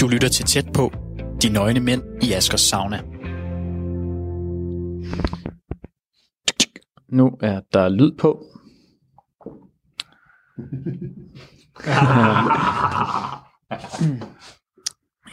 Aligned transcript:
Du 0.00 0.08
lytter 0.08 0.28
til 0.28 0.44
tæt 0.44 0.66
på 0.74 0.92
De 1.42 1.52
Nøgne 1.52 1.80
Mænd 1.80 2.02
i 2.22 2.32
Askers 2.32 2.60
Sauna. 2.60 2.96
Nu 7.08 7.36
er 7.40 7.60
der 7.72 7.88
lyd 7.88 8.12
på. 8.12 8.44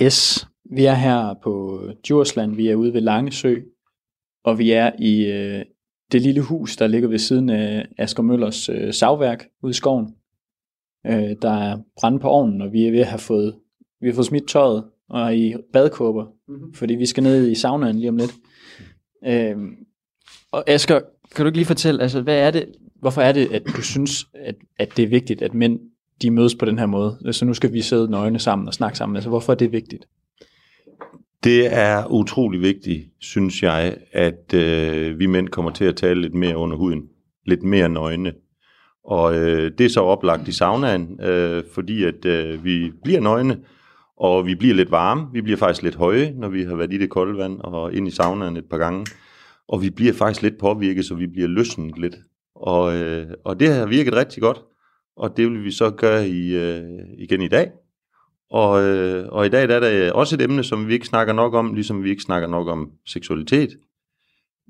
yes, 0.01 0.47
vi 0.71 0.85
er 0.85 0.93
her 0.93 1.33
på 1.43 1.81
Djursland. 2.07 2.55
Vi 2.55 2.67
er 2.67 2.75
ude 2.75 2.93
ved 2.93 3.01
Langesø, 3.01 3.55
og 4.43 4.57
vi 4.57 4.71
er 4.71 4.91
i 4.99 5.25
øh, 5.25 5.65
det 6.11 6.21
lille 6.21 6.41
hus, 6.41 6.77
der 6.77 6.87
ligger 6.87 7.09
ved 7.09 7.19
siden 7.19 7.49
af 7.49 7.87
Asger 7.97 8.23
Møllers 8.23 8.69
øh, 8.69 8.93
savværk 8.93 9.45
ude 9.63 9.71
i 9.71 9.73
skoven. 9.73 10.15
Øh, 11.07 11.35
der 11.41 11.51
er 11.51 11.77
brand 11.99 12.19
på 12.19 12.27
ovnen, 12.27 12.61
og 12.61 12.73
vi 12.73 12.87
er 12.87 12.91
ved 12.91 12.99
at 12.99 13.07
have 13.07 13.19
fået, 13.19 13.55
vi 14.01 14.07
har 14.07 14.13
fået 14.13 14.25
smidt 14.25 14.47
tøjet 14.47 14.83
og 15.09 15.21
er 15.21 15.29
i 15.29 15.55
badkåber, 15.73 16.25
mm-hmm. 16.47 16.73
fordi 16.73 16.95
vi 16.95 17.05
skal 17.05 17.23
ned 17.23 17.51
i 17.51 17.55
saunaen 17.55 17.95
lige 17.95 18.09
om 18.09 18.17
lidt. 18.17 18.33
Øh, 19.25 19.55
og 20.51 20.69
Asger, 20.69 20.99
kan 21.35 21.45
du 21.45 21.47
ikke 21.47 21.57
lige 21.57 21.65
fortælle, 21.65 22.01
altså, 22.01 22.21
hvad 22.21 22.37
er 22.37 22.51
det, 22.51 22.65
hvorfor 22.99 23.21
er 23.21 23.31
det, 23.31 23.53
at 23.53 23.63
du 23.77 23.81
synes, 23.81 24.25
at, 24.33 24.55
at 24.79 24.97
det 24.97 25.03
er 25.03 25.07
vigtigt, 25.07 25.41
at 25.41 25.53
mænd 25.53 25.79
de 26.21 26.31
mødes 26.31 26.55
på 26.55 26.65
den 26.65 26.79
her 26.79 26.85
måde? 26.85 27.17
Så 27.21 27.27
altså, 27.27 27.45
nu 27.45 27.53
skal 27.53 27.73
vi 27.73 27.81
sidde 27.81 28.11
nøgne 28.11 28.39
sammen 28.39 28.67
og 28.67 28.73
snakke 28.73 28.97
sammen. 28.97 29.15
Altså, 29.15 29.29
hvorfor 29.29 29.53
er 29.53 29.57
det 29.57 29.71
vigtigt? 29.71 30.05
Det 31.43 31.73
er 31.73 32.11
utrolig 32.11 32.61
vigtigt, 32.61 33.09
synes 33.19 33.63
jeg, 33.63 33.97
at 34.11 34.53
øh, 34.53 35.19
vi 35.19 35.25
mænd 35.25 35.47
kommer 35.47 35.71
til 35.71 35.85
at 35.85 35.95
tale 35.95 36.21
lidt 36.21 36.33
mere 36.33 36.57
under 36.57 36.77
huden. 36.77 37.03
Lidt 37.45 37.63
mere 37.63 37.89
nøgne. 37.89 38.33
Og 39.05 39.35
øh, 39.35 39.71
det 39.77 39.85
er 39.85 39.89
så 39.89 40.01
oplagt 40.01 40.47
i 40.47 40.51
saunaen, 40.51 41.19
øh, 41.21 41.63
fordi 41.73 42.03
at 42.03 42.25
øh, 42.25 42.63
vi 42.63 42.91
bliver 43.03 43.19
nøgne, 43.19 43.57
og 44.17 44.45
vi 44.45 44.55
bliver 44.55 44.75
lidt 44.75 44.91
varme. 44.91 45.27
Vi 45.33 45.41
bliver 45.41 45.57
faktisk 45.57 45.83
lidt 45.83 45.95
høje, 45.95 46.33
når 46.37 46.49
vi 46.49 46.63
har 46.63 46.75
været 46.75 46.93
i 46.93 46.97
det 46.97 47.09
kolde 47.09 47.37
vand 47.37 47.59
og 47.59 47.93
ind 47.93 48.07
i 48.07 48.11
saunaen 48.11 48.57
et 48.57 48.65
par 48.69 48.77
gange. 48.77 49.05
Og 49.67 49.81
vi 49.81 49.89
bliver 49.89 50.13
faktisk 50.13 50.41
lidt 50.41 50.57
påvirket, 50.57 51.05
så 51.05 51.15
vi 51.15 51.27
bliver 51.27 51.47
løsnet 51.47 51.97
lidt. 51.97 52.15
Og, 52.55 52.95
øh, 52.95 53.27
og 53.43 53.59
det 53.59 53.73
har 53.73 53.85
virket 53.85 54.15
rigtig 54.15 54.41
godt, 54.41 54.61
og 55.17 55.37
det 55.37 55.51
vil 55.51 55.63
vi 55.63 55.71
så 55.71 55.89
gøre 55.89 56.27
i, 56.27 56.55
øh, 56.55 56.83
igen 57.17 57.41
i 57.41 57.47
dag. 57.47 57.71
Og, 58.51 58.83
øh, 58.83 59.25
og 59.29 59.45
i 59.45 59.49
dag 59.49 59.67
der 59.67 59.75
er 59.75 59.79
der 59.79 60.11
også 60.11 60.35
et 60.35 60.41
emne, 60.41 60.63
som 60.63 60.87
vi 60.87 60.93
ikke 60.93 61.07
snakker 61.07 61.33
nok 61.33 61.53
om, 61.53 61.73
ligesom 61.73 62.03
vi 62.03 62.09
ikke 62.09 62.21
snakker 62.21 62.47
nok 62.47 62.67
om 62.67 62.91
seksualitet. 63.05 63.69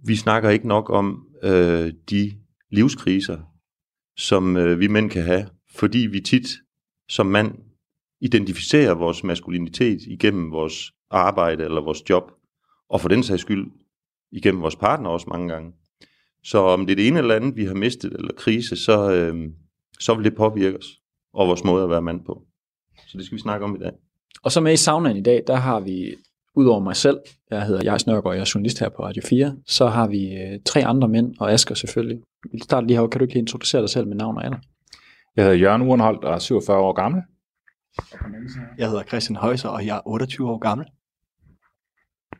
Vi 0.05 0.15
snakker 0.15 0.49
ikke 0.49 0.67
nok 0.67 0.89
om 0.89 1.25
øh, 1.43 1.91
de 2.09 2.31
livskriser, 2.71 3.38
som 4.17 4.58
øh, 4.58 4.80
vi 4.80 4.88
mænd 4.88 5.09
kan 5.09 5.23
have, 5.23 5.47
fordi 5.75 5.97
vi 5.97 6.19
tit 6.19 6.47
som 7.09 7.25
mand 7.25 7.55
identificerer 8.22 8.94
vores 8.94 9.23
maskulinitet 9.23 10.02
igennem 10.02 10.52
vores 10.52 10.91
arbejde 11.09 11.63
eller 11.63 11.81
vores 11.81 12.09
job, 12.09 12.31
og 12.89 13.02
for 13.02 13.09
den 13.09 13.23
sags 13.23 13.41
skyld 13.41 13.72
igennem 14.31 14.61
vores 14.61 14.75
partner 14.75 15.09
også 15.09 15.27
mange 15.30 15.49
gange. 15.53 15.72
Så 16.44 16.57
om 16.57 16.85
det 16.85 16.91
er 16.91 16.95
det 16.95 17.07
ene 17.07 17.19
eller 17.19 17.35
andet, 17.35 17.55
vi 17.55 17.66
har 17.66 17.73
mistet 17.73 18.13
eller 18.13 18.33
krise, 18.38 18.75
så, 18.75 19.11
øh, 19.11 19.52
så 19.99 20.13
vil 20.13 20.25
det 20.25 20.35
påvirke 20.35 20.77
os 20.77 21.02
og 21.33 21.47
vores 21.47 21.63
måde 21.63 21.83
at 21.83 21.89
være 21.89 22.02
mand 22.02 22.25
på. 22.25 22.44
Så 23.07 23.17
det 23.17 23.25
skal 23.25 23.35
vi 23.35 23.41
snakke 23.41 23.66
om 23.66 23.75
i 23.75 23.79
dag. 23.79 23.91
Og 24.44 24.52
så 24.52 24.61
med 24.61 24.73
i 24.73 24.77
saunaen 24.77 25.17
i 25.17 25.22
dag, 25.22 25.44
der 25.47 25.55
har 25.55 25.79
vi, 25.79 26.16
udover 26.55 26.79
mig 26.79 26.95
selv, 26.95 27.19
jeg 27.51 27.65
hedder 27.65 27.91
Jais 27.91 28.07
Nørgaard, 28.07 28.35
jeg 28.35 28.41
er 28.41 28.51
journalist 28.55 28.79
her 28.79 28.89
på 28.89 29.03
Radio 29.03 29.21
4, 29.25 29.55
så 29.67 29.87
har 29.87 30.07
vi 30.07 30.33
øh, 30.33 30.59
tre 30.65 30.85
andre 30.85 31.07
mænd, 31.07 31.33
og 31.39 31.53
Asger 31.53 31.75
selvfølgelig. 31.75 32.21
Vi 32.51 32.59
starter 32.63 32.87
lige 32.87 32.99
her, 32.99 33.07
kan 33.07 33.19
du 33.19 33.23
ikke 33.23 33.33
lige 33.33 33.41
introducere 33.41 33.81
dig 33.81 33.89
selv 33.89 34.07
med 34.07 34.15
navn 34.15 34.37
og 34.37 34.45
alder? 34.45 34.57
Jeg 35.35 35.43
hedder 35.43 35.57
Jørgen 35.57 35.81
Urenholdt 35.81 36.23
og 36.23 36.33
er 36.33 36.39
47 36.39 36.77
år 36.77 36.93
gammel. 36.93 37.21
Jeg 38.77 38.89
hedder 38.89 39.03
Christian 39.03 39.35
Højser, 39.35 39.69
og 39.69 39.85
jeg 39.85 39.97
er 39.97 40.01
28 40.05 40.49
år 40.49 40.57
gammel. 40.57 40.87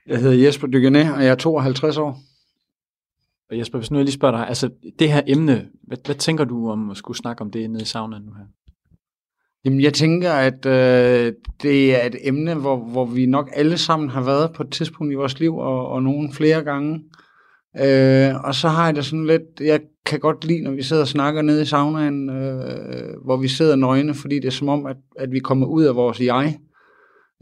Jeg 0.08 0.20
hedder 0.20 0.46
Jesper 0.46 0.68
Dygané, 0.68 1.16
og 1.16 1.24
jeg 1.24 1.32
er 1.32 1.36
52 1.36 1.98
år. 1.98 2.20
Og 3.50 3.58
Jesper, 3.58 3.78
hvis 3.80 3.92
nu 3.92 3.98
jeg 3.98 4.06
lige 4.06 4.14
spørger 4.14 4.38
dig, 4.38 4.48
altså 4.48 4.70
det 5.00 5.12
her 5.12 5.22
emne, 5.28 5.70
hvad, 5.84 5.98
hvad 6.06 6.16
tænker 6.16 6.44
du 6.44 6.70
om 6.70 6.90
at 6.90 6.98
skulle 6.98 7.18
snakke 7.18 7.42
om 7.42 7.52
det 7.52 7.72
nede 7.72 7.82
i 7.82 7.86
saunaen 7.86 8.24
nu 8.24 8.34
her? 8.34 8.46
Jamen, 9.66 9.82
jeg 9.82 9.94
tænker, 9.94 10.32
at 10.32 10.66
øh, 10.66 11.34
det 11.62 11.96
er 11.96 12.06
et 12.06 12.16
emne, 12.22 12.56
hvor, 12.56 12.78
hvor 12.78 13.06
vi 13.06 13.26
nok 13.26 13.50
alle 13.54 13.78
sammen 13.78 14.10
har 14.10 14.24
været 14.24 14.54
på 14.54 14.64
et 14.64 14.72
tidspunkt 14.72 15.12
i 15.12 15.16
vores 15.16 15.40
liv, 15.40 15.58
og, 15.58 15.88
og 15.88 16.04
nogen 16.04 16.34
flere 16.34 16.64
gange. 16.64 17.04
Øh, 17.78 18.46
og 18.46 18.56
så 18.56 18.68
har 18.68 18.86
jeg 18.86 18.96
det 18.96 19.06
sådan 19.06 19.26
lidt, 19.26 19.42
jeg 19.60 19.82
kan 20.06 20.20
godt 20.20 20.46
lide, 20.46 20.62
når 20.62 20.72
vi 20.72 20.84
sidder 20.84 21.02
og 21.02 21.08
snakker 21.08 21.42
nede 21.42 21.62
i 21.62 21.66
saunaen, 21.66 22.30
øh, 22.30 23.24
hvor 23.26 23.38
vi 23.38 23.48
sidder 23.48 23.76
nøgne, 23.76 24.14
fordi 24.14 24.36
det 24.36 24.46
er 24.46 24.52
som 24.52 24.70
om, 24.70 24.86
at, 24.86 24.98
at 25.20 25.32
vi 25.32 25.40
kommer 25.40 25.68
ud 25.68 25.84
af 25.84 25.96
vores 25.96 26.20
jeg. 26.22 26.60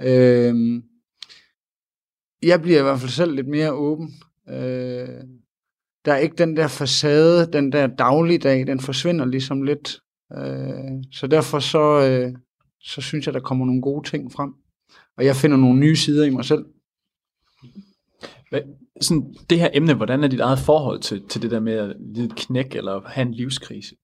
Øh, 0.02 0.82
jeg 2.44 2.62
bliver 2.62 2.80
i 2.80 2.84
hvert 2.84 3.00
fald 3.00 3.12
selv 3.12 3.36
lidt 3.36 3.48
mere 3.48 3.74
åben. 3.74 4.14
Øh, 4.50 5.08
der 6.06 6.14
er 6.14 6.18
ikke 6.18 6.36
den 6.36 6.58
der 6.58 6.68
facade, 6.68 7.52
den 7.54 7.72
der 7.72 7.88
dagligdag, 7.88 8.68
den 8.68 8.80
forsvinder 8.80 9.26
ligesom 9.26 9.64
lidt. 9.64 10.03
Øh, 10.38 11.04
så 11.12 11.28
derfor 11.28 11.60
så, 11.60 12.10
øh, 12.10 12.36
så 12.80 13.02
synes 13.02 13.26
jeg, 13.26 13.34
der 13.34 13.40
kommer 13.40 13.66
nogle 13.66 13.82
gode 13.82 14.10
ting 14.10 14.32
frem. 14.32 14.54
Og 15.18 15.26
jeg 15.26 15.36
finder 15.36 15.58
nogle 15.58 15.80
nye 15.80 15.96
sider 15.96 16.26
i 16.26 16.30
mig 16.30 16.46
selv. 16.46 16.66
Hvad, 18.50 18.62
sådan, 19.02 19.36
det 19.50 19.60
her 19.60 19.70
emne, 19.74 19.94
hvordan 19.94 20.24
er 20.24 20.28
dit 20.28 20.40
eget 20.40 20.60
forhold 20.60 21.00
til, 21.00 21.24
til 21.30 21.42
det 21.42 21.52
der 21.52 21.60
med 21.60 21.74
at 21.74 21.96
lide 22.00 22.26
et 22.26 22.36
knæk 22.36 22.76
eller 22.76 23.02
have 23.06 23.28
en 23.28 23.34
livskrise? 23.34 23.96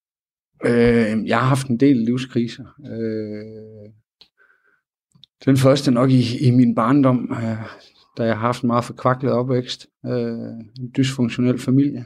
Øh, 0.65 1.27
jeg 1.27 1.39
har 1.39 1.47
haft 1.47 1.67
en 1.67 1.79
del 1.79 1.97
livskriser. 1.97 2.65
Øh, 2.91 3.91
den 5.45 5.57
første 5.57 5.91
nok 5.91 6.11
i, 6.11 6.47
i 6.47 6.51
min 6.51 6.75
barndom, 6.75 7.31
øh, 7.31 7.57
da 8.17 8.23
jeg 8.23 8.35
har 8.35 8.41
haft 8.41 8.63
en 8.63 8.67
meget 8.67 8.83
forkvaklet 8.83 9.31
opvækst. 9.31 9.87
Øh, 10.05 10.49
en 10.79 10.91
dysfunktionel 10.97 11.59
familie. 11.59 12.05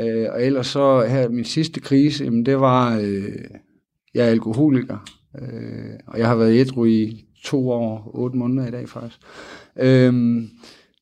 Øh, 0.00 0.26
og 0.32 0.44
ellers 0.44 0.66
så 0.66 1.06
her 1.08 1.28
min 1.28 1.44
sidste 1.44 1.80
krise, 1.80 2.24
jamen 2.24 2.46
det 2.46 2.60
var, 2.60 2.98
øh, 2.98 3.38
jeg 4.14 4.26
er 4.26 4.30
alkoholiker, 4.30 5.04
øh, 5.38 5.98
og 6.06 6.18
jeg 6.18 6.28
har 6.28 6.36
været 6.36 6.60
ædru 6.60 6.84
i 6.84 7.24
to 7.44 7.70
år, 7.70 8.10
otte 8.14 8.36
måneder 8.36 8.68
i 8.68 8.70
dag 8.70 8.88
faktisk. 8.88 9.18
Øh, 9.78 10.42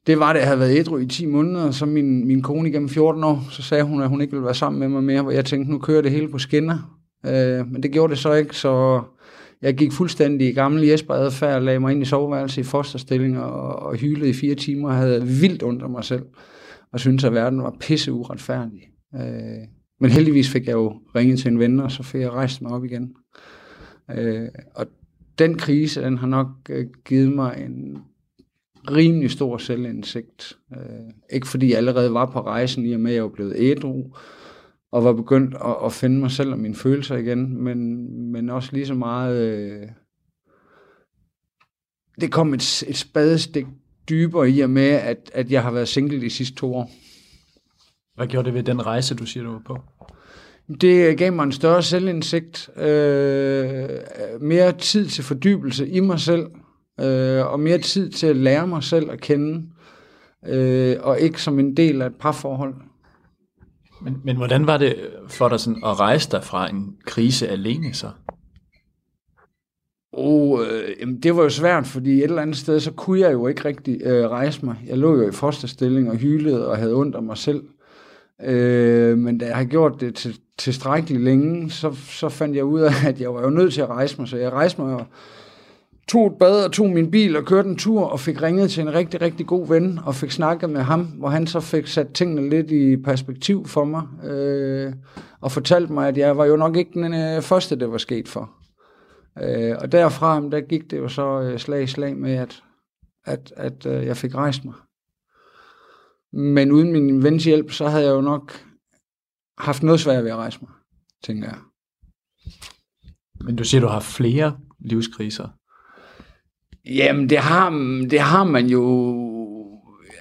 det 0.06 0.18
var 0.18 0.32
det, 0.32 0.40
jeg 0.40 0.48
havde 0.48 0.60
været 0.60 0.78
ædru 0.78 0.98
i 0.98 1.06
10 1.06 1.26
måneder, 1.26 1.70
så 1.70 1.86
min, 1.86 2.26
min 2.26 2.42
kone 2.42 2.68
igennem 2.68 2.88
14 2.88 3.24
år, 3.24 3.48
så 3.50 3.62
sagde 3.62 3.84
hun, 3.84 4.02
at 4.02 4.08
hun 4.08 4.20
ikke 4.20 4.32
ville 4.32 4.44
være 4.44 4.54
sammen 4.54 4.80
med 4.80 4.88
mig 4.88 5.04
mere, 5.04 5.22
hvor 5.22 5.30
jeg 5.30 5.44
tænkte, 5.44 5.72
nu 5.72 5.78
kører 5.78 6.02
det 6.02 6.10
hele 6.10 6.28
på 6.28 6.38
skinner. 6.38 7.00
Øh, 7.26 7.72
men 7.72 7.82
det 7.82 7.92
gjorde 7.92 8.10
det 8.10 8.18
så 8.18 8.32
ikke, 8.32 8.56
så 8.56 9.02
jeg 9.62 9.74
gik 9.74 9.92
fuldstændig 9.92 10.48
i 10.48 10.52
gammel 10.52 10.82
Jesper 10.82 11.14
adfærd, 11.14 11.62
lagde 11.62 11.80
mig 11.80 11.92
ind 11.92 12.02
i 12.02 12.04
soveværelse 12.04 12.60
i 12.60 12.64
fosterstilling 12.64 13.38
og, 13.38 13.76
og 13.76 13.94
hylede 13.96 14.28
i 14.28 14.32
fire 14.32 14.54
timer 14.54 14.88
og 14.88 14.94
havde 14.94 15.26
vildt 15.26 15.62
under 15.62 15.88
mig 15.88 16.04
selv 16.04 16.22
og 16.94 17.00
syntes, 17.00 17.24
at 17.24 17.32
verden 17.32 17.62
var 17.62 17.76
pisse 17.80 18.12
uretfærdig. 18.12 18.82
Øh, 19.14 19.68
men 20.00 20.10
heldigvis 20.10 20.50
fik 20.50 20.66
jeg 20.66 20.72
jo 20.72 21.00
ringet 21.14 21.38
til 21.38 21.50
en 21.50 21.58
ven, 21.58 21.80
og 21.80 21.92
så 21.92 22.02
fik 22.02 22.20
jeg 22.20 22.30
rejst 22.30 22.62
mig 22.62 22.72
op 22.72 22.84
igen. 22.84 23.14
Øh, 24.10 24.48
og 24.74 24.86
den 25.38 25.58
krise, 25.58 26.02
den 26.02 26.18
har 26.18 26.26
nok 26.26 26.48
øh, 26.70 26.86
givet 27.04 27.32
mig 27.32 27.64
en 27.66 27.98
rimelig 28.90 29.30
stor 29.30 29.58
selvindsigt. 29.58 30.58
Øh, 30.76 31.10
ikke 31.32 31.46
fordi 31.46 31.68
jeg 31.70 31.76
allerede 31.76 32.14
var 32.14 32.30
på 32.30 32.40
rejsen, 32.40 32.86
i 32.86 32.92
og 32.92 33.00
med 33.00 33.10
at 33.10 33.14
jeg 33.14 33.22
var 33.22 33.28
blevet 33.28 33.54
ædru, 33.56 34.04
og 34.92 35.04
var 35.04 35.12
begyndt 35.12 35.54
at, 35.54 35.76
at 35.84 35.92
finde 35.92 36.20
mig 36.20 36.30
selv 36.30 36.52
og 36.52 36.58
mine 36.58 36.74
følelser 36.74 37.16
igen, 37.16 37.62
men, 37.62 38.08
men 38.32 38.50
også 38.50 38.70
lige 38.72 38.86
så 38.86 38.94
meget... 38.94 39.42
Øh, 39.42 39.88
det 42.20 42.32
kom 42.32 42.54
et, 42.54 42.84
et 42.88 42.96
spadestik 42.96 43.66
dybere 44.08 44.50
i 44.50 44.60
og 44.60 44.70
med, 44.70 44.88
at, 44.88 45.30
at 45.34 45.50
jeg 45.50 45.62
har 45.62 45.70
været 45.70 45.88
single 45.88 46.20
de 46.20 46.30
sidste 46.30 46.56
to 46.56 46.74
år. 46.74 46.90
Hvad 48.16 48.26
gjorde 48.26 48.46
det 48.46 48.54
ved 48.54 48.62
den 48.62 48.86
rejse, 48.86 49.14
du 49.14 49.26
siger, 49.26 49.44
du 49.44 49.52
var 49.52 49.62
på? 49.66 49.78
Det 50.80 51.18
gav 51.18 51.32
mig 51.32 51.44
en 51.44 51.52
større 51.52 51.82
selvindsigt, 51.82 52.70
øh, 52.76 53.88
mere 54.40 54.72
tid 54.72 55.06
til 55.06 55.24
fordybelse 55.24 55.88
i 55.88 56.00
mig 56.00 56.20
selv, 56.20 56.46
øh, 57.00 57.46
og 57.46 57.60
mere 57.60 57.78
tid 57.78 58.10
til 58.10 58.26
at 58.26 58.36
lære 58.36 58.66
mig 58.66 58.82
selv 58.82 59.10
at 59.10 59.20
kende, 59.20 59.66
øh, 60.46 60.96
og 61.00 61.20
ikke 61.20 61.42
som 61.42 61.58
en 61.58 61.76
del 61.76 62.02
af 62.02 62.06
et 62.06 62.14
parforhold. 62.20 62.74
Men, 64.02 64.16
men 64.24 64.36
hvordan 64.36 64.66
var 64.66 64.76
det 64.76 64.96
for 65.28 65.48
dig 65.48 65.60
sådan 65.60 65.82
at 65.84 66.00
rejse 66.00 66.30
dig 66.30 66.44
fra 66.44 66.70
en 66.70 66.96
krise 67.06 67.48
alene 67.48 67.94
så? 67.94 68.10
Oh, 70.16 70.60
øh, 70.60 71.00
jamen 71.00 71.20
det 71.20 71.36
var 71.36 71.42
jo 71.42 71.48
svært, 71.48 71.86
fordi 71.86 72.18
et 72.18 72.24
eller 72.24 72.42
andet 72.42 72.56
sted, 72.56 72.80
så 72.80 72.90
kunne 72.90 73.20
jeg 73.20 73.32
jo 73.32 73.46
ikke 73.46 73.64
rigtig 73.64 74.00
øh, 74.04 74.30
rejse 74.30 74.66
mig. 74.66 74.76
Jeg 74.86 74.98
lå 74.98 75.16
jo 75.16 75.28
i 75.28 75.32
fosterstilling 75.32 76.10
og 76.10 76.16
hylede 76.16 76.68
og 76.68 76.76
havde 76.76 76.94
ondt 76.94 77.16
af 77.16 77.22
mig 77.22 77.38
selv. 77.38 77.62
Øh, 78.44 79.18
men 79.18 79.38
da 79.38 79.46
jeg 79.46 79.56
har 79.56 79.64
gjort 79.64 80.00
det 80.00 80.14
til, 80.14 80.38
tilstrækkeligt 80.58 81.22
længe, 81.22 81.70
så, 81.70 81.92
så 82.08 82.28
fandt 82.28 82.56
jeg 82.56 82.64
ud 82.64 82.80
af, 82.80 82.92
at 83.08 83.20
jeg 83.20 83.34
var 83.34 83.42
jo 83.42 83.50
nødt 83.50 83.72
til 83.72 83.80
at 83.80 83.88
rejse 83.88 84.16
mig. 84.18 84.28
Så 84.28 84.36
jeg 84.36 84.52
rejste 84.52 84.80
mig 84.80 85.04
tog 86.08 86.26
et 86.26 86.32
bad 86.38 86.64
og 86.64 86.72
tog 86.72 86.90
min 86.90 87.10
bil 87.10 87.36
og 87.36 87.44
kørte 87.44 87.68
en 87.68 87.76
tur 87.76 88.04
og 88.04 88.20
fik 88.20 88.42
ringet 88.42 88.70
til 88.70 88.80
en 88.80 88.94
rigtig, 88.94 89.20
rigtig 89.20 89.46
god 89.46 89.68
ven 89.68 90.00
og 90.04 90.14
fik 90.14 90.30
snakket 90.30 90.70
med 90.70 90.80
ham, 90.80 91.00
hvor 91.00 91.28
han 91.28 91.46
så 91.46 91.60
fik 91.60 91.86
sat 91.86 92.08
tingene 92.08 92.50
lidt 92.50 92.70
i 92.70 92.96
perspektiv 92.96 93.66
for 93.66 93.84
mig 93.84 94.02
øh, 94.24 94.92
og 95.40 95.52
fortalte 95.52 95.92
mig, 95.92 96.08
at 96.08 96.18
jeg 96.18 96.36
var 96.36 96.44
jo 96.44 96.56
nok 96.56 96.76
ikke 96.76 96.90
den 96.94 97.14
øh, 97.14 97.42
første, 97.42 97.76
det 97.76 97.90
var 97.90 97.98
sket 97.98 98.28
for. 98.28 98.50
Øh, 99.42 99.76
og 99.80 99.92
derfra, 99.92 100.40
der 100.40 100.60
gik 100.60 100.90
det 100.90 100.98
jo 100.98 101.08
så 101.08 101.40
øh, 101.40 101.58
slag 101.58 101.82
i 101.82 101.86
slag 101.86 102.16
med, 102.16 102.32
at, 102.32 102.62
at, 103.24 103.52
at 103.56 103.86
øh, 103.86 104.06
jeg 104.06 104.16
fik 104.16 104.34
rejst 104.34 104.64
mig. 104.64 104.74
Men 106.32 106.72
uden 106.72 106.92
min 106.92 107.22
vens 107.22 107.44
hjælp, 107.44 107.70
så 107.70 107.88
havde 107.88 108.04
jeg 108.04 108.12
jo 108.12 108.20
nok 108.20 108.52
haft 109.58 109.82
noget 109.82 110.00
svært 110.00 110.24
ved 110.24 110.30
at 110.30 110.36
rejse 110.36 110.58
mig, 110.62 110.70
tænker 111.24 111.48
jeg. 111.48 111.58
Men 113.40 113.56
du 113.56 113.64
siger, 113.64 113.80
du 113.80 113.86
har 113.86 114.00
flere 114.00 114.58
livskriser. 114.78 115.48
Jamen, 116.86 117.30
det 117.30 117.38
har, 117.38 117.70
det 118.10 118.20
har 118.20 118.44
man 118.44 118.66
jo... 118.66 118.80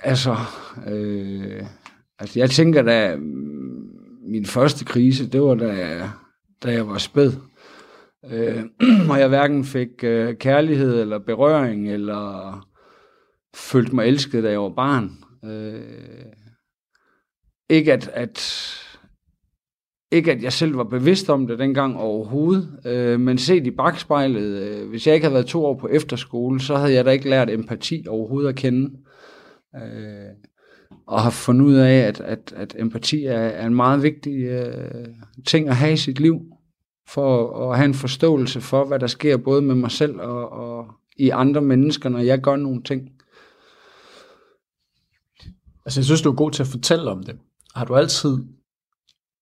Altså, 0.04 0.36
øh, 0.88 1.66
altså 2.20 2.40
jeg 2.40 2.50
tænker 2.50 2.82
da, 2.82 3.16
min 4.28 4.46
første 4.46 4.86
krise, 4.86 5.30
det 5.30 5.42
var 5.42 5.56
da, 5.56 6.10
da 6.64 6.72
jeg 6.72 6.88
var 6.88 6.98
spæd. 6.98 7.32
Øh, 8.32 8.64
og 9.12 9.20
jeg 9.20 9.28
hverken 9.28 9.64
fik 9.64 10.04
øh, 10.04 10.36
kærlighed 10.36 11.02
eller 11.02 11.20
berøring, 11.20 11.92
eller 11.92 12.68
følte 13.56 13.96
mig 13.96 14.06
elsket, 14.06 14.44
da 14.44 14.50
jeg 14.50 14.62
var 14.62 14.74
barn. 14.76 15.12
Øh, 15.46 16.26
ikke 17.70 17.94
at, 17.94 18.08
at 18.14 18.40
ikke 20.12 20.32
at 20.32 20.44
jeg 20.44 20.54
selv 20.54 20.78
var 20.78 20.84
bevidst 20.84 21.30
om 21.30 21.48
det 21.48 21.60
dengang 21.60 21.98
overhovedet, 21.98 22.80
øh, 22.86 23.20
men 23.20 23.38
set 23.38 23.68
i 23.68 23.72
bagspejlet, 23.72 24.62
øh, 24.62 24.90
hvis 24.90 25.08
jeg 25.08 25.16
ikke 25.16 25.26
havde 25.26 25.34
været 25.34 25.46
to 25.46 25.66
år 25.66 25.78
på 25.78 25.88
efterskole, 25.88 26.62
så 26.62 26.76
havde 26.76 26.94
jeg 26.94 27.06
da 27.06 27.12
ikke 27.12 27.30
lært 27.30 27.50
empati 27.50 28.06
overhovedet 28.10 28.50
at 28.50 28.56
kende. 28.56 28.92
Øh, 29.76 30.30
og 31.08 31.22
har 31.22 31.30
fundet 31.30 31.66
ud 31.66 31.74
af, 31.74 31.98
at, 31.98 32.22
at, 32.22 32.54
at 32.56 32.76
empati 32.80 33.26
er, 33.26 33.34
er 33.34 33.68
en 33.68 33.76
meget 33.76 34.04
vigtig 34.04 34.44
øh, 34.44 35.06
ting 35.48 35.70
at 35.70 35.76
have 35.76 35.94
i 35.94 35.98
sit 35.98 36.20
liv, 36.20 36.42
for 37.08 37.60
at 37.72 37.78
have 37.78 37.86
en 37.86 37.94
forståelse 37.94 38.62
for, 38.62 38.86
hvad 38.86 39.00
der 39.00 39.08
sker 39.08 39.38
både 39.38 39.62
med 39.62 39.76
mig 39.76 39.92
selv 39.92 40.22
og, 40.22 40.50
og 40.50 40.86
i 41.18 41.30
andre 41.30 41.62
mennesker, 41.62 42.10
når 42.10 42.20
jeg 42.20 42.42
gør 42.42 42.56
nogle 42.56 42.84
ting. 42.84 43.10
Altså, 45.86 46.00
jeg 46.00 46.06
synes, 46.06 46.22
du 46.22 46.32
er 46.32 46.36
god 46.36 46.52
til 46.52 46.64
at 46.64 46.68
fortælle 46.68 47.12
om 47.12 47.24
det. 47.24 47.40
Har 47.76 47.86
du 47.86 47.96
altid, 47.96 48.38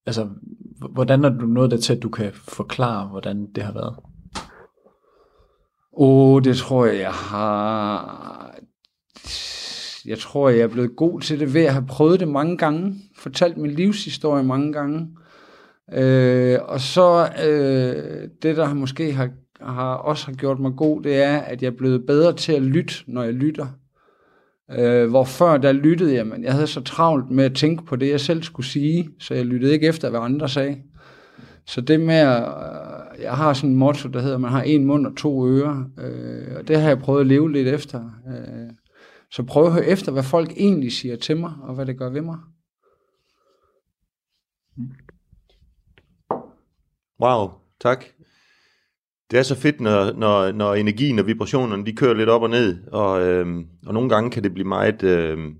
altså, 0.06 0.30
hvordan 0.94 1.24
er 1.24 1.30
du 1.30 1.46
nået 1.46 1.72
det 1.72 1.84
til, 1.84 1.94
at 1.94 2.04
du 2.04 2.10
kan 2.10 2.32
forklare, 2.34 3.08
hvordan 3.08 3.52
det 3.56 3.64
har 3.64 3.74
været? 3.74 3.96
Åh, 5.94 6.34
oh, 6.34 6.44
det 6.44 6.58
tror 6.58 6.86
jeg, 6.86 7.00
jeg 7.00 7.14
har... 7.14 8.56
Jeg 10.06 10.20
tror, 10.20 10.50
jeg 10.50 10.60
er 10.60 10.68
blevet 10.68 10.96
god 10.96 11.22
til 11.22 11.40
det 11.40 11.54
ved 11.54 11.62
at 11.62 11.74
have 11.74 11.86
prøvet 11.88 12.20
det 12.20 12.28
mange 12.28 12.58
gange. 12.58 12.96
Fortalt 13.18 13.58
min 13.58 13.72
livshistorie 13.72 14.44
mange 14.44 14.74
gange. 14.74 15.18
Øh, 15.94 16.60
og 16.62 16.80
så 16.80 17.30
øh, 17.48 18.30
det, 18.42 18.58
der 18.58 18.74
måske 18.74 19.12
har, 19.12 19.30
har 19.62 19.94
også 19.94 20.26
har 20.26 20.34
gjort 20.34 20.60
mig 20.60 20.72
god, 20.78 21.02
det 21.02 21.16
er, 21.16 21.38
at 21.38 21.62
jeg 21.62 21.68
er 21.68 21.78
blevet 21.78 22.06
bedre 22.06 22.34
til 22.34 22.54
at 22.54 22.62
lytte, 22.62 22.94
når 23.08 23.24
jeg 23.24 23.34
lytter. 23.34 23.68
Øh, 24.72 25.10
hvor 25.10 25.24
før 25.24 25.58
der 25.58 25.72
lyttede 25.72 26.16
jeg, 26.16 26.28
men 26.28 26.44
jeg 26.44 26.54
havde 26.54 26.68
så 26.68 26.82
travlt 26.82 27.32
med 27.32 27.44
at 27.44 27.56
tænke 27.56 27.86
på 27.86 27.96
det, 27.96 28.10
jeg 28.10 28.20
selv 28.20 28.44
skulle 28.44 28.66
sige, 28.66 29.10
så 29.20 29.34
jeg 29.34 29.46
lyttede 29.46 29.74
ikke 29.74 29.88
efter, 29.88 30.10
hvad 30.10 30.20
andre 30.20 30.50
sagde. 30.50 30.78
Så 31.66 31.82
det 31.82 32.00
med, 32.00 32.16
at 32.16 32.44
øh, 32.44 33.24
jeg 33.24 33.34
har 33.34 33.54
sådan 33.54 33.70
en 33.70 33.76
motto, 33.76 34.10
der 34.10 34.22
hedder, 34.22 34.36
at 34.36 34.42
man 34.42 34.52
har 34.52 34.62
en 34.62 34.86
mund 34.86 35.08
og 35.08 35.18
to 35.18 35.48
ører, 35.48 35.84
øh, 36.00 36.56
og 36.58 36.68
det 36.68 36.82
har 36.82 36.88
jeg 36.88 37.00
prøvet 37.00 37.22
at 37.22 37.28
leve 37.28 37.52
lidt 37.52 37.68
efter. 37.68 38.12
Øh, 38.28 38.70
så 39.32 39.44
prøv 39.44 39.66
at 39.66 39.74
høre 39.74 39.86
efter, 39.86 40.12
hvad 40.12 40.24
folk 40.24 40.52
egentlig 40.58 40.92
siger 40.92 41.16
til 41.16 41.38
mig, 41.38 41.54
og 41.62 41.76
hvad 41.76 41.86
det 41.86 41.98
gør 41.98 42.10
ved 42.10 42.22
mig. 42.22 42.38
Mm. 44.78 44.92
Wow, 47.22 47.52
tak. 47.82 48.06
Det 49.32 49.40
er 49.40 49.44
så 49.44 49.56
fedt, 49.56 49.82
når, 49.82 50.14
når, 50.14 50.52
når 50.52 50.74
energien 50.74 51.20
og 51.20 51.28
vibrationerne, 51.28 51.86
de 51.86 51.96
kører 51.96 52.14
lidt 52.14 52.30
op 52.30 52.42
og 52.42 52.50
ned, 52.50 52.88
og, 52.88 53.22
øhm, 53.22 53.66
og 53.86 53.94
nogle 53.94 54.10
gange 54.10 54.32
kan 54.32 54.44
det 54.44 54.54
blive 54.54 54.68
meget, 54.68 55.04
øhm, 55.04 55.56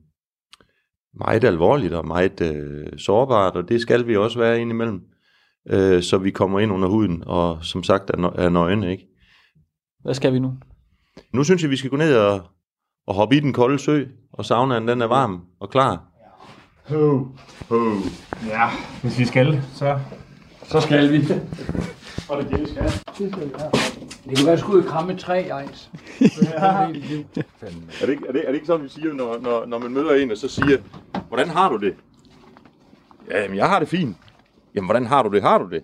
meget 1.14 1.44
alvorligt 1.44 1.94
og 1.94 2.08
meget 2.08 2.42
øh, 2.42 2.88
sårbart, 2.98 3.56
og 3.56 3.70
det 3.70 3.82
skal 3.82 4.08
vi 4.08 4.18
også 4.18 4.40
være 4.40 4.62
indimellem, 4.62 5.02
øh, 5.70 6.04
så 6.04 6.18
vi 6.18 6.32
kommer 6.32 6.60
ind 6.60 6.72
under 6.72 6.88
huden, 6.88 7.24
og 7.26 7.58
som 7.62 7.84
sagt 7.84 8.10
er, 8.10 8.34
er 8.36 8.50
nøgne, 8.50 8.92
ikke? 8.92 9.08
Hvad 10.04 10.14
skal 10.14 10.34
vi 10.34 10.40
nu? 10.40 10.54
Nu 11.34 11.44
synes 11.44 11.62
jeg, 11.62 11.72
vi 11.72 11.78
skal 11.78 11.90
gå 11.90 11.98
ned 11.98 12.16
og, 12.16 12.42
og 13.08 13.16
hoppe 13.16 13.36
i 13.36 13.40
den 13.40 13.54
kolde 13.54 13.80
sø, 13.80 14.06
og 14.34 14.46
saunaen 14.46 14.88
den 14.88 15.02
er 15.02 15.08
varm 15.08 15.42
og 15.60 15.70
klar. 15.70 16.06
Ho. 16.90 17.26
Ho. 17.70 17.92
Ja, 18.48 18.70
hvis 19.02 19.20
vi 19.20 19.26
skal, 19.26 19.64
så, 19.74 20.00
så 20.72 20.82
skal 20.82 21.12
vi. 21.12 21.18
Og 22.30 22.38
det 22.38 22.46
er 22.46 22.50
det, 22.50 22.60
vi 22.60 22.68
skal. 22.72 22.84
Det 23.18 24.38
kunne 24.38 24.46
være, 24.46 24.54
at 24.54 24.60
skulle 24.60 24.88
kramme 24.88 25.14
et 25.14 25.20
træ, 25.20 25.48
Ejns. 25.48 25.90
Er 26.42 26.88
det, 26.88 28.10
ikke, 28.10 28.28
er, 28.28 28.32
det, 28.32 28.42
er 28.42 28.48
det 28.48 28.54
ikke 28.54 28.68
sådan, 28.68 28.84
vi 28.84 28.90
siger, 28.90 29.14
når, 29.14 29.40
når, 29.42 29.66
når 29.66 29.80
man 29.80 29.92
møder 29.92 30.16
en, 30.16 30.32
og 30.32 30.38
så 30.38 30.48
siger, 30.48 30.78
hvordan 31.28 31.50
har 31.50 31.70
du 31.70 31.78
det? 31.78 31.96
Jamen, 33.32 33.58
jeg 33.58 33.70
har 33.70 33.80
det 33.80 33.88
fint. 33.88 34.18
Jamen, 34.76 34.88
hvordan 34.88 35.06
har 35.06 35.24
du 35.24 35.30
det? 35.30 35.42
Har 35.42 35.58
du 35.58 35.70
det? 35.70 35.84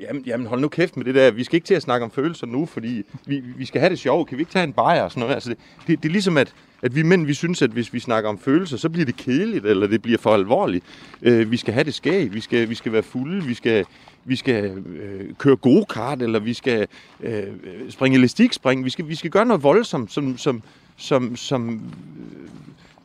Jamen, 0.00 0.22
jamen, 0.26 0.46
hold 0.46 0.60
nu 0.60 0.68
kæft 0.68 0.96
med 0.96 1.04
det 1.04 1.14
der. 1.14 1.30
Vi 1.30 1.44
skal 1.44 1.56
ikke 1.56 1.66
til 1.66 1.74
at 1.74 1.82
snakke 1.82 2.04
om 2.04 2.10
følelser 2.10 2.46
nu, 2.46 2.66
fordi 2.66 3.02
vi, 3.26 3.40
vi 3.56 3.64
skal 3.64 3.80
have 3.80 3.90
det 3.90 3.98
sjovt. 3.98 4.28
Kan 4.28 4.38
vi 4.38 4.42
ikke 4.42 4.52
tage 4.52 4.64
en 4.64 4.72
bajer 4.72 5.02
og 5.02 5.10
sådan 5.10 5.20
noget? 5.20 5.34
Altså, 5.34 5.50
det, 5.50 5.58
det, 5.86 6.02
det 6.02 6.08
er 6.08 6.12
ligesom, 6.12 6.36
at, 6.36 6.54
at 6.82 6.94
vi 6.94 7.02
mænd, 7.02 7.26
vi 7.26 7.34
synes, 7.34 7.62
at 7.62 7.70
hvis 7.70 7.92
vi 7.92 8.00
snakker 8.00 8.30
om 8.30 8.38
følelser, 8.38 8.76
så 8.76 8.88
bliver 8.88 9.06
det 9.06 9.16
kedeligt, 9.16 9.66
eller 9.66 9.86
det 9.86 10.02
bliver 10.02 10.18
for 10.18 10.34
alvorligt. 10.34 10.84
Øh, 11.22 11.50
vi 11.50 11.56
skal 11.56 11.74
have 11.74 11.84
det 11.84 11.94
skæg, 11.94 12.34
vi 12.34 12.40
skal, 12.40 12.68
vi 12.68 12.74
skal 12.74 12.92
være 12.92 13.02
fulde, 13.02 13.44
vi 13.44 13.54
skal, 13.54 13.84
vi 14.24 14.36
skal 14.36 14.64
øh, 14.86 15.34
køre 15.38 15.56
gode 15.56 15.84
kart, 15.84 16.22
eller 16.22 16.38
vi 16.38 16.54
skal 16.54 16.86
øh, 17.20 17.42
springe 17.90 18.18
elastikspring. 18.18 18.84
Vi 18.84 18.90
skal, 18.90 19.08
vi 19.08 19.14
skal 19.14 19.30
gøre 19.30 19.46
noget 19.46 19.62
voldsomt, 19.62 20.12
som, 20.12 20.38
som, 20.38 20.62
som, 20.96 21.36
som 21.36 21.74
øh, 21.74 21.80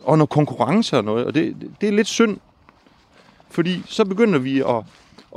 og 0.03 0.17
noget 0.17 0.29
konkurrence 0.29 0.97
og 0.97 1.03
noget. 1.03 1.25
Og 1.25 1.35
det, 1.35 1.55
det, 1.61 1.71
det 1.81 1.89
er 1.89 1.93
lidt 1.93 2.07
synd, 2.07 2.37
fordi 3.49 3.81
så 3.85 4.05
begynder 4.05 4.39
vi 4.39 4.59
at, 4.59 4.83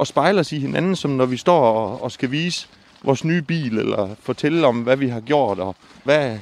at 0.01 0.07
spejle 0.07 0.41
os 0.41 0.53
i 0.53 0.59
hinanden, 0.59 0.97
som 0.97 1.11
når 1.11 1.27
vi 1.27 1.37
står 1.37 1.61
og, 1.61 2.03
og 2.03 2.13
skal 2.13 2.31
vise 2.31 2.69
vores 3.05 3.25
nye 3.25 3.43
bil, 3.43 3.79
eller 3.79 4.15
fortælle 4.21 4.67
om, 4.67 4.81
hvad 4.81 4.97
vi 4.97 5.09
har 5.09 5.21
gjort, 5.21 5.59
og 5.59 5.77
hvad, 6.05 6.39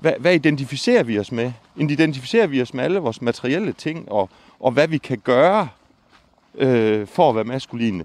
hvad, 0.00 0.12
hvad 0.18 0.34
identificerer 0.34 1.02
vi 1.02 1.18
os 1.18 1.32
med? 1.32 1.52
Identificerer 1.76 2.46
vi 2.46 2.62
os 2.62 2.74
med 2.74 2.84
alle 2.84 2.98
vores 2.98 3.22
materielle 3.22 3.72
ting, 3.72 4.12
og, 4.12 4.30
og 4.60 4.72
hvad 4.72 4.88
vi 4.88 4.98
kan 4.98 5.18
gøre 5.18 5.68
øh, 6.54 7.06
for 7.06 7.28
at 7.28 7.34
være 7.34 7.44
maskuline? 7.44 8.04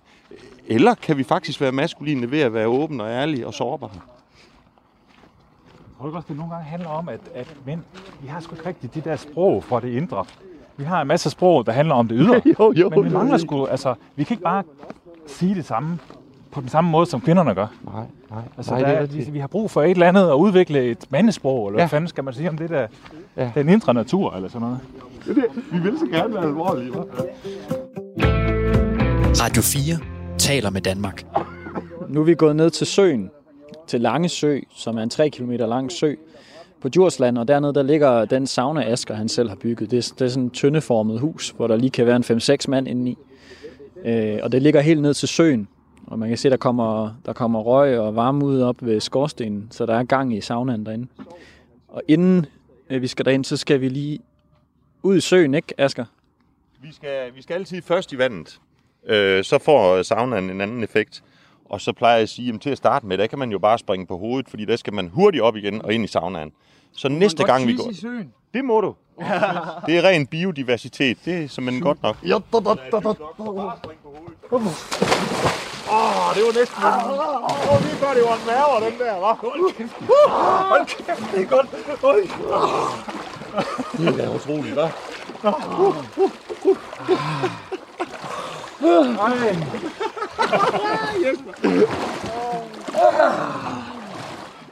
Eller 0.67 0.95
kan 0.95 1.17
vi 1.17 1.23
faktisk 1.23 1.61
være 1.61 1.71
maskuline 1.71 2.31
ved 2.31 2.39
at 2.39 2.53
være 2.53 2.67
åben 2.67 3.01
og 3.01 3.09
ærlig 3.09 3.45
og 3.45 3.53
sårbare? 3.53 3.99
Tror 5.97 6.09
du 6.09 6.15
også, 6.15 6.27
det 6.27 6.37
nogle 6.37 6.53
gange 6.53 6.65
handler 6.69 6.89
om, 6.89 7.09
at, 7.09 7.19
at 7.35 7.55
mænd, 7.65 7.81
vi 8.21 8.27
har 8.27 8.39
sgu 8.39 8.55
ikke 8.55 8.69
rigtigt 8.69 8.93
det 8.93 9.05
der 9.05 9.15
sprog 9.15 9.63
for 9.63 9.79
det 9.79 9.89
indre. 9.89 10.25
Vi 10.77 10.83
har 10.83 11.01
en 11.01 11.07
masse 11.07 11.29
sprog, 11.29 11.65
der 11.65 11.71
handler 11.71 11.95
om 11.95 12.07
det 12.07 12.17
ydre. 12.19 12.41
Jo, 12.59 12.73
jo, 12.75 12.89
men 12.89 13.03
vi 13.03 13.09
mangler 13.09 13.37
sgu, 13.37 13.65
altså, 13.65 13.95
vi 14.15 14.23
kan 14.23 14.33
ikke 14.33 14.43
bare 14.43 14.63
sige 15.27 15.55
det 15.55 15.65
samme 15.65 15.99
på 16.55 16.61
den 16.61 16.69
samme 16.69 16.89
måde, 16.89 17.05
som 17.05 17.21
kvinderne 17.21 17.55
gør. 17.55 17.67
Nej, 17.93 18.03
nej, 18.31 18.41
Altså, 18.57 18.71
nej, 18.71 18.79
der, 18.81 18.87
det 18.87 18.97
er 18.97 19.01
rigtigt. 19.01 19.33
vi, 19.33 19.39
har 19.39 19.47
brug 19.47 19.71
for 19.71 19.83
et 19.83 19.91
eller 19.91 20.07
andet 20.07 20.27
at 20.29 20.33
udvikle 20.33 20.83
et 20.85 21.05
mandesprog, 21.09 21.67
eller 21.67 21.79
ja. 21.79 21.81
Ja. 21.83 21.87
hvad 21.87 21.89
fanden 21.89 22.07
skal 22.07 22.23
man 22.23 22.33
sige 22.33 22.49
om 22.49 22.57
det 22.57 22.69
der, 22.69 22.87
Ja. 23.37 23.43
ja. 23.43 23.51
den 23.55 23.69
indre 23.69 23.93
natur, 23.93 24.33
eller 24.35 24.49
sådan 24.49 24.61
noget. 24.61 24.79
Vi 25.71 25.79
vil 25.79 25.99
så 25.99 26.05
gerne 26.11 26.33
være 26.33 26.43
alvorlige, 26.43 26.89
hva'? 26.89 27.25
Radio 29.43 29.61
4 29.61 29.97
taler 30.37 30.69
med 30.69 30.81
Danmark. 30.81 31.25
Nu 32.09 32.19
er 32.21 32.23
vi 32.25 32.35
gået 32.35 32.55
ned 32.55 32.69
til 32.69 32.87
søen, 32.87 33.31
til 33.87 34.01
Lange 34.01 34.29
Sø, 34.29 34.59
som 34.75 34.97
er 34.97 35.01
en 35.03 35.09
3 35.09 35.29
km 35.29 35.51
lang 35.51 35.91
sø 35.91 36.13
på 36.81 36.89
Djursland, 36.89 37.37
og 37.37 37.47
dernede 37.47 37.73
der 37.73 37.83
ligger 37.83 38.25
den 38.25 38.47
sauna 38.47 38.91
Asker, 38.91 39.13
han 39.13 39.29
selv 39.29 39.49
har 39.49 39.55
bygget. 39.55 39.91
Det 39.91 39.97
er, 39.97 40.13
det 40.19 40.25
er 40.25 40.29
sådan 40.29 40.45
et 40.45 40.53
tyndeformet 40.53 41.19
hus, 41.19 41.53
hvor 41.57 41.67
der 41.67 41.75
lige 41.75 41.89
kan 41.89 42.05
være 42.05 42.15
en 42.15 42.23
5-6 42.23 42.55
mand 42.67 42.87
indeni. 42.87 43.17
Øh, 44.05 44.39
og 44.43 44.51
det 44.51 44.61
ligger 44.61 44.81
helt 44.81 45.01
ned 45.01 45.13
til 45.13 45.27
søen, 45.27 45.67
og 46.07 46.19
man 46.19 46.29
kan 46.29 46.37
se, 46.37 46.49
der 46.49 46.57
kommer, 46.57 47.15
der 47.25 47.33
kommer 47.33 47.59
røg 47.59 47.99
og 47.99 48.15
varme 48.15 48.45
ud 48.45 48.61
op 48.61 48.75
ved 48.79 48.99
skorstenen, 48.99 49.67
så 49.71 49.85
der 49.85 49.95
er 49.95 50.03
gang 50.03 50.33
i 50.35 50.41
saunaen 50.41 50.85
derinde. 50.85 51.07
Og 51.87 52.01
inden 52.07 52.45
øh, 52.89 53.01
vi 53.01 53.07
skal 53.07 53.25
derind, 53.25 53.45
så 53.45 53.57
skal 53.57 53.81
vi 53.81 53.89
lige 53.89 54.19
ud 55.03 55.17
i 55.17 55.21
søen, 55.21 55.53
ikke 55.53 55.73
Asger? 55.77 56.05
Vi 56.81 56.93
skal, 56.93 57.35
vi 57.35 57.41
skal 57.41 57.53
altid 57.53 57.81
først 57.81 58.13
i 58.13 58.17
vandet. 58.17 58.59
Øh, 59.07 59.43
så 59.43 59.57
får 59.57 60.01
saunaen 60.01 60.49
en 60.49 60.61
anden 60.61 60.83
effekt. 60.83 61.23
Og 61.65 61.81
så 61.81 61.93
plejer 61.93 62.15
jeg 62.15 62.23
at 62.23 62.29
sige, 62.29 62.53
at 62.53 62.61
til 62.61 62.69
at 62.69 62.77
starte 62.77 63.05
med, 63.05 63.17
der 63.17 63.27
kan 63.27 63.39
man 63.39 63.51
jo 63.51 63.59
bare 63.59 63.77
springe 63.77 64.05
på 64.05 64.17
hovedet, 64.17 64.49
fordi 64.49 64.65
der 64.65 64.75
skal 64.75 64.93
man 64.93 65.07
hurtigt 65.07 65.43
op 65.43 65.55
igen 65.55 65.81
og 65.81 65.93
ind 65.93 66.03
i 66.03 66.07
saunaen. 66.07 66.51
Så 66.91 67.09
næste 67.09 67.43
gang 67.43 67.67
vi 67.67 67.75
går... 67.75 67.89
I 67.89 67.93
søen. 67.93 68.33
Det 68.53 68.65
må 68.65 68.81
du. 68.81 68.95
Det 69.85 69.97
er 69.97 70.01
ren 70.03 70.27
biodiversitet. 70.27 71.17
Det 71.25 71.43
er 71.43 71.47
simpelthen 71.47 71.83
godt 71.83 72.03
nok. 72.03 72.17
Åh, 75.91 76.35
det 76.35 76.43
var 76.43 76.53
næsten... 76.59 76.83
Åh, 76.83 77.73
oh, 77.73 77.81
lige 77.81 77.95
før 77.95 78.13
det 78.13 78.23
var 78.23 78.33
en 78.33 78.45
mærver, 78.47 78.79
den 78.79 78.99
der, 78.99 79.13
hva'? 79.13 79.35
Hold 79.41 79.73
kæft. 79.73 79.93
Hold 80.69 80.85
kæft, 80.85 81.31
det 81.31 81.41
er 81.41 81.45
godt. 81.45 81.67
Oj. 82.03 82.27
Det 83.97 84.23
er 84.23 84.29
utroligt, 84.35 84.77
hva'? 84.77 84.89
Ej. 88.85 89.33
Jesper. 91.25 91.53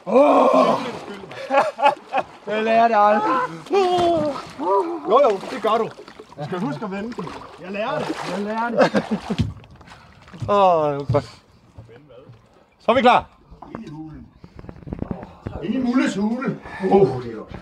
Åh. 0.06 0.80
Jeg 2.48 2.64
lærer 2.64 2.88
det 2.88 2.96
aldrig. 3.00 3.36
Jo, 5.10 5.20
jo, 5.24 5.40
det 5.52 5.62
gør 5.62 5.78
du. 5.78 5.90
Du 6.40 6.46
skal 6.46 6.60
huske 6.60 6.86
at 6.86 6.92
vende 6.92 7.14
den. 7.14 7.26
Jeg 7.62 7.72
lærer 7.72 8.00
det. 8.00 8.08
Jeg 8.32 8.40
lærer 8.46 8.70
det. 8.70 9.48
Åh, 10.50 10.92
det 10.92 11.00
var 11.00 11.12
godt. 11.14 11.26
Så 12.80 12.92
er 12.92 12.96
vi 12.96 13.02
klar. 13.02 13.30
Ind 13.76 13.88
i 13.88 13.90
hulen. 13.90 14.28
Ind 15.64 15.74
i 15.74 15.78
Mulles 15.78 16.16
hule. 16.16 16.58
Åh, 16.92 17.02
oh, 17.02 17.24
det 17.24 17.32
er 17.32 17.36
godt. 17.36 17.56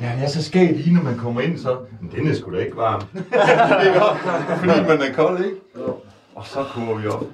Ja, 0.00 0.12
det 0.16 0.24
er 0.24 0.28
så 0.28 0.42
skægt 0.42 0.76
lige, 0.76 0.94
når 0.94 1.02
man 1.02 1.18
kommer 1.18 1.40
ind, 1.40 1.58
så... 1.58 1.78
Men 2.00 2.10
den 2.10 2.26
er 2.28 2.34
sgu 2.34 2.52
da 2.52 2.58
ikke 2.58 2.76
varm. 2.76 3.00
det 3.12 3.26
er 3.32 4.00
godt, 4.00 4.18
fordi 4.58 4.88
man 4.88 5.10
er 5.10 5.14
kold, 5.14 5.44
ikke? 5.44 5.56
Og 6.34 6.46
så 6.46 6.64
koger 6.74 6.98
vi 6.98 7.06
op. 7.06 7.24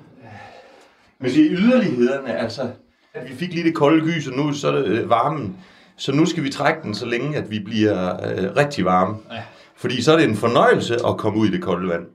Men 1.18 1.30
det 1.30 1.46
er 1.46 1.50
yderlighederne, 1.50 2.38
altså... 2.38 2.70
At 3.14 3.30
vi 3.30 3.34
fik 3.36 3.54
lige 3.54 3.64
det 3.64 3.74
kolde 3.74 4.04
gys, 4.04 4.26
og 4.28 4.36
nu 4.36 4.52
så 4.52 4.68
er 4.68 4.72
det 4.72 4.84
øh, 4.86 5.10
varmen. 5.10 5.56
Så 5.96 6.12
nu 6.12 6.26
skal 6.26 6.42
vi 6.44 6.50
trække 6.50 6.82
den, 6.82 6.94
så 6.94 7.06
længe 7.06 7.36
at 7.36 7.50
vi 7.50 7.58
bliver 7.60 8.14
øh, 8.14 8.56
rigtig 8.56 8.84
varme. 8.84 9.16
Ja. 9.32 9.42
Fordi 9.76 10.02
så 10.02 10.12
er 10.12 10.16
det 10.16 10.28
en 10.28 10.36
fornøjelse 10.36 10.94
at 10.94 11.16
komme 11.16 11.38
ud 11.38 11.46
i 11.46 11.50
det 11.50 11.62
kolde 11.62 11.88
vand. 11.88 12.06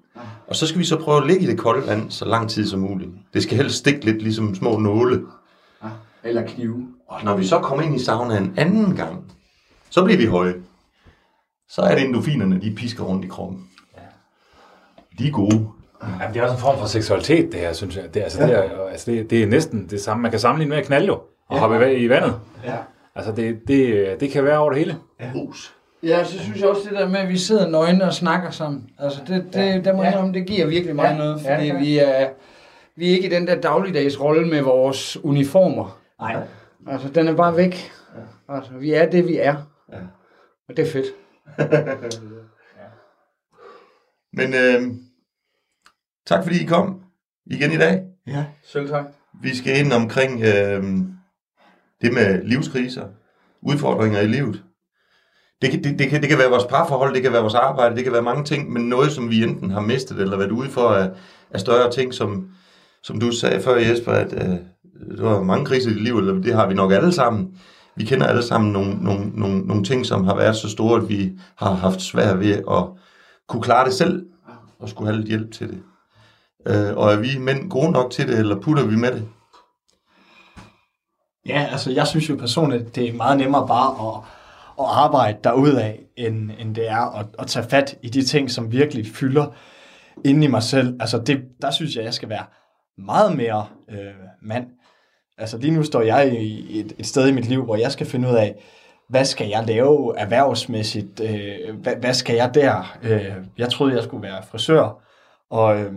Og 0.49 0.55
så 0.55 0.67
skal 0.67 0.79
vi 0.79 0.85
så 0.85 0.99
prøve 0.99 1.21
at 1.21 1.27
ligge 1.27 1.43
i 1.43 1.47
det 1.47 1.57
kolde 1.57 1.87
vand 1.87 2.11
så 2.11 2.25
lang 2.25 2.49
tid 2.49 2.67
som 2.67 2.79
muligt. 2.79 3.09
Det 3.33 3.43
skal 3.43 3.57
helst 3.57 3.75
stikke 3.75 4.05
lidt 4.05 4.21
ligesom 4.21 4.55
små 4.55 4.77
nåle. 4.77 5.21
Eller 6.23 6.47
knive. 6.47 6.87
Og 7.07 7.23
når 7.23 7.35
vi 7.37 7.47
så 7.47 7.59
kommer 7.59 7.83
ind 7.83 7.95
i 7.95 8.03
saunaen 8.03 8.53
anden 8.57 8.95
gang, 8.95 9.31
så 9.89 10.03
bliver 10.03 10.17
vi 10.17 10.25
høje. 10.25 10.55
Så 11.69 11.81
er 11.81 11.95
det 11.95 12.03
endofinerne, 12.03 12.61
de 12.61 12.75
pisker 12.75 13.03
rundt 13.03 13.25
i 13.25 13.27
kroppen. 13.27 13.67
De 15.19 15.27
er 15.27 15.31
gode. 15.31 15.67
Jamen, 16.03 16.33
det 16.33 16.39
er 16.39 16.43
også 16.43 16.55
en 16.55 16.61
form 16.61 16.79
for 16.79 16.85
seksualitet, 16.85 17.51
det 17.51 17.59
her, 17.59 17.73
synes 17.73 17.95
jeg. 17.95 18.13
Det, 18.13 18.21
altså, 18.21 18.41
ja. 18.41 18.47
det, 18.47 18.55
er, 18.55 18.87
altså, 18.87 19.11
det, 19.11 19.29
det 19.29 19.43
er 19.43 19.47
næsten 19.47 19.87
det 19.89 20.01
samme. 20.01 20.21
Man 20.21 20.31
kan 20.31 20.39
sammenligne 20.39 20.69
med 20.69 20.77
at 20.77 20.85
knalde 20.85 21.07
jo, 21.07 21.13
og 21.47 21.55
ja. 21.55 21.59
hoppe 21.59 21.97
i 21.97 22.09
vandet. 22.09 22.39
Ja. 22.65 22.77
Altså, 23.15 23.31
det, 23.31 23.59
det, 23.67 24.15
det 24.19 24.31
kan 24.31 24.43
være 24.43 24.57
over 24.57 24.69
det 24.69 24.79
hele. 24.79 24.97
Ja. 25.19 25.31
Hus. 25.31 25.75
Ja, 26.03 26.23
så 26.23 26.39
synes 26.39 26.59
jeg 26.59 26.69
også 26.69 26.81
det 26.89 26.91
der 26.99 27.09
med, 27.09 27.19
at 27.19 27.29
vi 27.29 27.37
sidder 27.37 27.69
nøgne 27.69 28.03
og 28.05 28.13
snakker 28.13 28.49
sammen. 28.51 28.89
Altså, 28.99 29.19
det, 29.27 29.45
det, 29.53 29.59
ja. 29.59 29.79
der 29.79 29.95
må 29.95 30.03
jeg 30.03 30.13
om, 30.17 30.33
det 30.33 30.47
giver 30.47 30.67
virkelig 30.67 30.95
meget 30.95 31.11
Ja. 31.13 31.17
noget, 31.17 31.43
Ja, 31.43 31.55
fordi 31.55 31.69
gør. 31.69 31.79
vi 31.79 31.97
er, 31.97 32.29
vi 32.95 33.09
er 33.09 33.11
ikke 33.15 33.27
i 33.27 33.31
den 33.31 33.47
der 33.47 33.61
dagligdags 33.61 34.21
rolle 34.21 34.47
med 34.47 34.61
vores 34.61 35.17
uniformer. 35.23 35.99
Nej. 36.19 36.37
Altså, 36.87 37.09
den 37.09 37.27
er 37.27 37.35
bare 37.35 37.57
væk. 37.57 37.91
Altså, 38.49 38.71
vi 38.73 38.91
er 38.93 39.09
det, 39.09 39.27
vi 39.27 39.37
er. 39.37 39.55
Ja. 39.91 39.99
Og 40.69 40.77
det 40.77 40.87
er 40.87 40.91
fedt. 40.91 41.05
Men 44.33 44.53
øh, 44.53 44.81
tak 46.25 46.43
fordi 46.43 46.63
I 46.63 46.65
kom 46.65 47.01
igen 47.45 47.71
i 47.71 47.77
dag. 47.77 48.03
Ja, 48.27 48.45
selv 48.63 48.89
tak. 48.89 49.05
Vi 49.41 49.55
skal 49.55 49.79
ind 49.79 49.93
omkring 49.93 50.41
øh, 50.41 50.83
det 52.01 52.13
med 52.13 52.43
livskriser, 52.43 53.07
udfordringer 53.61 54.19
i 54.19 54.27
livet. 54.27 54.63
Det 55.61 55.71
kan, 55.71 55.83
det, 55.83 55.99
det, 55.99 56.09
kan, 56.09 56.21
det 56.21 56.29
kan 56.29 56.37
være 56.37 56.49
vores 56.49 56.63
parforhold, 56.63 57.13
det 57.13 57.21
kan 57.21 57.31
være 57.33 57.41
vores 57.41 57.53
arbejde, 57.53 57.95
det 57.95 58.03
kan 58.03 58.13
være 58.13 58.21
mange 58.21 58.43
ting, 58.43 58.73
men 58.73 58.89
noget, 58.89 59.11
som 59.11 59.29
vi 59.29 59.43
enten 59.43 59.71
har 59.71 59.81
mistet 59.81 60.21
eller 60.21 60.37
været 60.37 60.51
ude 60.51 60.69
for 60.69 60.89
af, 60.89 61.09
af 61.51 61.59
større 61.59 61.91
ting, 61.91 62.13
som, 62.13 62.47
som 63.03 63.19
du 63.19 63.31
sagde 63.31 63.61
før, 63.61 63.75
Jesper, 63.75 64.11
at 64.11 64.33
øh, 64.33 64.57
der 65.17 65.23
var 65.23 65.43
mange 65.43 65.65
kriser 65.65 65.89
i 65.89 65.93
dit 65.93 66.03
liv, 66.03 66.17
eller 66.17 66.33
det 66.33 66.53
har 66.53 66.67
vi 66.67 66.73
nok 66.73 66.91
alle 66.91 67.11
sammen. 67.11 67.59
Vi 67.95 68.05
kender 68.05 68.27
alle 68.27 68.43
sammen 68.43 68.71
nogle, 68.71 69.03
nogle, 69.03 69.31
nogle, 69.33 69.59
nogle 69.59 69.83
ting, 69.83 70.05
som 70.05 70.23
har 70.23 70.35
været 70.35 70.55
så 70.55 70.69
store, 70.69 71.01
at 71.01 71.09
vi 71.09 71.31
har 71.57 71.73
haft 71.73 72.01
svært 72.01 72.39
ved 72.39 72.51
at 72.51 72.83
kunne 73.47 73.61
klare 73.61 73.85
det 73.85 73.93
selv, 73.93 74.25
og 74.79 74.89
skulle 74.89 75.11
have 75.11 75.17
lidt 75.17 75.29
hjælp 75.29 75.51
til 75.51 75.67
det. 75.67 75.81
Øh, 76.67 76.97
og 76.97 77.11
er 77.11 77.17
vi 77.17 77.37
mænd 77.39 77.69
gode 77.69 77.91
nok 77.91 78.11
til 78.11 78.27
det, 78.27 78.39
eller 78.39 78.61
putter 78.61 78.85
vi 78.85 78.95
med 78.95 79.11
det? 79.11 79.27
Ja, 81.45 81.67
altså 81.71 81.91
jeg 81.91 82.07
synes 82.07 82.29
jo 82.29 82.35
personligt, 82.35 82.95
det 82.95 83.09
er 83.09 83.13
meget 83.13 83.37
nemmere 83.37 83.67
bare 83.67 84.07
at, 84.07 84.23
at 84.79 84.85
arbejde 84.89 85.37
derudaf, 85.43 85.99
end, 86.17 86.51
end 86.59 86.75
det 86.75 86.89
er 86.89 87.19
at, 87.19 87.25
at 87.39 87.47
tage 87.47 87.69
fat 87.69 87.95
i 88.01 88.09
de 88.09 88.23
ting, 88.23 88.51
som 88.51 88.71
virkelig 88.71 89.07
fylder 89.07 89.45
inde 90.25 90.45
i 90.45 90.49
mig 90.49 90.63
selv. 90.63 90.97
Altså 90.99 91.17
det, 91.17 91.41
der 91.61 91.71
synes 91.71 91.95
jeg, 91.95 92.03
jeg 92.03 92.13
skal 92.13 92.29
være 92.29 92.45
meget 92.97 93.37
mere 93.37 93.65
øh, 93.91 93.97
mand. 94.41 94.67
Altså 95.37 95.57
lige 95.57 95.71
nu 95.71 95.83
står 95.83 96.01
jeg 96.01 96.33
i 96.33 96.79
et, 96.79 96.93
et 96.97 97.05
sted 97.07 97.27
i 97.27 97.31
mit 97.31 97.45
liv, 97.45 97.63
hvor 97.63 97.75
jeg 97.75 97.91
skal 97.91 98.07
finde 98.07 98.29
ud 98.29 98.35
af, 98.35 98.55
hvad 99.09 99.25
skal 99.25 99.47
jeg 99.47 99.63
lave 99.67 100.17
erhvervsmæssigt? 100.17 101.19
Øh, 101.19 101.75
hvad, 101.81 101.95
hvad 101.95 102.13
skal 102.13 102.35
jeg 102.35 102.51
der? 102.53 102.97
Øh, 103.03 103.35
jeg 103.57 103.69
troede, 103.69 103.95
jeg 103.95 104.03
skulle 104.03 104.23
være 104.23 104.43
frisør, 104.43 105.03
og, 105.49 105.79
øh, 105.79 105.93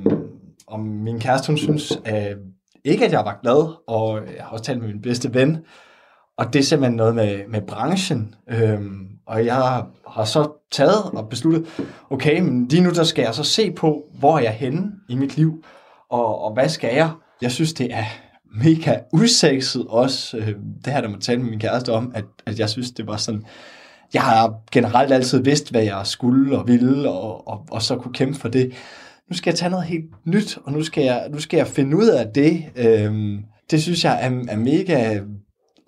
og 0.67 0.81
min 0.81 1.21
kæreste, 1.21 1.47
hun 1.47 1.59
synes 1.59 2.01
øh, 2.09 2.37
ikke, 2.85 3.05
at 3.05 3.13
jeg 3.13 3.25
var 3.25 3.39
glad, 3.43 3.75
og 3.89 4.17
jeg 4.37 4.45
har 4.45 4.51
også 4.51 4.65
talt 4.65 4.79
med 4.79 4.89
min 4.89 5.03
bedste 5.03 5.35
ven, 5.35 5.59
og 6.43 6.53
det 6.53 6.59
er 6.59 6.63
simpelthen 6.63 6.97
noget 6.97 7.15
med, 7.15 7.41
med 7.49 7.61
branchen. 7.61 8.35
Øhm, 8.51 9.09
og 9.27 9.47
jeg 9.47 9.55
har 10.09 10.25
så 10.25 10.51
taget 10.73 11.03
og 11.05 11.29
besluttet, 11.29 11.67
okay, 12.11 12.41
men 12.41 12.69
lige 12.69 12.83
nu 12.83 12.91
der 12.91 13.05
skal 13.05 13.23
jeg 13.23 13.35
så 13.35 13.45
se 13.45 13.71
på, 13.71 14.05
hvor 14.19 14.39
er 14.39 14.43
jeg 14.43 14.53
henne 14.53 14.93
i 15.09 15.15
mit 15.15 15.37
liv, 15.37 15.65
og, 16.11 16.43
og 16.45 16.53
hvad 16.55 16.69
skal 16.69 16.95
jeg? 16.95 17.11
Jeg 17.43 17.53
synes, 17.53 17.73
det 17.73 17.95
er 17.95 18.05
mega 18.65 18.99
usexet 19.13 19.87
også, 19.89 20.37
øh, 20.37 20.49
det 20.85 20.93
her, 20.93 21.01
der 21.01 21.09
må 21.09 21.17
tale 21.17 21.41
med 21.41 21.51
min 21.51 21.61
kæreste 21.61 21.93
om, 21.93 22.13
at, 22.15 22.25
at 22.47 22.59
jeg 22.59 22.71
synes, 22.71 22.91
det 22.91 23.07
var 23.07 23.17
sådan, 23.17 23.45
jeg 24.15 24.23
har 24.23 24.55
generelt 24.73 25.13
altid 25.13 25.43
vidst, 25.43 25.71
hvad 25.71 25.83
jeg 25.83 26.01
skulle 26.05 26.59
og 26.59 26.69
ville, 26.69 27.11
og, 27.11 27.49
og, 27.49 27.67
og 27.71 27.83
så 27.83 27.97
kunne 27.97 28.15
kæmpe 28.15 28.39
for 28.39 28.49
det. 28.49 28.73
Nu 29.31 29.37
skal 29.37 29.51
jeg 29.51 29.59
tage 29.59 29.71
noget 29.71 29.87
helt 29.87 30.11
nyt, 30.25 30.59
og 30.65 30.73
nu 30.73 30.83
skal 30.83 31.05
jeg, 31.05 31.27
nu 31.31 31.39
skal 31.39 31.57
jeg 31.57 31.67
finde 31.67 31.97
ud 31.97 32.09
af 32.09 32.27
det. 32.35 32.65
Øhm, 32.77 33.39
det 33.71 33.83
synes 33.83 34.05
jeg 34.05 34.19
er, 34.23 34.31
er 34.49 34.57
mega, 34.57 35.19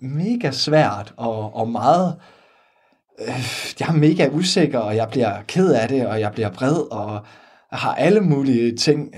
mega 0.01 0.51
svært 0.51 1.13
og, 1.17 1.55
og 1.55 1.69
meget... 1.69 2.15
Øh, 3.21 3.73
jeg 3.79 3.87
er 3.89 3.93
mega 3.93 4.27
usikker, 4.31 4.79
og 4.79 4.95
jeg 4.95 5.07
bliver 5.11 5.31
ked 5.47 5.71
af 5.73 5.87
det, 5.87 6.07
og 6.07 6.19
jeg 6.19 6.31
bliver 6.31 6.49
vred, 6.49 6.91
og 6.91 7.11
jeg 7.71 7.79
har 7.79 7.95
alle 7.95 8.21
mulige 8.21 8.75
ting, 8.75 9.13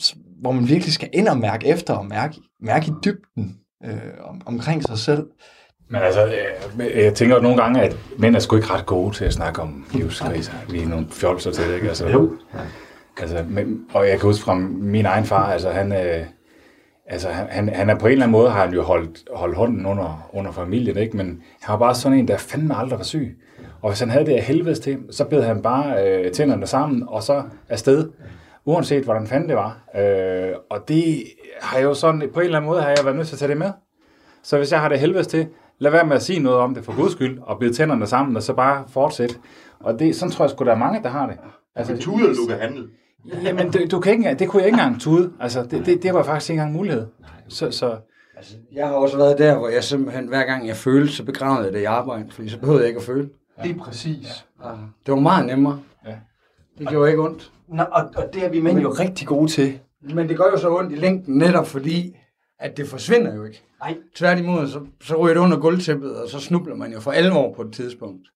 s- 0.00 0.16
hvor 0.40 0.52
man 0.52 0.68
virkelig 0.68 0.92
skal 0.92 1.08
ind 1.12 1.28
og 1.28 1.36
mærke 1.38 1.66
efter, 1.66 1.94
og 1.94 2.06
mærke, 2.06 2.34
mærke 2.60 2.86
i 2.86 2.92
dybden 3.04 3.56
øh, 3.84 3.96
om, 4.24 4.40
omkring 4.46 4.82
sig 4.82 4.98
selv. 4.98 5.26
Men 5.90 6.00
altså, 6.02 6.26
øh, 6.26 7.04
jeg 7.04 7.14
tænker 7.14 7.40
nogle 7.40 7.62
gange, 7.62 7.80
at 7.82 7.96
mænd 8.18 8.36
er 8.36 8.40
sgu 8.40 8.56
ikke 8.56 8.70
ret 8.70 8.86
gode 8.86 9.14
til 9.14 9.24
at 9.24 9.32
snakke 9.32 9.62
om 9.62 9.86
livskriser. 9.92 10.52
Vi 10.70 10.82
er 10.82 10.88
nogle 10.88 11.06
fjolser 11.10 11.50
til 11.52 11.64
det, 11.68 11.74
ikke? 11.74 11.88
Altså, 11.88 12.08
Jo. 12.08 12.32
Altså, 13.20 13.44
men, 13.48 13.80
og 13.94 14.08
jeg 14.08 14.20
kan 14.20 14.28
huske 14.28 14.44
fra 14.44 14.54
min 14.54 15.06
egen 15.06 15.24
far, 15.24 15.52
altså 15.52 15.70
han, 15.70 15.92
øh, 15.92 16.26
altså, 17.06 17.28
han, 17.28 17.68
han, 17.68 17.90
er 17.90 17.94
på 17.98 18.06
en 18.06 18.12
eller 18.12 18.24
anden 18.24 18.32
måde, 18.32 18.50
har 18.50 18.64
han 18.64 18.74
jo 18.74 18.82
holdt, 18.82 19.24
holdt 19.34 19.56
hånden 19.56 19.86
under, 19.86 20.28
under 20.32 20.52
familien, 20.52 20.96
ikke? 20.96 21.16
men 21.16 21.42
han 21.60 21.72
var 21.72 21.78
bare 21.78 21.94
sådan 21.94 22.18
en, 22.18 22.28
der 22.28 22.36
fandme 22.36 22.76
aldrig 22.76 22.98
var 22.98 23.04
syg. 23.04 23.38
Og 23.82 23.90
hvis 23.90 24.00
han 24.00 24.10
havde 24.10 24.26
det 24.26 24.32
af 24.32 24.42
helvedes 24.42 24.80
til, 24.80 24.98
så 25.10 25.24
bed 25.24 25.42
han 25.42 25.62
bare 25.62 26.06
øh, 26.06 26.32
tænderne 26.32 26.66
sammen, 26.66 27.04
og 27.08 27.22
så 27.22 27.42
afsted, 27.68 28.10
uanset 28.64 29.04
hvordan 29.04 29.26
fanden 29.26 29.48
det 29.48 29.56
var. 29.56 29.78
Øh, 29.96 30.54
og 30.70 30.88
det 30.88 31.24
har 31.60 31.78
jo 31.80 31.94
sådan, 31.94 32.30
på 32.34 32.40
en 32.40 32.44
eller 32.44 32.58
anden 32.58 32.68
måde, 32.68 32.82
har 32.82 32.88
jeg 32.88 33.04
været 33.04 33.16
nødt 33.16 33.28
til 33.28 33.34
at 33.34 33.38
tage 33.38 33.48
det 33.48 33.56
med. 33.56 33.70
Så 34.42 34.56
hvis 34.58 34.72
jeg 34.72 34.80
har 34.80 34.88
det 34.88 34.98
helvedes 34.98 35.26
til, 35.26 35.46
lad 35.78 35.90
være 35.90 36.06
med 36.06 36.16
at 36.16 36.22
sige 36.22 36.40
noget 36.40 36.58
om 36.58 36.74
det 36.74 36.84
for 36.84 36.96
guds 36.96 37.12
skyld, 37.12 37.38
og 37.42 37.58
bide 37.58 37.72
tænderne 37.72 38.06
sammen, 38.06 38.36
og 38.36 38.42
så 38.42 38.52
bare 38.54 38.84
fortsætte. 38.88 39.34
Og 39.80 39.98
det, 39.98 40.16
sådan 40.16 40.32
tror 40.32 40.44
jeg 40.44 40.50
sgu, 40.50 40.64
der 40.64 40.72
er 40.72 40.78
mange, 40.78 41.02
der 41.02 41.08
har 41.08 41.26
det. 41.26 41.36
Altså, 41.74 41.96
tuder, 41.96 42.26
du 42.26 42.46
kan 42.48 42.58
handle. 42.58 42.88
Jamen, 43.42 43.72
det, 43.72 43.90
du 43.90 44.00
kan 44.00 44.12
ikke, 44.12 44.34
det 44.38 44.48
kunne 44.48 44.60
jeg 44.62 44.68
ikke 44.68 44.74
engang 44.76 45.00
tude. 45.00 45.32
Altså, 45.40 45.62
det, 45.62 45.86
det, 45.86 46.02
det 46.02 46.14
var 46.14 46.22
faktisk 46.22 46.50
ikke 46.50 46.60
engang 46.60 46.70
en 46.70 46.76
mulighed. 46.76 47.06
Så, 47.48 47.70
så 47.70 47.96
Jeg 48.72 48.86
har 48.86 48.94
også 48.94 49.16
været 49.16 49.38
der, 49.38 49.58
hvor 49.58 49.68
jeg 49.68 49.84
simpelthen, 49.84 50.28
hver 50.28 50.44
gang 50.44 50.66
jeg 50.66 50.76
følte, 50.76 51.12
så 51.12 51.24
begravede 51.24 51.64
jeg 51.64 51.72
det 51.72 51.80
i 51.80 51.84
arbejde, 51.84 52.30
fordi 52.30 52.48
så 52.48 52.58
behøvede 52.58 52.82
jeg 52.82 52.88
ikke 52.88 52.98
at 52.98 53.04
føle. 53.04 53.28
Lige 53.62 53.74
præcis. 53.74 54.46
Altså, 54.64 54.78
det 55.06 55.14
var 55.14 55.20
meget 55.20 55.46
nemmere. 55.46 55.80
Ja. 56.06 56.14
Det 56.78 56.88
gjorde 56.88 57.10
ikke 57.10 57.22
ondt. 57.22 57.52
Nå, 57.68 57.82
og, 57.82 58.04
og 58.16 58.24
det 58.34 58.44
er 58.44 58.48
vi 58.48 58.60
mænd 58.60 58.78
jo 58.78 58.90
rigtig 58.90 59.26
gode 59.26 59.50
til. 59.50 59.78
Men 60.14 60.28
det 60.28 60.36
gør 60.36 60.44
jo 60.44 60.58
så 60.58 60.76
ondt 60.76 60.92
i 60.92 60.96
længden, 60.96 61.38
netop 61.38 61.66
fordi, 61.66 62.16
at 62.60 62.76
det 62.76 62.88
forsvinder 62.88 63.34
jo 63.34 63.44
ikke. 63.44 63.62
Nej. 63.80 63.96
Tværtimod, 64.14 64.68
så, 64.68 64.80
så 65.00 65.16
ryger 65.16 65.34
det 65.34 65.40
under 65.40 65.58
gulvtæppet, 65.58 66.16
og 66.16 66.28
så 66.28 66.40
snubler 66.40 66.74
man 66.74 66.92
jo 66.92 67.00
for 67.00 67.10
alvor 67.10 67.54
på 67.54 67.62
et 67.62 67.72
tidspunkt. 67.72 68.28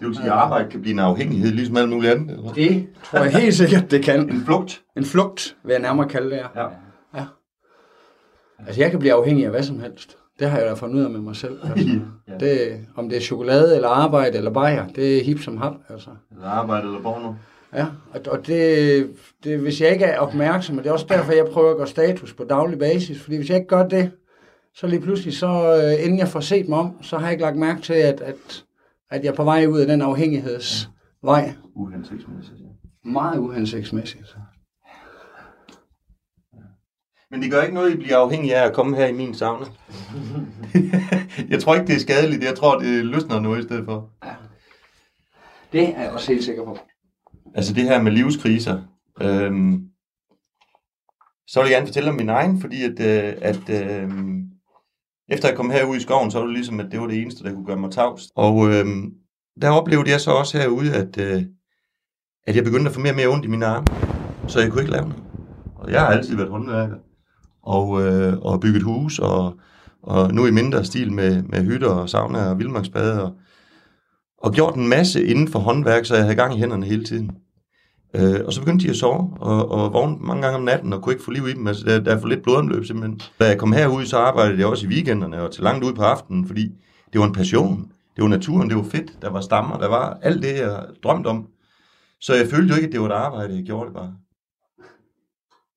Det 0.00 0.06
vil 0.06 0.16
sige, 0.16 0.26
at 0.26 0.32
arbejde 0.32 0.70
kan 0.70 0.80
blive 0.80 0.92
en 0.92 0.98
afhængighed, 0.98 1.50
ligesom 1.50 1.76
alt 1.76 1.88
muligt 1.88 2.12
andet. 2.12 2.30
Eller? 2.30 2.52
Det 2.52 2.86
tror 3.04 3.18
jeg 3.18 3.32
helt 3.32 3.54
sikkert, 3.54 3.90
det 3.90 4.04
kan. 4.04 4.30
En 4.30 4.42
flugt. 4.44 4.82
En 4.96 5.04
flugt, 5.04 5.56
vil 5.64 5.72
jeg 5.72 5.82
nærmere 5.82 6.08
kalde 6.08 6.30
det. 6.30 6.36
Ja. 6.36 6.62
ja. 7.14 7.24
Altså, 8.66 8.80
jeg 8.80 8.90
kan 8.90 8.98
blive 8.98 9.12
afhængig 9.12 9.44
af 9.44 9.50
hvad 9.50 9.62
som 9.62 9.80
helst. 9.80 10.16
Det 10.38 10.50
har 10.50 10.58
jeg 10.58 10.66
da 10.66 10.74
fundet 10.74 10.96
ud 10.96 11.04
af 11.04 11.10
med 11.10 11.20
mig 11.20 11.36
selv. 11.36 11.58
Altså. 12.28 12.46
det, 12.46 12.86
om 12.96 13.08
det 13.08 13.16
er 13.16 13.20
chokolade, 13.20 13.74
eller 13.74 13.88
arbejde, 13.88 14.36
eller 14.36 14.50
bajer, 14.50 14.86
det 14.88 15.18
er 15.18 15.24
hip 15.24 15.40
som 15.40 15.56
hap. 15.56 15.74
Altså. 15.88 16.10
Eller 16.30 16.46
arbejde 16.46 16.86
eller 16.86 17.02
porno. 17.02 17.32
Ja, 17.74 17.86
og, 18.12 18.20
og 18.30 18.46
det, 18.46 19.10
det, 19.44 19.58
hvis 19.58 19.80
jeg 19.80 19.92
ikke 19.92 20.04
er 20.04 20.18
opmærksom, 20.18 20.78
og 20.78 20.84
det 20.84 20.90
er 20.90 20.94
også 20.94 21.06
derfor, 21.08 21.32
jeg 21.32 21.46
prøver 21.52 21.70
at 21.70 21.76
gøre 21.76 21.86
status 21.86 22.34
på 22.34 22.44
daglig 22.44 22.78
basis, 22.78 23.22
fordi 23.22 23.36
hvis 23.36 23.48
jeg 23.48 23.56
ikke 23.56 23.68
gør 23.68 23.88
det, 23.88 24.10
så 24.74 24.86
lige 24.86 25.00
pludselig, 25.00 25.36
så 25.36 25.82
øh, 25.82 26.04
inden 26.04 26.18
jeg 26.18 26.28
får 26.28 26.40
set 26.40 26.68
mig 26.68 26.78
om, 26.78 27.02
så 27.02 27.16
har 27.16 27.26
jeg 27.26 27.32
ikke 27.32 27.42
lagt 27.42 27.56
mærke 27.56 27.80
til, 27.82 27.94
at, 27.94 28.20
at, 28.20 28.64
at 29.10 29.24
jeg 29.24 29.30
er 29.30 29.36
på 29.36 29.44
vej 29.44 29.66
ud 29.66 29.80
af 29.80 29.86
den 29.86 30.02
afhængighedsvej. 30.02 31.54
Uhensigtsmæssigt. 31.74 32.60
Meget 33.04 33.38
uhensigtsmæssigt. 33.38 34.36
Men 37.30 37.42
det 37.42 37.50
gør 37.50 37.62
ikke 37.62 37.74
noget, 37.74 37.94
I 37.94 37.96
bliver 37.96 38.18
afhængig 38.18 38.54
af 38.54 38.66
at 38.66 38.74
komme 38.74 38.96
her 38.96 39.06
i 39.06 39.12
min 39.12 39.34
sauna. 39.34 39.66
jeg 41.50 41.62
tror 41.62 41.74
ikke, 41.74 41.86
det 41.86 41.94
er 41.94 42.00
skadeligt. 42.00 42.44
Jeg 42.44 42.56
tror, 42.56 42.78
det 42.78 43.04
løsner 43.04 43.40
noget 43.40 43.58
i 43.58 43.62
stedet 43.62 43.84
for. 43.84 44.10
Det 45.72 45.96
er 45.96 46.02
jeg 46.02 46.12
også 46.12 46.32
helt 46.32 46.44
sikker 46.44 46.64
på. 46.64 46.78
Altså 47.54 47.74
det 47.74 47.82
her 47.82 48.02
med 48.02 48.12
livskriser. 48.12 48.82
Øhm, 49.20 49.88
så 51.46 51.60
vil 51.60 51.68
jeg 51.68 51.76
gerne 51.76 51.86
fortælle 51.86 52.10
om 52.10 52.16
min 52.16 52.28
egen, 52.28 52.60
fordi 52.60 52.82
at, 52.82 53.00
øh, 53.00 53.34
at 53.42 53.70
øh, 53.70 54.10
efter 55.28 55.48
jeg 55.48 55.56
kom 55.56 55.70
herud 55.70 55.96
i 55.96 56.00
skoven, 56.00 56.30
så 56.30 56.38
var 56.38 56.46
det 56.46 56.54
ligesom, 56.54 56.80
at 56.80 56.86
det 56.90 57.00
var 57.00 57.06
det 57.06 57.22
eneste, 57.22 57.44
der 57.44 57.54
kunne 57.54 57.66
gøre 57.66 57.76
mig 57.76 57.90
tavs. 57.90 58.22
Og 58.36 58.68
øh, 58.68 58.86
der 59.62 59.70
oplevede 59.70 60.10
jeg 60.10 60.20
så 60.20 60.30
også 60.30 60.58
herude, 60.58 60.94
at, 60.94 61.18
øh, 61.20 61.42
at 62.46 62.56
jeg 62.56 62.64
begyndte 62.64 62.88
at 62.88 62.94
få 62.94 63.00
mere 63.00 63.12
og 63.12 63.16
mere 63.16 63.28
ondt 63.28 63.44
i 63.44 63.48
mine 63.48 63.66
arme, 63.66 63.86
så 64.48 64.60
jeg 64.60 64.70
kunne 64.70 64.82
ikke 64.82 64.92
lave 64.92 65.08
noget. 65.08 65.22
Og 65.76 65.92
jeg 65.92 66.00
har 66.00 66.06
altid 66.06 66.36
været 66.36 66.50
håndværker, 66.50 66.96
og, 67.62 68.02
øh, 68.02 68.38
og 68.38 68.60
bygget 68.60 68.82
hus, 68.82 69.18
og, 69.18 69.54
og 70.02 70.34
nu 70.34 70.46
i 70.46 70.50
mindre 70.50 70.84
stil 70.84 71.12
med, 71.12 71.42
med 71.42 71.64
hytter 71.64 71.88
og 71.88 72.08
sauna 72.08 72.50
og 72.50 72.58
vildmarksbade, 72.58 73.22
og, 73.22 73.32
og 74.38 74.52
gjort 74.52 74.74
en 74.74 74.88
masse 74.88 75.24
inden 75.24 75.48
for 75.48 75.58
håndværk, 75.58 76.04
så 76.04 76.14
jeg 76.14 76.24
havde 76.24 76.36
gang 76.36 76.54
i 76.54 76.58
hænderne 76.58 76.86
hele 76.86 77.04
tiden. 77.04 77.30
Øh, 78.14 78.40
og 78.46 78.52
så 78.52 78.60
begyndte 78.60 78.86
de 78.86 78.90
at 78.90 78.96
sove, 78.96 79.36
og, 79.40 79.70
og 79.70 79.92
vågne 79.92 80.16
mange 80.20 80.42
gange 80.42 80.58
om 80.58 80.64
natten, 80.64 80.92
og 80.92 81.02
kunne 81.02 81.12
ikke 81.12 81.24
få 81.24 81.30
liv 81.30 81.48
i 81.48 81.52
dem. 81.52 81.66
Altså, 81.66 81.84
der, 81.86 82.00
der 82.00 82.16
er 82.16 82.20
for 82.20 82.28
lidt 82.28 82.42
blodomløb 82.42 82.84
simpelthen. 82.84 83.20
Da 83.40 83.46
jeg 83.46 83.58
kom 83.58 83.72
herud, 83.72 84.04
så 84.04 84.16
arbejdede 84.16 84.58
jeg 84.58 84.66
også 84.66 84.86
i 84.86 84.88
weekenderne, 84.88 85.42
og 85.42 85.52
til 85.52 85.62
langt 85.62 85.84
ud 85.84 85.92
på 85.92 86.02
aftenen, 86.02 86.46
fordi 86.46 86.70
det 87.12 87.20
var 87.20 87.26
en 87.26 87.32
passion. 87.32 87.92
Det 88.16 88.22
var 88.22 88.28
naturen, 88.28 88.68
det 88.68 88.76
var 88.76 88.82
fedt, 88.82 89.22
der 89.22 89.30
var 89.30 89.40
stammer, 89.40 89.78
der 89.78 89.88
var 89.88 90.18
alt 90.22 90.42
det, 90.42 90.58
jeg 90.58 90.86
drømte 91.02 91.26
om. 91.26 91.46
Så 92.20 92.34
jeg 92.34 92.46
følte 92.46 92.68
jo 92.68 92.76
ikke, 92.76 92.86
at 92.86 92.92
det 92.92 93.00
var 93.00 93.06
et 93.06 93.12
arbejde, 93.12 93.54
jeg 93.54 93.64
gjorde 93.64 93.86
det 93.86 93.94
bare. 93.94 94.14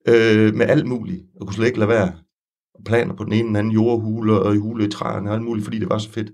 Øh, 0.07 0.55
med 0.55 0.65
alt 0.65 0.87
muligt, 0.87 1.23
og 1.39 1.47
kunne 1.47 1.55
slet 1.55 1.67
ikke 1.67 1.79
lade 1.79 1.89
være. 1.89 2.11
Planer 2.85 3.13
på 3.13 3.23
den 3.23 3.33
ene 3.33 3.47
eller 3.47 3.59
anden 3.59 3.73
jordhule, 3.73 4.39
og 4.39 4.55
i 4.55 4.57
hule 4.57 4.85
i 4.85 4.91
træerne, 4.91 5.29
og 5.29 5.35
alt 5.35 5.43
muligt, 5.43 5.63
fordi 5.63 5.79
det 5.79 5.89
var 5.89 5.97
så 5.97 6.09
fedt. 6.09 6.31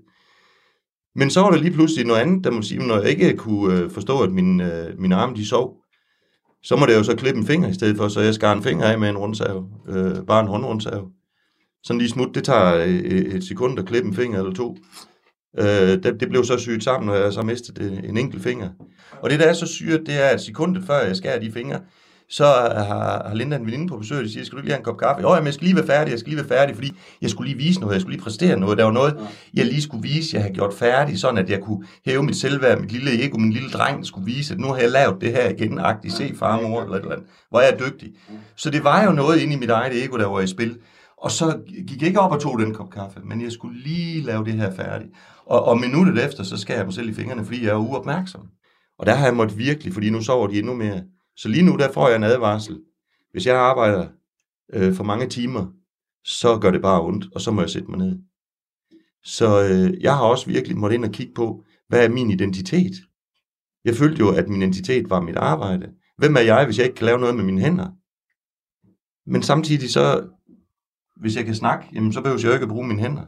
Men 1.14 1.30
så 1.30 1.40
var 1.40 1.50
der 1.50 1.58
lige 1.58 1.72
pludselig 1.72 2.06
noget 2.06 2.20
andet, 2.20 2.44
der 2.44 2.50
må 2.50 2.62
sige, 2.62 2.86
når 2.86 3.00
jeg 3.00 3.10
ikke 3.10 3.36
kunne 3.36 3.78
øh, 3.78 3.90
forstå, 3.90 4.20
at 4.20 4.32
mine, 4.32 4.86
øh, 4.88 5.00
mine 5.00 5.14
arme 5.14 5.36
de 5.36 5.46
sov, 5.46 5.76
så 6.66 6.76
må 6.76 6.86
det 6.86 6.94
jo 6.94 7.02
så 7.02 7.16
klippe 7.16 7.40
en 7.40 7.46
finger 7.46 7.68
i 7.68 7.74
stedet 7.74 7.96
for, 7.96 8.08
så 8.08 8.20
jeg 8.20 8.34
skar 8.34 8.52
en 8.52 8.62
finger 8.62 8.84
af 8.84 8.98
med 8.98 9.08
en 9.08 9.18
rundsav, 9.18 9.68
øh, 9.88 10.26
bare 10.26 10.40
en 10.40 10.48
håndrundsav. 10.48 11.08
Sådan 11.84 11.98
lige 11.98 12.10
smut, 12.10 12.34
det 12.34 12.44
tager 12.44 12.72
et, 12.72 13.34
et 13.34 13.44
sekund 13.44 13.78
at 13.78 13.86
klippe 13.86 14.08
en 14.08 14.14
finger 14.14 14.38
eller 14.38 14.52
to. 14.52 14.76
Øh, 15.58 16.02
det, 16.02 16.16
det 16.20 16.28
blev 16.28 16.44
så 16.44 16.58
syet 16.58 16.84
sammen, 16.84 17.10
og 17.10 17.16
jeg 17.16 17.32
så 17.32 17.42
mistede 17.42 17.84
øh, 17.84 18.08
en 18.08 18.16
enkelt 18.16 18.42
finger. 18.42 18.70
Og 19.22 19.30
det, 19.30 19.40
der 19.40 19.46
er 19.46 19.52
så 19.52 19.66
syret, 19.66 20.06
det 20.06 20.24
er, 20.24 20.28
at 20.28 20.40
sekundet 20.40 20.84
før 20.86 21.00
jeg 21.00 21.16
skærer 21.16 21.40
de 21.40 21.52
fingre, 21.52 21.80
så 22.28 22.44
har, 22.44 23.28
har 23.28 23.34
Linda 23.34 23.56
en 23.56 23.66
veninde 23.66 23.88
på 23.88 23.96
besøg, 23.98 24.24
og 24.24 24.30
siger, 24.30 24.44
skal 24.44 24.56
du 24.56 24.58
ikke 24.58 24.66
lige 24.66 24.72
have 24.72 24.80
en 24.80 24.84
kop 24.84 24.98
kaffe? 24.98 25.26
Åh, 25.26 25.44
jeg 25.44 25.54
skal 25.54 25.64
lige 25.64 25.76
være 25.76 25.86
færdig, 25.86 26.10
jeg 26.10 26.18
skal 26.18 26.30
lige 26.30 26.48
være 26.48 26.58
færdig, 26.58 26.74
fordi 26.74 26.92
jeg 27.22 27.30
skulle 27.30 27.52
lige 27.52 27.58
vise 27.58 27.80
noget, 27.80 27.94
jeg 27.94 28.00
skulle 28.00 28.16
lige 28.16 28.24
præstere 28.24 28.56
noget. 28.58 28.78
Der 28.78 28.84
var 28.84 28.92
noget, 28.92 29.16
jeg 29.54 29.66
lige 29.66 29.82
skulle 29.82 30.02
vise, 30.02 30.36
jeg 30.36 30.42
havde 30.42 30.54
gjort 30.54 30.74
færdig, 30.74 31.18
sådan 31.18 31.38
at 31.38 31.50
jeg 31.50 31.60
kunne 31.60 31.86
hæve 32.06 32.22
mit 32.22 32.36
selvværd, 32.36 32.80
mit 32.80 32.92
lille 32.92 33.24
ego, 33.24 33.38
min 33.38 33.52
lille 33.52 33.70
dreng 33.70 34.06
skulle 34.06 34.24
vise, 34.24 34.54
at 34.54 34.60
nu 34.60 34.66
har 34.66 34.76
jeg 34.76 34.90
lavet 34.90 35.20
det 35.20 35.32
her 35.32 35.48
igen, 35.48 35.78
agtigt, 35.78 36.14
se 36.14 36.34
far, 36.38 36.60
mor, 36.60 36.82
eller 36.82 36.96
et 36.96 37.00
eller 37.00 37.14
andet. 37.14 37.28
Hvor 37.50 37.60
jeg 37.60 37.70
er 37.72 37.78
dygtig. 37.78 38.08
Så 38.56 38.70
det 38.70 38.84
var 38.84 39.04
jo 39.04 39.12
noget 39.12 39.40
inde 39.40 39.54
i 39.54 39.58
mit 39.58 39.70
eget 39.70 40.04
ego, 40.04 40.16
der 40.16 40.26
var 40.26 40.40
i 40.40 40.46
spil. 40.46 40.78
Og 41.18 41.30
så 41.30 41.58
gik 41.88 42.00
jeg 42.00 42.08
ikke 42.08 42.20
op 42.20 42.32
og 42.32 42.40
tog 42.40 42.58
den 42.58 42.74
kop 42.74 42.90
kaffe, 42.90 43.20
men 43.24 43.42
jeg 43.42 43.52
skulle 43.52 43.82
lige 43.82 44.22
lave 44.22 44.44
det 44.44 44.52
her 44.52 44.74
færdigt. 44.74 45.10
Og, 45.46 45.64
og 45.64 45.80
minuttet 45.80 46.24
efter, 46.24 46.42
så 46.42 46.56
skærer 46.56 46.78
jeg 46.78 46.86
mig 46.86 46.94
selv 46.94 47.08
i 47.08 47.14
fingrene, 47.14 47.44
fordi 47.44 47.64
jeg 47.64 47.70
er 47.70 47.76
uopmærksom. 47.76 48.40
Og 48.98 49.06
der 49.06 49.14
har 49.14 49.24
jeg 49.26 49.34
måttet 49.34 49.58
virkelig, 49.58 49.92
fordi 49.92 50.10
nu 50.10 50.22
sover 50.22 50.46
de 50.46 50.58
endnu 50.58 50.74
mere. 50.74 51.02
Så 51.36 51.48
lige 51.48 51.62
nu, 51.62 51.76
der 51.76 51.92
får 51.92 52.08
jeg 52.08 52.16
en 52.16 52.24
advarsel. 52.24 52.80
Hvis 53.32 53.46
jeg 53.46 53.56
arbejder 53.56 54.08
øh, 54.72 54.94
for 54.94 55.04
mange 55.04 55.28
timer, 55.28 55.66
så 56.24 56.58
gør 56.58 56.70
det 56.70 56.82
bare 56.82 57.02
ondt, 57.02 57.26
og 57.34 57.40
så 57.40 57.50
må 57.50 57.60
jeg 57.60 57.70
sætte 57.70 57.90
mig 57.90 57.98
ned. 57.98 58.18
Så 59.24 59.62
øh, 59.62 60.02
jeg 60.02 60.16
har 60.16 60.24
også 60.24 60.46
virkelig 60.46 60.76
måttet 60.76 60.96
ind 60.96 61.04
og 61.04 61.10
kigge 61.10 61.34
på, 61.34 61.64
hvad 61.88 62.04
er 62.04 62.08
min 62.08 62.30
identitet? 62.30 62.92
Jeg 63.84 63.94
følte 63.94 64.18
jo, 64.18 64.34
at 64.36 64.48
min 64.48 64.62
identitet 64.62 65.10
var 65.10 65.20
mit 65.20 65.36
arbejde. 65.36 65.92
Hvem 66.18 66.36
er 66.36 66.40
jeg, 66.40 66.64
hvis 66.64 66.78
jeg 66.78 66.86
ikke 66.86 66.96
kan 66.96 67.06
lave 67.06 67.18
noget 67.18 67.36
med 67.36 67.44
mine 67.44 67.60
hænder? 67.60 67.88
Men 69.30 69.42
samtidig 69.42 69.90
så, 69.90 70.28
hvis 71.20 71.36
jeg 71.36 71.44
kan 71.44 71.54
snakke, 71.54 71.86
jamen 71.92 72.12
så 72.12 72.20
behøver 72.20 72.40
jeg 72.40 72.48
jo 72.48 72.52
ikke 72.52 72.62
at 72.62 72.68
bruge 72.68 72.88
mine 72.88 73.00
hænder. 73.00 73.24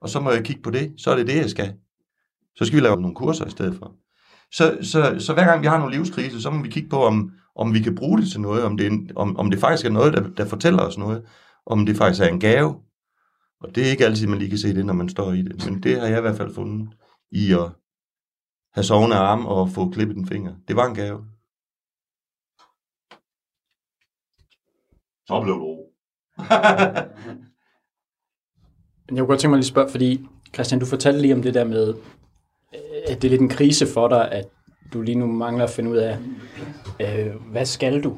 Og 0.00 0.08
så 0.08 0.20
må 0.20 0.30
jeg 0.30 0.44
kigge 0.44 0.62
på 0.62 0.70
det, 0.70 0.94
så 0.96 1.10
er 1.10 1.16
det 1.16 1.26
det, 1.26 1.36
jeg 1.36 1.50
skal. 1.50 1.74
Så 2.56 2.64
skal 2.64 2.76
vi 2.76 2.84
lave 2.84 3.00
nogle 3.00 3.16
kurser 3.16 3.46
i 3.46 3.50
stedet 3.50 3.78
for. 3.78 3.96
Så, 4.52 4.78
så, 4.82 5.16
så 5.18 5.34
hver 5.34 5.44
gang 5.44 5.62
vi 5.62 5.66
har 5.66 5.78
nogle 5.78 5.96
livskriser, 5.96 6.38
så 6.38 6.50
må 6.50 6.62
vi 6.62 6.68
kigge 6.68 6.88
på, 6.88 7.04
om, 7.04 7.32
om 7.56 7.74
vi 7.74 7.80
kan 7.80 7.94
bruge 7.94 8.20
det 8.20 8.30
til 8.30 8.40
noget, 8.40 8.64
om 8.64 8.76
det, 8.76 8.86
er 8.86 8.90
en- 8.90 9.10
om, 9.16 9.36
om 9.36 9.50
det 9.50 9.60
faktisk 9.60 9.86
er 9.86 9.90
noget, 9.90 10.12
der, 10.12 10.30
der 10.30 10.44
fortæller 10.44 10.82
os 10.82 10.98
noget, 10.98 11.26
om 11.66 11.86
det 11.86 11.96
faktisk 11.96 12.22
er 12.22 12.28
en 12.28 12.40
gave. 12.40 12.74
Og 13.60 13.74
det 13.74 13.86
er 13.86 13.90
ikke 13.90 14.04
altid, 14.06 14.26
man 14.26 14.38
lige 14.38 14.48
kan 14.48 14.58
se 14.58 14.74
det, 14.74 14.86
når 14.86 14.94
man 14.94 15.08
står 15.08 15.32
i 15.32 15.42
det. 15.42 15.70
Men 15.70 15.82
det 15.82 16.00
har 16.00 16.06
jeg 16.06 16.18
i 16.18 16.20
hvert 16.20 16.36
fald 16.36 16.54
fundet 16.54 16.88
i 17.32 17.52
at 17.52 17.70
have 18.74 18.84
sovende 18.84 19.16
arme 19.16 19.48
og 19.48 19.70
få 19.70 19.90
klippet 19.90 20.16
en 20.16 20.26
finger. 20.26 20.54
Det 20.68 20.76
var 20.76 20.86
en 20.86 20.94
gave. 20.94 21.24
Så 25.26 25.40
blev 25.42 25.54
det 25.54 25.62
ro. 25.62 25.92
Men 29.06 29.16
jeg 29.16 29.22
kunne 29.22 29.26
godt 29.28 29.40
tænke 29.40 29.50
mig 29.50 29.56
lige 29.56 29.66
at 29.66 29.74
spørge, 29.74 29.90
fordi 29.90 30.26
Christian, 30.54 30.80
du 30.80 30.86
fortalte 30.86 31.20
lige 31.20 31.34
om 31.34 31.42
det 31.42 31.54
der 31.54 31.64
med, 31.64 31.94
at 33.08 33.22
det 33.22 33.24
er 33.24 33.30
lidt 33.30 33.40
en 33.42 33.48
krise 33.48 33.86
for 33.94 34.08
dig, 34.08 34.32
at 34.32 34.48
du 34.92 35.02
lige 35.02 35.18
nu 35.18 35.26
mangler 35.26 35.64
at 35.64 35.70
finde 35.70 35.90
ud 35.90 35.96
af, 35.96 36.18
øh, 37.00 37.34
hvad 37.50 37.64
skal 37.64 38.04
du? 38.04 38.16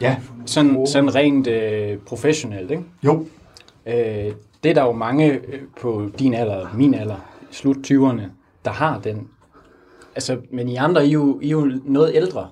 Ja. 0.00 0.16
Sådan, 0.46 0.86
sådan 0.86 1.14
rent 1.14 1.46
øh, 1.46 1.98
professionelt, 1.98 2.70
ikke? 2.70 2.84
Jo. 3.04 3.26
Øh, 3.86 4.32
det 4.62 4.70
er 4.70 4.74
der 4.74 4.82
jo 4.82 4.92
mange 4.92 5.32
øh, 5.32 5.62
på 5.80 6.10
din 6.18 6.34
alder, 6.34 6.74
min 6.74 6.94
alder, 6.94 7.16
slut 7.50 7.76
20'erne, 7.76 8.22
der 8.64 8.70
har 8.70 9.00
den. 9.00 9.28
Altså, 10.14 10.38
men 10.50 10.68
I 10.68 10.76
andre, 10.76 11.06
I 11.06 11.08
er 11.08 11.12
jo, 11.12 11.40
I 11.40 11.46
er 11.46 11.50
jo 11.50 11.80
noget 11.84 12.14
ældre. 12.14 12.50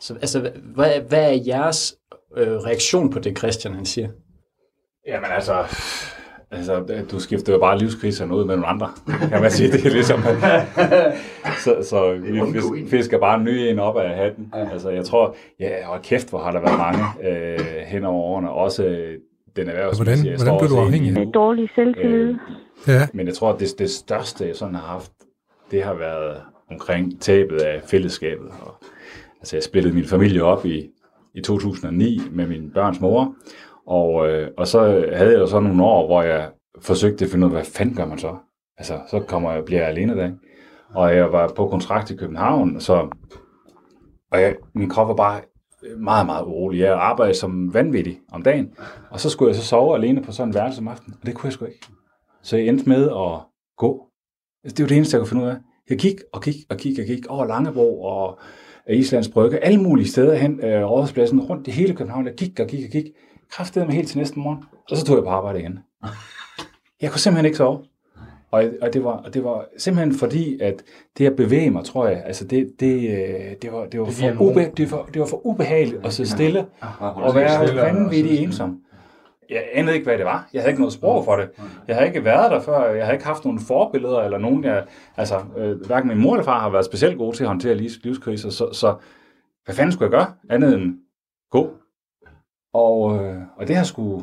Så 0.00 0.14
altså, 0.14 0.50
hvad, 0.74 1.00
hvad 1.08 1.32
er 1.32 1.42
jeres 1.46 1.94
øh, 2.36 2.56
reaktion 2.56 3.10
på 3.10 3.18
det, 3.18 3.38
Christian 3.38 3.74
han 3.74 3.86
siger? 3.86 4.08
Jamen 5.06 5.30
altså, 5.30 5.64
altså, 6.50 7.04
du 7.12 7.20
skifter 7.20 7.52
jo 7.52 7.58
bare 7.58 7.78
livskriserne 7.78 8.34
ud 8.36 8.44
med 8.44 8.54
nogle 8.56 8.66
andre, 8.66 8.88
kan 9.30 9.42
man 9.42 9.50
sige. 9.50 9.72
Det 9.72 9.86
er 9.86 9.90
ligesom, 9.90 10.20
så, 11.64 11.76
så 11.82 12.12
vi 12.22 12.40
fis- 12.40 12.90
fisker 12.90 13.18
bare 13.18 13.38
en 13.38 13.44
ny 13.44 13.50
en 13.50 13.78
op 13.78 13.96
af 13.96 14.16
hatten. 14.16 14.52
Altså, 14.72 14.90
jeg 14.90 15.04
tror, 15.04 15.36
ja, 15.60 15.88
og 15.88 16.02
kæft, 16.02 16.30
hvor 16.30 16.38
har 16.38 16.50
der 16.52 16.60
været 16.60 16.78
mange 16.78 17.04
øh, 17.30 17.58
hen 17.86 18.04
over 18.04 18.22
årene, 18.24 18.50
også 18.50 18.84
øh, 18.84 19.18
den 19.56 19.68
erhvervsmæssige. 19.68 20.36
Hvordan- 20.36 20.44
hvordan 20.44 20.58
blev 20.68 20.70
du 20.70 20.84
afhængig? 20.84 21.12
nu. 21.12 21.30
Dårlig 21.34 21.68
selvtillid. 21.74 22.28
Øh, 22.28 22.36
Ja. 22.88 23.06
Men 23.12 23.26
jeg 23.26 23.34
tror, 23.34 23.52
at 23.52 23.60
det, 23.60 23.68
det 23.78 23.90
største, 23.90 24.46
jeg 24.46 24.56
sådan 24.56 24.74
har 24.74 24.86
haft, 24.86 25.12
det 25.70 25.82
har 25.82 25.94
været 25.94 26.36
omkring 26.70 27.20
tabet 27.20 27.56
af 27.60 27.80
fællesskabet. 27.86 28.46
Og, 28.62 28.74
altså, 29.40 29.56
jeg 29.56 29.62
splittede 29.62 29.94
min 29.94 30.04
familie 30.04 30.42
op 30.44 30.66
i, 30.66 30.90
i 31.34 31.40
2009 31.40 32.20
med 32.32 32.46
min 32.46 32.70
børns 32.74 33.00
mor, 33.00 33.34
og, 33.86 34.28
øh, 34.28 34.50
og 34.56 34.66
så 34.66 34.80
havde 35.12 35.32
jeg 35.32 35.38
jo 35.38 35.46
så 35.46 35.60
nogle 35.60 35.84
år, 35.84 36.06
hvor 36.06 36.22
jeg 36.22 36.50
forsøgte 36.80 37.24
at 37.24 37.30
finde 37.30 37.46
ud 37.46 37.52
af, 37.52 37.56
hvad 37.56 37.64
fanden 37.64 37.94
gør 37.96 38.06
man 38.06 38.18
så? 38.18 38.36
Altså, 38.78 39.00
så 39.10 39.20
kommer 39.20 39.52
jeg, 39.52 39.64
bliver 39.64 39.80
jeg 39.80 39.88
alene 39.88 40.16
der. 40.16 40.30
Og 40.94 41.16
jeg 41.16 41.32
var 41.32 41.52
på 41.56 41.68
kontrakt 41.68 42.10
i 42.10 42.16
København, 42.16 42.80
så, 42.80 43.08
og 44.32 44.40
jeg, 44.40 44.56
min 44.74 44.88
krop 44.88 45.08
var 45.08 45.14
bare 45.14 45.40
meget, 45.98 46.26
meget 46.26 46.44
urolig. 46.44 46.80
Jeg 46.80 46.92
arbejdede 46.94 47.38
som 47.38 47.74
vanvittig 47.74 48.18
om 48.32 48.42
dagen, 48.42 48.72
og 49.10 49.20
så 49.20 49.30
skulle 49.30 49.48
jeg 49.48 49.56
så 49.56 49.62
sove 49.62 49.96
alene 49.96 50.22
på 50.22 50.32
sådan 50.32 50.48
en 50.48 50.54
værelse 50.54 50.80
om 50.80 50.88
aftenen, 50.88 51.18
og 51.20 51.26
det 51.26 51.34
kunne 51.34 51.46
jeg 51.46 51.52
sgu 51.52 51.64
ikke. 51.64 51.86
Så 52.42 52.56
jeg 52.56 52.66
endte 52.66 52.88
med 52.88 53.04
at 53.04 53.40
gå. 53.76 54.06
Altså, 54.64 54.74
det 54.76 54.82
var 54.82 54.88
det 54.88 54.96
eneste, 54.96 55.14
jeg 55.14 55.20
kunne 55.20 55.28
finde 55.28 55.44
ud 55.44 55.48
af. 55.48 55.56
Jeg 55.90 55.98
gik 55.98 56.16
og 56.32 56.42
gik 56.42 56.56
og 56.70 56.76
gik 56.76 56.98
og 56.98 57.04
gik 57.04 57.26
over 57.28 57.44
Langebro 57.44 58.02
og 58.02 58.38
Islands 58.90 59.28
Brygge, 59.28 59.58
alle 59.58 59.82
mulige 59.82 60.08
steder 60.08 60.34
hen, 60.34 60.60
øh, 60.64 60.84
rådhuspladsen, 60.84 61.40
rundt 61.40 61.68
i 61.68 61.70
hele 61.70 61.94
København. 61.94 62.26
Jeg 62.26 62.34
gik 62.34 62.60
og 62.60 62.66
gik 62.66 62.84
og 62.84 62.90
gik. 62.90 63.04
Kræftede 63.50 63.84
mig 63.84 63.94
helt 63.94 64.08
til 64.08 64.18
næste 64.18 64.38
morgen, 64.38 64.64
og 64.90 64.96
så 64.96 65.04
tog 65.04 65.16
jeg 65.16 65.24
på 65.24 65.30
arbejde 65.30 65.60
igen. 65.60 65.78
Jeg 67.02 67.10
kunne 67.10 67.20
simpelthen 67.20 67.44
ikke 67.46 67.56
sove. 67.56 67.84
Og, 68.50 68.64
og, 68.82 68.92
det 68.92 69.04
var, 69.04 69.10
og 69.10 69.34
det 69.34 69.44
var 69.44 69.64
simpelthen 69.78 70.18
fordi, 70.18 70.60
at 70.60 70.82
det 71.18 71.26
at 71.26 71.36
bevæge 71.36 71.70
mig, 71.70 71.84
tror 71.84 72.08
jeg, 72.08 72.22
altså 72.26 72.44
det, 72.44 72.72
det, 72.80 72.94
øh, 73.10 73.56
det, 73.62 73.72
var, 73.72 73.86
det, 73.86 74.00
var, 74.00 74.06
for 74.06 74.40
ube, 74.50 74.70
det, 74.76 74.92
var, 74.92 75.04
det 75.14 75.20
var 75.20 75.26
for 75.26 75.46
ubehageligt 75.46 76.06
at 76.06 76.12
sidde 76.12 76.30
stille 76.30 76.66
og 77.00 77.34
være 77.34 77.76
vanvittig 77.76 78.38
ensom. 78.38 78.80
Jeg 79.50 79.64
anede 79.72 79.94
ikke, 79.94 80.04
hvad 80.04 80.18
det 80.18 80.24
var. 80.26 80.48
Jeg 80.52 80.62
havde 80.62 80.70
ikke 80.70 80.80
noget 80.80 80.92
sprog 80.92 81.24
for 81.24 81.36
det. 81.36 81.48
Jeg 81.88 81.96
havde 81.96 82.08
ikke 82.08 82.24
været 82.24 82.50
der 82.50 82.60
før. 82.60 82.90
Jeg 82.92 83.04
havde 83.04 83.14
ikke 83.16 83.26
haft 83.26 83.44
nogen 83.44 83.60
forbilleder, 83.60 84.20
eller 84.20 84.38
nogen, 84.38 84.64
jeg, 84.64 84.84
altså, 85.16 85.40
øh, 85.56 85.86
hverken 85.86 86.08
min 86.08 86.18
mor 86.18 86.32
eller 86.34 86.44
far 86.44 86.60
har 86.60 86.70
været 86.70 86.84
specielt 86.84 87.18
gode 87.18 87.36
til 87.36 87.44
at 87.44 87.48
håndtere 87.48 87.74
livs- 87.74 88.00
livskriser, 88.02 88.50
så, 88.50 88.72
så 88.72 88.94
hvad 89.64 89.74
fanden 89.74 89.92
skulle 89.92 90.04
jeg 90.04 90.10
gøre 90.10 90.34
andet 90.50 90.74
end 90.74 90.94
gå? 91.50 91.70
Og, 92.76 93.24
øh, 93.24 93.36
og 93.56 93.68
det 93.68 93.76
har 93.76 93.84
sgu, 93.84 94.22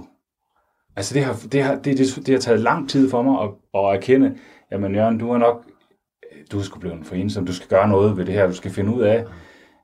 altså 0.95 1.13
det 1.13 1.23
har, 1.23 1.35
det 1.51 1.63
har, 1.63 1.75
det, 1.75 1.97
det, 1.97 2.25
det 2.25 2.33
har 2.33 2.39
taget 2.39 2.59
lang 2.59 2.89
tid 2.89 3.09
for 3.09 3.21
mig 3.21 3.41
at, 3.41 3.49
at 3.75 3.95
erkende, 3.95 4.37
jamen 4.71 4.95
Jørgen, 4.95 5.17
du 5.17 5.31
er 5.31 5.37
nok, 5.37 5.65
du 6.51 6.59
er 6.59 6.63
sgu 6.63 6.79
blevet 6.79 7.05
for 7.05 7.15
ensom, 7.15 7.45
du 7.45 7.53
skal 7.53 7.67
gøre 7.67 7.87
noget 7.87 8.17
ved 8.17 8.25
det 8.25 8.33
her, 8.33 8.47
du 8.47 8.53
skal 8.53 8.71
finde 8.71 8.95
ud 8.95 9.01
af, 9.01 9.25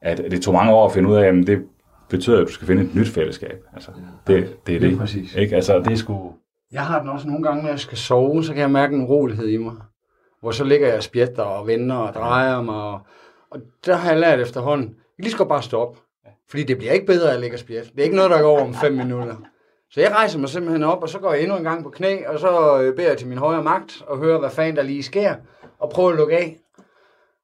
at 0.02 0.18
det 0.18 0.42
tog 0.42 0.54
mange 0.54 0.74
år 0.74 0.86
at 0.86 0.94
finde 0.94 1.10
ud 1.10 1.16
af, 1.16 1.28
at 1.28 1.48
det 1.48 1.66
betyder, 2.10 2.42
at 2.42 2.48
du 2.48 2.52
skal 2.54 2.68
finde 2.68 2.84
et 2.84 2.96
nyt 2.96 3.10
fællesskab. 3.10 3.64
Altså, 3.74 3.92
det, 4.28 4.58
det 4.68 4.76
er 4.76 4.80
Lige 4.80 4.92
det. 4.92 5.00
præcis. 5.00 5.36
Ikke? 5.36 5.56
Altså, 5.56 5.80
det 5.80 5.92
er 5.92 5.96
sgu... 5.96 6.34
Jeg 6.72 6.86
har 6.86 7.00
den 7.00 7.10
også 7.10 7.28
nogle 7.28 7.44
gange, 7.44 7.64
når 7.64 7.70
jeg 7.70 7.80
skal 7.80 7.98
sove, 7.98 8.44
så 8.44 8.54
kan 8.54 8.62
jeg 8.62 8.72
mærke 8.72 8.96
en 8.96 9.06
rolighed 9.06 9.48
i 9.48 9.58
mig. 9.58 9.74
Hvor 10.42 10.52
så 10.52 10.64
ligger 10.64 10.88
jeg 10.88 10.98
og 10.98 11.04
spjætter 11.04 11.44
og 11.44 11.68
vender 11.68 11.96
og 11.96 12.14
drejer 12.14 12.62
mig. 12.62 12.76
Og, 12.76 13.00
og 13.52 13.60
der 13.86 13.96
har 13.96 14.12
jeg 14.12 14.20
lært 14.20 14.40
efterhånden, 14.40 14.88
jeg 14.88 15.24
lige 15.24 15.32
så 15.32 15.38
godt 15.38 15.50
bare 15.50 15.64
stoppe. 15.64 16.00
Fordi 16.50 16.64
det 16.64 16.78
bliver 16.78 16.94
ikke 16.94 17.06
bedre 17.06 17.30
af 17.30 17.34
at 17.34 17.40
ligge 17.40 17.56
og 17.56 17.60
spjætte. 17.60 17.92
Det 17.92 18.00
er 18.00 18.04
ikke 18.04 18.16
noget, 18.16 18.32
der 18.32 18.42
går 18.42 18.50
over 18.50 18.62
om 18.62 18.74
fem 18.74 18.94
minutter. 18.94 19.36
Så 19.92 20.02
jeg 20.02 20.12
rejser 20.12 20.40
mig 20.40 20.50
simpelthen 20.50 20.84
op, 20.84 21.04
og 21.04 21.10
så 21.10 21.20
går 21.20 21.34
jeg 21.34 21.42
endnu 21.42 21.58
en 21.58 21.64
gang 21.64 21.84
på 21.84 21.90
knæ, 21.90 22.28
og 22.28 22.40
så 22.40 22.82
øh, 22.82 22.96
beder 22.96 23.08
jeg 23.10 23.18
til 23.18 23.28
min 23.28 23.38
højre 23.38 23.64
magt, 23.64 24.02
og 24.08 24.18
hører, 24.18 24.40
hvad 24.40 24.50
fanden 24.50 24.76
der 24.76 24.84
lige 24.84 25.04
sker, 25.04 25.36
og 25.80 25.90
prøver 25.90 26.10
at 26.10 26.16
lukke 26.16 26.38
af. 26.38 26.60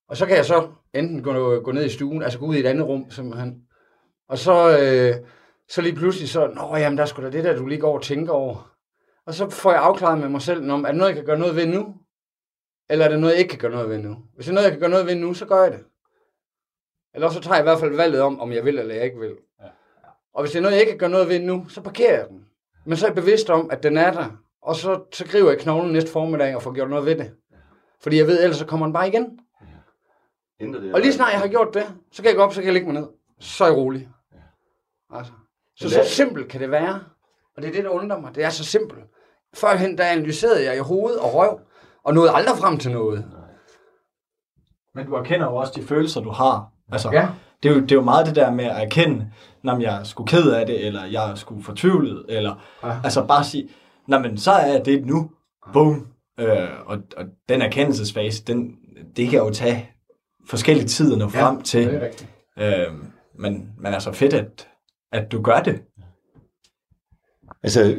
Og 0.10 0.18
så 0.18 0.26
kan 0.26 0.38
jeg 0.38 0.46
så 0.46 0.68
enten 0.94 1.24
gå, 1.24 1.60
gå 1.60 1.72
ned 1.72 1.86
i 1.86 1.89
stuen, 1.89 2.24
altså 2.24 2.39
gå 2.39 2.46
ud 2.46 2.56
i 2.56 2.60
et 2.60 2.65
andet 2.65 2.88
rum, 2.88 3.12
simpelthen. 3.12 3.62
Og 4.30 4.38
så, 4.38 4.80
øh, 4.80 5.15
så 5.70 5.82
lige 5.82 5.96
pludselig 5.96 6.30
så, 6.30 6.48
nå 6.48 6.76
jamen, 6.78 6.98
der 6.98 7.06
skulle 7.06 7.28
sgu 7.28 7.38
da 7.38 7.38
det 7.38 7.46
der, 7.46 7.60
du 7.60 7.65
lige 7.65 7.82
går 7.82 7.96
og 7.96 8.04
tænker 8.04 8.34
over. 8.34 8.76
Og 9.28 9.34
så 9.34 9.50
får 9.50 9.72
jeg 9.72 9.82
afklaret 9.82 10.20
med 10.20 10.30
mig 10.30 10.41
selv, 10.41 10.72
om 10.72 10.84
er 10.84 10.88
det 10.88 10.98
noget, 10.98 11.10
jeg 11.10 11.15
kan 11.15 11.26
gøre 11.26 11.39
noget 11.39 11.56
ved 11.56 11.65
nu? 11.65 11.96
Eller 12.89 13.06
er 13.06 13.10
det 13.10 13.20
noget, 13.20 13.34
jeg 13.34 13.39
ikke 13.39 13.50
kan 13.50 13.60
gøre 13.60 13.72
noget 13.72 13.89
ved 13.89 13.98
nu? 13.98 14.18
Hvis 14.36 14.46
det 14.46 14.52
er 14.52 14.54
noget, 14.54 14.63
jeg 14.63 14.72
kan 14.72 14.80
gøre 14.80 14.89
noget 14.89 15.06
ved 15.06 15.15
nu, 15.15 15.34
så 15.34 15.46
gør 15.46 15.63
jeg 15.63 15.72
det. 15.72 15.84
Eller 17.15 17.30
så 17.30 17.39
tager 17.41 17.56
jeg 17.56 17.62
i 17.62 17.69
hvert 17.69 17.80
fald 17.80 17.95
valget 17.95 18.21
om, 18.21 18.39
om 18.39 18.51
jeg 18.51 18.65
vil 18.65 18.80
eller 18.80 18.95
jeg 18.95 19.04
ikke 19.04 19.19
vil. 19.19 19.36
Og 20.34 20.43
hvis 20.43 20.51
det 20.51 20.58
er 20.58 20.62
noget, 20.62 20.73
jeg 20.73 20.82
ikke 20.82 20.91
kan 20.91 20.99
gøre 20.99 21.10
noget 21.10 21.30
ved 21.30 21.39
nu, 21.39 21.65
så 21.69 21.82
parkerer 21.82 22.17
jeg 22.19 22.28
den. 22.30 22.45
Men 22.86 22.97
så 22.97 23.06
er 23.06 23.10
jeg 23.10 23.15
bevidst 23.15 23.49
om, 23.49 23.69
at 23.71 23.84
den 23.84 23.97
er 23.97 24.12
der. 24.13 24.30
Og 24.62 24.75
så, 24.75 25.04
så 25.13 25.25
griber 25.25 25.49
jeg 25.49 25.60
knoglen 25.60 25.93
næste 25.93 26.12
formiddag 26.12 26.56
og 26.56 26.62
får 26.62 26.73
gjort 26.73 26.89
noget 26.89 27.06
ved 27.06 27.15
det. 27.15 27.32
Fordi 28.01 28.17
jeg 28.17 28.28
ved, 28.28 28.43
ellers 28.43 28.58
så 28.58 28.65
kommer 28.65 28.86
den 28.86 28.93
bare 28.93 29.08
igen. 29.08 29.39
Ændrer 30.60 30.82
det, 30.82 30.93
Og 30.93 31.01
lige 31.01 31.13
snart 31.13 31.32
jeg 31.32 31.39
har 31.39 31.47
gjort 31.47 31.73
det, 31.73 31.84
så 32.12 32.21
kan 32.21 32.30
jeg 32.30 32.36
gå 32.36 32.41
op, 32.41 32.54
så 32.54 32.62
kan 32.62 32.65
jeg 32.65 32.73
lægge 32.73 32.91
mig 32.91 33.01
ned. 33.01 33.10
Så 33.39 33.63
er 33.63 33.67
jeg 33.67 33.78
rolig. 33.78 34.10
Altså. 35.13 35.34
Så, 35.75 35.89
så 35.89 36.04
simpelt 36.06 36.49
kan 36.49 36.62
det 36.62 36.71
være. 36.71 37.04
Og 37.56 37.62
det 37.62 37.67
er 37.67 37.73
det, 37.73 37.84
der 37.84 37.89
undrer 37.89 38.19
mig. 38.19 38.36
Det 38.36 38.43
er 38.43 38.49
så 38.49 38.63
simpelt. 38.63 39.04
Førhen, 39.54 39.97
der 39.97 40.04
analyserede 40.04 40.65
jeg 40.65 40.75
i 40.75 40.80
hoved 40.80 41.15
og 41.15 41.34
røv, 41.34 41.60
og 42.04 42.13
nåede 42.13 42.32
aldrig 42.32 42.58
frem 42.58 42.78
til 42.78 42.91
noget. 42.91 43.32
Men 44.93 45.06
du 45.06 45.13
erkender 45.13 45.45
jo 45.45 45.56
også 45.56 45.73
de 45.75 45.84
følelser, 45.84 46.21
du 46.21 46.30
har. 46.30 46.74
Altså, 46.91 47.10
Ja. 47.13 47.28
det, 47.63 47.71
er 47.71 47.76
jo, 47.76 47.82
det 47.82 47.91
er 47.91 47.95
jo 47.95 48.02
meget 48.02 48.26
det 48.28 48.36
der 48.36 48.52
med 48.52 48.65
at 48.65 48.84
erkende, 48.84 49.32
når 49.63 49.80
jeg 49.80 50.00
er 50.00 50.04
sgu 50.04 50.24
ked 50.26 50.52
af 50.52 50.65
det, 50.65 50.86
eller 50.86 51.06
jeg 51.06 51.32
er 51.32 51.36
sgu 51.36 51.62
fortvivlet, 51.62 52.26
eller 52.30 52.63
Ja. 52.84 53.00
altså 53.04 53.26
bare 53.26 53.43
sige, 53.43 53.69
nej, 54.08 54.19
men 54.19 54.38
så 54.38 54.52
er 54.52 54.84
det 54.84 55.06
nu. 55.06 55.32
Boom. 55.74 56.08
Øh, 56.39 56.67
og, 56.86 56.98
og 57.17 57.26
den 57.50 57.62
erkendelsesfase, 57.62 58.43
den, 58.43 58.76
det 59.15 59.30
kan 59.30 59.39
jo 59.39 59.50
tage 59.50 59.89
forskellige 60.50 60.88
tid 60.88 61.12
at 61.13 61.17
nå 61.19 61.30
frem 61.30 61.62
til. 61.62 61.86
det 61.88 61.95
er 61.95 62.06
rigtigt. 62.06 62.30
Øh, 62.60 62.93
men, 63.39 63.69
men 63.80 63.93
altså 63.93 64.12
fedt, 64.12 64.34
at, 64.34 64.67
at 65.12 65.32
du 65.32 65.41
gør 65.41 65.60
det. 65.60 65.82
Altså, 67.63 67.95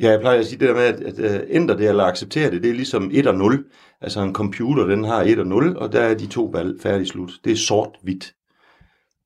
ja, 0.00 0.10
jeg 0.10 0.20
plejer 0.20 0.38
at 0.38 0.46
sige 0.46 0.60
det 0.60 0.68
der 0.68 0.74
med, 0.74 0.82
at, 0.82 1.18
at 1.18 1.44
ændre 1.48 1.76
det 1.76 1.88
eller 1.88 2.04
acceptere 2.04 2.50
det, 2.50 2.62
det 2.62 2.70
er 2.70 2.74
ligesom 2.74 3.10
1 3.12 3.26
og 3.26 3.34
0. 3.34 3.64
Altså 4.04 4.20
en 4.20 4.34
computer, 4.34 4.86
den 4.86 5.04
har 5.04 5.22
1 5.22 5.38
og 5.38 5.46
0, 5.46 5.76
og 5.76 5.92
der 5.92 6.00
er 6.00 6.14
de 6.14 6.26
to 6.26 6.44
valg 6.44 6.80
færdig 6.80 7.06
slut. 7.06 7.40
Det 7.44 7.52
er 7.52 7.56
sort-hvidt. 7.56 8.34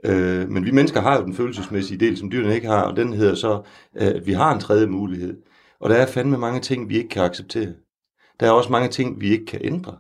Uh, 0.09 0.51
men 0.51 0.65
vi 0.65 0.71
mennesker 0.71 1.01
har 1.01 1.19
jo 1.19 1.25
den 1.25 1.35
følelsesmæssige 1.35 2.01
del, 2.01 2.17
som 2.17 2.31
dyrene 2.31 2.55
ikke 2.55 2.67
har, 2.67 2.83
og 2.83 2.97
den 2.97 3.13
hedder 3.13 3.35
så, 3.35 3.55
uh, 3.57 3.63
at 3.93 4.27
vi 4.27 4.33
har 4.33 4.55
en 4.55 4.61
tredje 4.61 4.87
mulighed. 4.87 5.43
Og 5.81 5.91
der 5.91 5.97
er 5.97 6.07
fandme 6.07 6.39
mange 6.39 6.61
ting, 6.61 6.89
vi 6.89 6.97
ikke 6.97 7.09
kan 7.09 7.23
acceptere. 7.23 7.75
Der 8.41 8.47
er 8.47 8.51
også 8.51 8.73
mange 8.73 8.89
ting, 8.89 9.21
vi 9.21 9.31
ikke 9.31 9.47
kan 9.47 9.61
ændre. 9.63 9.97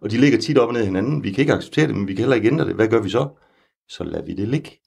Og 0.00 0.10
de 0.10 0.18
ligger 0.18 0.38
tit 0.38 0.58
op 0.58 0.68
og 0.68 0.74
ned 0.74 0.82
i 0.82 0.86
hinanden. 0.86 1.24
Vi 1.24 1.32
kan 1.32 1.40
ikke 1.40 1.52
acceptere 1.52 1.86
det, 1.86 1.96
men 1.96 2.08
vi 2.08 2.14
kan 2.14 2.22
heller 2.22 2.36
ikke 2.36 2.48
ændre 2.48 2.64
det. 2.64 2.74
Hvad 2.74 2.88
gør 2.88 3.00
vi 3.00 3.08
så? 3.08 3.28
Så 3.88 4.04
lader 4.04 4.24
vi 4.24 4.34
det 4.34 4.48
ligge. 4.48 4.80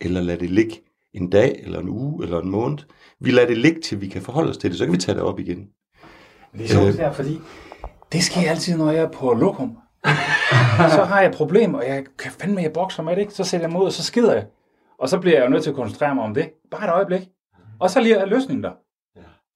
Eller 0.00 0.20
lad 0.20 0.38
det 0.38 0.50
ligge 0.50 0.80
en 1.12 1.30
dag, 1.30 1.60
eller 1.64 1.80
en 1.80 1.88
uge, 1.88 2.24
eller 2.24 2.40
en 2.40 2.50
måned. 2.50 2.78
Vi 3.20 3.30
lader 3.30 3.48
det 3.48 3.58
ligge, 3.58 3.80
til 3.80 4.00
vi 4.00 4.08
kan 4.08 4.22
forholde 4.22 4.50
os 4.50 4.58
til 4.58 4.70
det, 4.70 4.78
så 4.78 4.84
kan 4.84 4.92
vi 4.92 4.98
tage 4.98 5.16
det 5.16 5.24
op 5.24 5.38
igen. 5.38 5.68
Det 6.52 6.64
er 6.64 6.68
sjovt 6.68 6.86
det 6.86 6.98
der, 6.98 7.12
fordi 7.12 7.38
det 8.12 8.24
sker 8.24 8.50
altid, 8.50 8.76
når 8.76 8.90
jeg 8.90 9.02
er 9.02 9.08
på 9.10 9.32
lokum. 9.32 9.78
så 10.96 11.04
har 11.04 11.20
jeg 11.20 11.28
et 11.28 11.34
problem, 11.36 11.74
og 11.74 11.88
jeg 11.88 12.04
kan 12.18 12.32
fandme, 12.40 12.62
jeg 12.62 12.72
bokser 12.72 13.02
med 13.02 13.12
det, 13.16 13.20
ikke? 13.20 13.32
Så 13.34 13.44
sætter 13.44 13.68
jeg 13.68 13.76
ud, 13.76 13.84
og 13.86 13.92
så 13.92 14.04
skider 14.04 14.34
jeg. 14.34 14.44
Og 14.98 15.08
så 15.08 15.18
bliver 15.18 15.36
jeg 15.36 15.44
jo 15.44 15.50
nødt 15.50 15.62
til 15.62 15.70
at 15.70 15.76
koncentrere 15.76 16.14
mig 16.14 16.24
om 16.24 16.34
det. 16.34 16.50
Bare 16.70 16.84
et 16.84 16.90
øjeblik. 16.90 17.20
Og 17.80 17.90
så 17.90 18.00
lige 18.00 18.14
er 18.14 18.26
løsningen 18.26 18.64
der. 18.64 18.70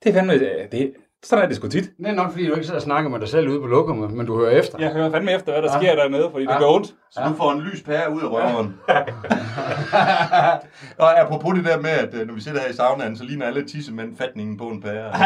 Det 0.02 0.10
er 0.10 0.14
fandme, 0.14 0.38
det, 0.72 0.92
sådan 1.22 1.44
er 1.44 1.48
det 1.48 1.56
sgu 1.56 1.68
tit. 1.68 1.90
Det 1.98 2.06
er 2.06 2.12
nok, 2.12 2.30
fordi 2.30 2.46
du 2.46 2.52
ikke 2.54 2.64
sidder 2.64 2.78
og 2.78 2.82
snakker 2.82 3.10
med 3.10 3.20
dig 3.20 3.28
selv 3.28 3.48
ude 3.48 3.60
på 3.60 3.66
lokummet, 3.66 4.10
men 4.10 4.26
du 4.26 4.38
hører 4.38 4.50
efter. 4.50 4.78
Jeg 4.78 4.92
hører 4.92 5.10
fandme 5.10 5.32
efter, 5.32 5.52
hvad 5.52 5.62
der 5.62 5.78
sker 5.78 5.94
dernede, 5.94 6.30
fordi 6.30 6.46
det 6.46 6.58
gør 6.58 6.66
ondt. 6.66 6.94
Så 7.10 7.20
du 7.28 7.34
får 7.34 7.52
en 7.52 7.60
lys 7.60 7.82
pære 7.82 8.12
ud 8.12 8.22
af 8.22 8.26
røveren. 8.26 8.74
og 11.04 11.20
apropos 11.20 11.54
det 11.54 11.64
der 11.64 11.80
med, 11.80 11.90
at 11.90 12.14
øh, 12.14 12.26
når 12.26 12.34
vi 12.34 12.40
sidder 12.40 12.60
her 12.60 12.68
i 12.68 12.72
saunaen, 12.72 13.16
så 13.16 13.24
ligner 13.24 13.46
alle 13.46 13.68
tissemænd 13.68 14.16
fatningen 14.16 14.56
på 14.56 14.64
en 14.64 14.82
pære. 14.82 15.12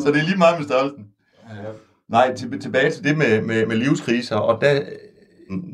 så 0.00 0.10
det 0.12 0.20
er 0.20 0.24
lige 0.24 0.36
meget 0.36 0.58
med 0.58 0.66
størrelsen. 0.66 1.06
Nej, 2.08 2.34
til, 2.34 2.60
tilbage 2.60 2.90
til 2.90 3.04
det 3.04 3.18
med, 3.18 3.42
med, 3.42 3.66
med 3.66 3.76
livskriser, 3.76 4.36
og 4.36 4.60
der, 4.60 4.80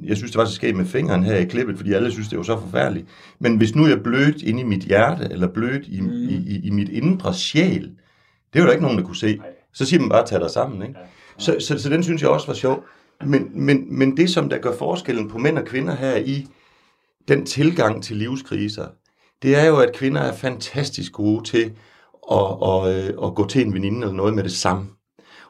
jeg 0.02 0.16
synes, 0.16 0.30
det 0.30 0.38
var 0.38 0.44
så 0.44 0.54
skægt 0.54 0.76
med 0.76 0.84
fingeren 0.84 1.24
her 1.24 1.36
i 1.36 1.44
klippet, 1.44 1.76
fordi 1.76 1.92
alle 1.92 2.12
synes, 2.12 2.28
det 2.28 2.38
var 2.38 2.44
så 2.44 2.60
forfærdeligt. 2.60 3.06
Men 3.38 3.56
hvis 3.56 3.74
nu 3.74 3.86
jeg 3.86 4.02
blødt 4.02 4.42
inde 4.42 4.60
i 4.60 4.64
mit 4.64 4.84
hjerte, 4.84 5.28
eller 5.30 5.46
blødt 5.46 5.86
i, 5.86 6.00
mm. 6.00 6.10
i, 6.10 6.34
i, 6.34 6.60
i 6.64 6.70
mit 6.70 6.88
indre 6.88 7.34
sjæl, 7.34 7.90
det 8.52 8.58
er 8.58 8.60
jo 8.60 8.66
der 8.66 8.72
ikke 8.72 8.82
nogen, 8.82 8.98
der 8.98 9.04
kunne 9.04 9.16
se. 9.16 9.40
Så 9.72 9.84
siger 9.84 10.00
man 10.00 10.08
bare, 10.08 10.26
tag 10.26 10.40
dig 10.40 10.50
sammen, 10.50 10.82
ikke? 10.82 10.94
Så, 11.38 11.56
så, 11.60 11.78
så 11.78 11.88
den 11.88 12.02
synes 12.02 12.22
jeg 12.22 12.30
også 12.30 12.46
var 12.46 12.54
sjov. 12.54 12.84
Men, 13.26 13.50
men, 13.54 13.98
men 13.98 14.16
det, 14.16 14.30
som 14.30 14.48
der 14.48 14.58
gør 14.58 14.76
forskellen 14.76 15.28
på 15.28 15.38
mænd 15.38 15.58
og 15.58 15.64
kvinder 15.64 15.96
her 15.96 16.16
i 16.16 16.46
den 17.28 17.46
tilgang 17.46 18.02
til 18.02 18.16
livskriser, 18.16 18.86
det 19.42 19.56
er 19.56 19.64
jo, 19.64 19.76
at 19.76 19.96
kvinder 19.96 20.20
er 20.20 20.32
fantastisk 20.32 21.12
gode 21.12 21.44
til 21.44 21.72
og, 22.26 22.62
og, 22.62 22.94
øh, 22.94 23.14
og 23.18 23.34
gå 23.34 23.46
til 23.46 23.66
en 23.66 23.74
veninde 23.74 24.00
eller 24.00 24.14
noget 24.14 24.34
med 24.34 24.44
det 24.44 24.52
samme. 24.52 24.86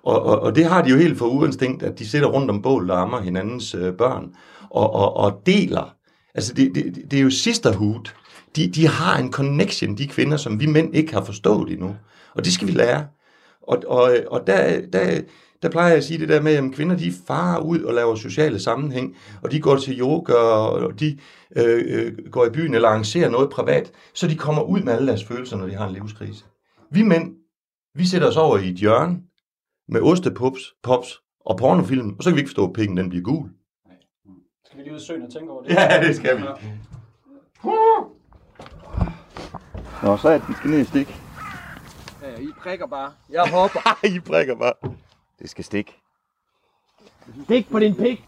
Og, 0.03 0.23
og, 0.23 0.41
og 0.41 0.57
det 0.57 0.65
har 0.65 0.83
de 0.83 0.91
jo 0.91 0.97
helt 0.97 1.19
for 1.19 1.27
uinstinkt, 1.27 1.83
at 1.83 1.99
de 1.99 2.09
sidder 2.09 2.27
rundt 2.27 2.51
om 2.51 2.62
bålet 2.62 2.91
og 2.91 3.01
ammer 3.01 3.21
hinandens 3.21 3.75
øh, 3.75 3.93
børn 3.93 4.35
og, 4.71 4.95
og, 4.95 5.17
og 5.17 5.43
deler. 5.47 5.95
Altså, 6.35 6.55
det, 6.55 6.75
det, 6.75 7.11
det 7.11 7.19
er 7.19 7.23
jo 7.23 7.31
sisterhood. 7.31 8.11
De, 8.57 8.69
de 8.69 8.89
har 8.89 9.19
en 9.19 9.33
connection, 9.33 9.99
de 9.99 10.09
kvinder, 10.09 10.37
som 10.37 10.61
vi 10.61 10.67
mænd 10.67 10.97
ikke 10.97 11.15
har 11.15 11.25
forstået 11.25 11.73
endnu. 11.73 11.97
Og 12.35 12.45
det 12.45 12.53
skal 12.53 12.67
vi 12.67 12.73
lære. 12.73 13.07
Og, 13.62 13.83
og, 13.87 14.17
og 14.31 14.47
der, 14.47 14.81
der, 14.93 15.21
der 15.62 15.69
plejer 15.69 15.89
jeg 15.89 15.97
at 15.97 16.05
sige 16.05 16.19
det 16.19 16.29
der 16.29 16.43
med, 16.43 16.53
at 16.53 16.65
kvinder 16.75 16.97
de 16.97 17.12
farer 17.27 17.61
ud 17.61 17.81
og 17.81 17.95
laver 17.95 18.15
sociale 18.15 18.61
sammenhæng, 18.61 19.17
og 19.43 19.53
de 19.53 19.61
går 19.61 19.77
til 19.77 20.01
yoga, 20.01 20.35
og 20.35 21.01
de 21.01 21.19
øh, 21.57 21.85
øh, 21.87 22.12
går 22.31 22.47
i 22.47 22.51
byen 22.51 22.75
eller 22.75 22.89
arrangerer 22.89 23.31
noget 23.31 23.51
privat, 23.51 23.93
så 24.15 24.27
de 24.27 24.37
kommer 24.37 24.62
ud 24.62 24.81
med 24.81 24.93
alle 24.93 25.07
deres 25.09 25.25
følelser, 25.25 25.57
når 25.57 25.67
de 25.67 25.75
har 25.75 25.89
en 25.89 25.95
livskrise. 25.95 26.45
Vi 26.90 27.03
mænd, 27.03 27.37
vi 27.94 28.07
sætter 28.07 28.29
os 28.29 28.37
over 28.37 28.59
i 28.59 28.68
et 28.68 28.77
hjørne 28.77 29.22
med 29.88 30.01
ostepops 30.01 30.61
pops 30.83 31.22
og 31.40 31.57
pornofilm, 31.57 32.16
og 32.18 32.22
så 32.22 32.31
kan 32.31 32.35
vi 32.35 32.40
ikke 32.40 32.49
forstå, 32.49 32.66
at 32.66 32.72
pikken 32.72 32.96
den 32.96 33.09
bliver 33.09 33.22
gul. 33.25 33.51
Skal 34.64 34.79
vi 34.79 34.83
lige 34.83 34.94
ud 34.94 35.01
i 35.01 35.05
søen 35.05 35.22
og 35.22 35.33
tænke 35.33 35.53
over 35.53 35.62
det? 35.62 35.70
Ja, 35.70 36.03
det 36.07 36.16
skal 36.16 36.37
vi. 36.37 36.42
Nå, 40.03 40.16
så 40.16 40.29
er 40.29 40.38
den 40.38 40.55
skal 40.55 40.70
ned 40.70 40.79
i 40.79 40.85
stik. 40.85 41.20
Ja, 42.22 42.38
I 42.40 42.49
prikker 42.61 42.87
bare. 42.87 43.12
Jeg 43.31 43.51
hopper. 43.51 43.99
I 44.16 44.20
brækker 44.20 44.55
bare. 44.55 44.72
Det 45.38 45.51
skal 45.51 45.64
stikke. 45.64 45.96
Stik 47.44 47.70
på 47.70 47.79
din 47.79 47.94
pik. 47.94 48.25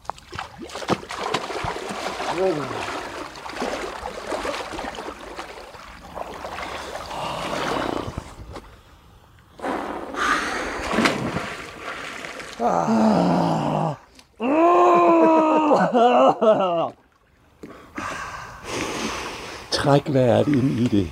Træk 19.70 20.02
vejret 20.12 20.48
ind 20.48 20.70
i 20.78 20.84
det. 20.84 21.10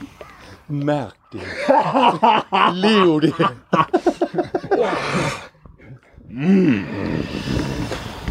Mærk 0.69 1.13
det. 1.33 1.41
Lev 2.75 3.21
det. 3.21 3.35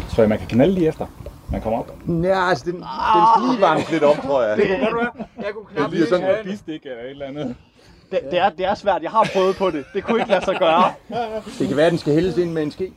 Så 0.08 0.26
man 0.26 0.38
kan 0.38 0.46
knalde 0.48 0.74
lige 0.74 0.88
efter. 0.88 1.06
Man 1.52 1.62
kommer 1.62 1.78
op. 1.78 1.92
Ja, 2.22 2.48
altså, 2.48 2.64
den, 2.64 2.74
den 2.74 2.82
skal 3.34 3.48
lige 3.50 3.60
varmes 3.60 3.90
lidt 3.90 4.02
op, 4.02 4.16
tror 4.16 4.42
jeg. 4.42 4.58
Jeg 4.58 5.52
kunne 5.54 5.64
knap 5.76 5.90
bliver 5.90 6.06
sådan- 6.06 6.44
lige 6.44 6.52
bistik 6.52 6.80
eller 6.84 7.02
et 7.02 7.10
eller 7.10 7.26
andet. 7.26 7.56
Det, 8.22 8.30
det, 8.30 8.38
er, 8.38 8.50
det 8.50 8.66
er 8.66 8.74
svært. 8.74 9.02
Jeg 9.02 9.10
har 9.10 9.30
prøvet 9.32 9.56
på 9.56 9.70
det. 9.70 9.84
Det 9.94 10.04
kunne 10.04 10.18
ikke 10.20 10.30
lade 10.30 10.44
sig 10.44 10.56
gøre. 10.58 10.92
Det 11.58 11.68
kan 11.68 11.76
være, 11.76 11.90
den 11.90 11.98
skal 11.98 12.14
hældes 12.14 12.36
ind 12.36 12.52
med 12.52 12.62
en 12.62 12.70
ske. 12.70 12.92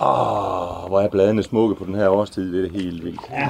Åh, 0.00 0.88
hvor 0.88 1.00
er 1.00 1.08
bladene 1.08 1.42
smukke 1.42 1.74
på 1.74 1.84
den 1.84 1.94
her 1.94 2.08
årstid. 2.08 2.52
Det 2.52 2.66
er 2.66 2.72
helt 2.82 3.04
vildt. 3.04 3.20
Ja. 3.30 3.48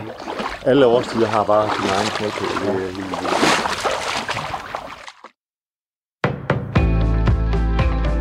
Alle 0.66 0.87
årstider 0.87 1.26
har 1.26 1.44
bare 1.44 1.68
sin 1.68 1.90
egen 1.90 2.07
smukhed. 2.07 2.74
Det 2.74 2.83
er 2.83 2.87
helt 2.87 2.96
vildt. 2.96 3.70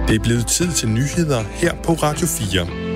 Det 0.07 0.15
er 0.15 0.23
blevet 0.23 0.47
tid 0.47 0.71
til 0.71 0.89
nyheder 0.89 1.41
her 1.41 1.73
på 1.83 1.91
Radio 1.91 2.27
4. 2.27 2.88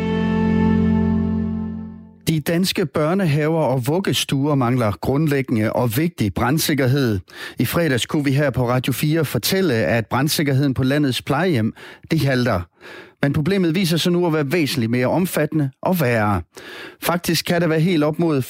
Danske 2.48 2.86
børnehaver 2.86 3.64
og 3.64 3.88
vuggestuer 3.88 4.56
mangler 4.56 4.92
grundlæggende 4.92 5.74
og 5.74 5.98
vigtig 5.98 6.34
brandsikkerhed. 6.34 7.20
I 7.60 7.66
fredags 7.66 8.06
kunne 8.06 8.24
vi 8.24 8.32
her 8.32 8.50
på 8.50 8.70
Radio 8.70 8.94
4 8.94 9.26
fortælle, 9.26 9.74
at 9.74 10.06
brandsikkerheden 10.06 10.74
på 10.74 10.84
landets 10.84 11.22
plejehjem, 11.22 11.74
det 12.12 12.20
halter. 12.20 12.62
Men 13.22 13.34
problemet 13.34 13.76
viser 13.76 13.98
sig 13.98 14.12
nu 14.12 14.28
at 14.28 14.34
være 14.34 14.52
væsentligt 14.52 14.92
mere 14.92 15.08
omfattende 15.08 15.70
og 15.82 16.02
værre. 16.02 16.42
Faktisk 17.02 17.46
kan 17.46 17.62
der 17.62 17.68
være 17.68 17.80
helt 17.80 18.04
op 18.04 18.20
mod 18.20 18.42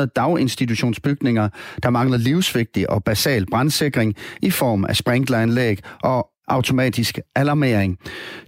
5.700 0.00 0.12
daginstitutionsbygninger, 0.16 1.48
der 1.82 1.90
mangler 1.90 2.18
livsvigtig 2.18 2.90
og 2.90 3.04
basal 3.04 3.46
brandsikring 3.46 4.14
i 4.42 4.50
form 4.50 4.84
af 4.84 4.96
sprinkleranlæg 4.96 5.78
og 6.02 6.31
automatisk 6.48 7.18
alarmering. 7.34 7.98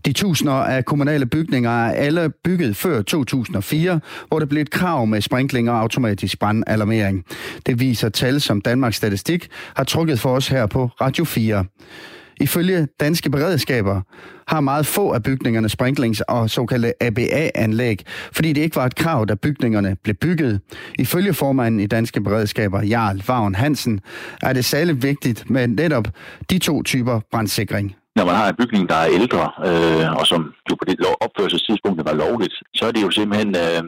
De 0.07 0.13
tusinder 0.13 0.53
af 0.53 0.85
kommunale 0.85 1.27
bygninger 1.27 1.71
er 1.71 1.93
alle 1.93 2.33
bygget 2.45 2.77
før 2.77 3.03
2004, 3.03 4.01
hvor 4.29 4.39
der 4.39 4.47
blev 4.47 4.63
et 4.63 4.71
krav 4.71 5.07
med 5.07 5.21
sprinkling 5.21 5.71
og 5.71 5.81
automatisk 5.81 6.39
brandalarmering. 6.39 7.25
Det 7.67 7.81
viser 7.81 8.09
tal, 8.09 8.41
som 8.41 8.61
Danmarks 8.61 8.97
Statistik 8.97 9.49
har 9.77 9.85
trukket 9.85 10.21
for 10.21 10.37
os 10.37 10.49
her 10.49 10.67
på 10.67 10.91
Radio 11.01 11.25
4. 11.25 11.65
Ifølge 12.41 12.89
danske 13.01 13.31
beredskaber 13.31 14.01
har 14.49 14.61
meget 14.61 14.87
få 14.87 15.13
af 15.13 15.23
bygningerne 15.23 15.69
sprinklings- 15.69 16.21
og 16.29 16.51
såkaldte 16.51 16.93
ABA-anlæg, 17.03 18.03
fordi 18.33 18.53
det 18.53 18.61
ikke 18.61 18.77
var 18.77 18.87
et 18.87 18.95
krav, 18.95 19.27
da 19.27 19.35
bygningerne 19.35 19.97
blev 20.03 20.15
bygget. 20.15 20.61
Ifølge 20.99 21.35
formanden 21.35 21.81
i 21.81 21.87
danske 21.87 22.21
beredskaber, 22.21 22.83
Jarl 22.83 23.23
Vagn 23.29 23.55
Hansen, 23.55 24.01
er 24.43 24.53
det 24.53 24.65
særligt 24.65 25.03
vigtigt 25.03 25.51
med 25.51 25.69
netop 25.69 26.09
de 26.51 26.59
to 26.59 26.83
typer 26.83 27.21
brandsikring. 27.33 27.97
Når 28.17 28.25
man 28.25 28.35
har 28.35 28.49
en 28.49 28.57
bygning, 28.59 28.89
der 28.89 28.95
er 28.95 29.09
ældre, 29.13 29.51
øh, 29.69 30.17
og 30.17 30.27
som 30.27 30.53
jo 30.71 30.75
på 30.75 30.85
det 30.89 30.97
opførelsestidspunkt 31.21 32.05
var 32.05 32.15
lovligt, 32.15 32.55
så 32.75 32.87
er 32.87 32.93
det 32.93 33.03
jo 33.03 33.11
simpelthen 33.11 33.57
øh, 33.57 33.83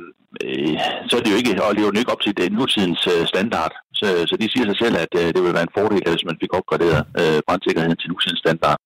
øh, 0.44 0.78
så 1.08 1.16
er 1.16 1.20
det 1.20 1.30
jo 1.32 1.36
ikke, 1.36 1.62
og 1.64 1.74
lever 1.74 1.90
jo 1.94 1.98
ikke 1.98 2.12
op 2.12 2.20
til 2.20 2.36
den 2.36 2.52
nutidens 2.52 3.06
øh, 3.14 3.26
standard. 3.26 3.72
Så, 4.00 4.06
så 4.28 4.34
de 4.40 4.46
siger 4.52 4.66
sig 4.70 4.78
selv, 4.82 4.96
at 5.04 5.12
øh, 5.20 5.26
det 5.34 5.42
vil 5.44 5.52
være 5.56 5.66
en 5.68 5.76
fordel, 5.78 6.02
hvis 6.12 6.24
man 6.30 6.36
fik 6.42 6.52
opgraderet 6.58 7.00
øh, 7.20 7.38
brandsikkerheden 7.46 7.96
til 7.96 8.08
nutidens 8.10 8.40
standard. 8.44 8.76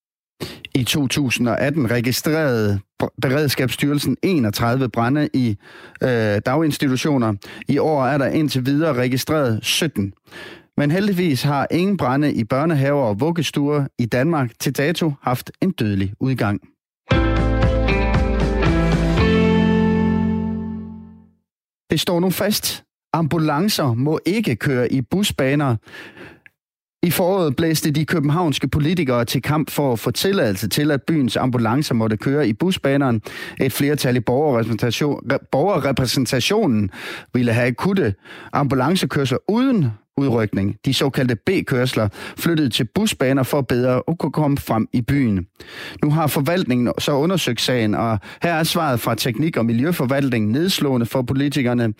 I 0.74 0.84
2018 0.84 1.90
registrerede 1.90 2.80
Beredskabsstyrelsen 3.22 4.16
31 4.22 4.88
brænde 4.88 5.28
i 5.34 5.56
øh, 6.02 6.40
daginstitutioner. 6.46 7.34
I 7.68 7.78
år 7.78 8.04
er 8.04 8.18
der 8.18 8.26
indtil 8.26 8.66
videre 8.66 8.94
registreret 8.94 9.64
17. 9.64 10.12
Men 10.76 10.90
heldigvis 10.90 11.42
har 11.42 11.66
ingen 11.70 11.96
brænde 11.96 12.32
i 12.34 12.44
børnehaver 12.44 13.02
og 13.02 13.20
vuggestuer 13.20 13.86
i 13.98 14.06
Danmark 14.06 14.50
til 14.58 14.76
dato 14.76 15.12
haft 15.22 15.50
en 15.62 15.70
dødelig 15.70 16.12
udgang. 16.20 16.60
Det 21.90 22.00
står 22.00 22.20
nu 22.20 22.30
fast. 22.30 22.84
Ambulancer 23.12 23.94
må 23.94 24.20
ikke 24.26 24.56
køre 24.56 24.92
i 24.92 25.02
busbaner. 25.02 25.76
I 27.02 27.10
foråret 27.10 27.56
blæste 27.56 27.90
de 27.90 28.04
københavnske 28.04 28.68
politikere 28.68 29.24
til 29.24 29.42
kamp 29.42 29.70
for 29.70 29.92
at 29.92 29.98
få 29.98 30.10
tilladelse 30.10 30.68
til, 30.68 30.90
at 30.90 31.02
byens 31.02 31.36
ambulancer 31.36 31.94
måtte 31.94 32.16
køre 32.16 32.48
i 32.48 32.52
busbaneren. 32.52 33.22
Et 33.60 33.72
flertal 33.72 34.16
i 34.16 34.20
borgerrepræsentation, 34.20 35.20
borgerrepræsentationen 35.52 36.90
ville 37.34 37.52
have 37.52 37.66
akutte 37.66 38.14
ambulancekørsler 38.52 39.38
uden 39.48 39.86
udrykning, 40.20 40.76
de 40.84 40.94
såkaldte 40.94 41.36
B-kørsler, 41.36 42.08
flyttede 42.38 42.68
til 42.68 42.88
busbaner 42.94 43.42
for 43.42 43.60
bedre 43.60 44.02
at 44.08 44.18
kunne 44.18 44.32
komme 44.32 44.58
frem 44.58 44.88
i 44.92 45.00
byen. 45.00 45.46
Nu 46.02 46.10
har 46.10 46.26
forvaltningen 46.26 46.92
så 46.98 47.12
undersøgt 47.12 47.60
sagen, 47.60 47.94
og 47.94 48.18
her 48.42 48.54
er 48.54 48.62
svaret 48.62 49.00
fra 49.00 49.14
Teknik- 49.14 49.56
og 49.56 49.66
Miljøforvaltningen 49.66 50.52
nedslående 50.52 51.06
for 51.06 51.22
politikerne. 51.22 51.92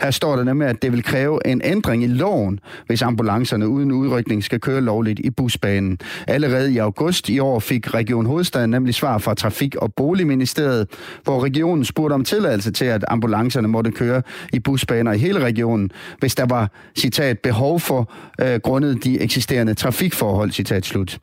Her 0.00 0.10
står 0.10 0.36
der 0.36 0.44
nemlig, 0.44 0.68
at 0.68 0.82
det 0.82 0.92
vil 0.92 1.02
kræve 1.02 1.46
en 1.46 1.62
ændring 1.64 2.04
i 2.04 2.06
loven, 2.06 2.60
hvis 2.86 3.02
ambulancerne 3.02 3.68
uden 3.68 3.92
udrykning 3.92 4.44
skal 4.44 4.60
køre 4.60 4.80
lovligt 4.80 5.20
i 5.24 5.30
busbanen. 5.30 5.98
Allerede 6.26 6.72
i 6.72 6.78
august 6.78 7.28
i 7.28 7.38
år 7.38 7.58
fik 7.60 7.94
Region 7.94 8.26
Hovedstaden 8.26 8.70
nemlig 8.70 8.94
svar 8.94 9.18
fra 9.18 9.34
Trafik- 9.34 9.76
og 9.76 9.94
Boligministeriet, 9.94 10.88
hvor 11.24 11.44
regionen 11.44 11.84
spurgte 11.84 12.14
om 12.14 12.24
tilladelse 12.24 12.70
til, 12.70 12.84
at 12.84 13.04
ambulancerne 13.08 13.68
måtte 13.68 13.90
køre 13.90 14.22
i 14.52 14.58
busbaner 14.58 15.12
i 15.12 15.18
hele 15.18 15.40
regionen, 15.40 15.90
hvis 16.18 16.34
der 16.34 16.46
var, 16.46 16.70
citat, 16.98 17.38
behov 17.38 17.59
for 17.78 18.12
øh, 18.40 18.60
grundet 18.60 19.04
de 19.04 19.20
eksisterende 19.20 19.74
trafikforhold, 19.74 20.50
citat 20.50 20.86
slut. 20.86 21.18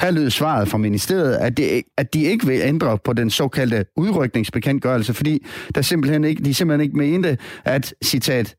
Her 0.00 0.10
lød 0.10 0.30
svaret 0.30 0.68
fra 0.68 0.78
ministeriet, 0.78 1.34
at, 1.34 1.56
det, 1.56 1.82
at 1.96 2.14
de 2.14 2.22
ikke 2.22 2.46
vil 2.46 2.60
ændre 2.62 2.98
på 3.04 3.12
den 3.12 3.30
såkaldte 3.30 3.84
udrykningsbekendtgørelse, 3.96 5.14
fordi 5.14 5.46
der 5.74 5.82
simpelthen 5.82 6.24
ikke, 6.24 6.44
de 6.44 6.54
simpelthen 6.54 6.84
ikke 6.84 6.96
mente, 6.96 7.38
at, 7.64 7.94
citat, 8.04 8.56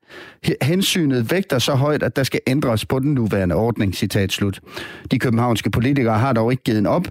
hensynet 0.62 1.32
vægter 1.32 1.60
så 1.60 1.73
højt, 1.73 2.03
at 2.03 2.15
der 2.15 2.23
skal 2.23 2.39
ændres 2.47 2.86
på 2.86 2.99
den 2.99 3.13
nuværende 3.13 3.55
ordning, 3.55 3.95
citat 3.95 4.32
slut. 4.32 4.60
De 5.12 5.19
københavnske 5.19 5.69
politikere 5.71 6.17
har 6.17 6.34
dog 6.34 6.51
ikke 6.51 6.63
givet 6.63 6.88
op 6.88 7.08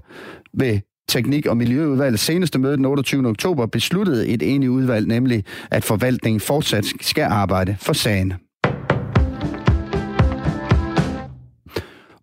ved 0.55 0.81
Teknik- 1.09 1.47
og 1.47 1.57
Miljøudvalgets 1.57 2.23
seneste 2.23 2.59
møde 2.59 2.77
den 2.77 2.85
28. 2.85 3.29
oktober 3.29 3.67
besluttede 3.67 4.29
et 4.29 4.55
enigt 4.55 4.71
udvalg, 4.71 5.07
nemlig 5.07 5.45
at 5.71 5.85
forvaltningen 5.85 6.41
fortsat 6.41 6.85
skal 7.01 7.25
arbejde 7.25 7.77
for 7.81 7.93
sagen. 7.93 8.35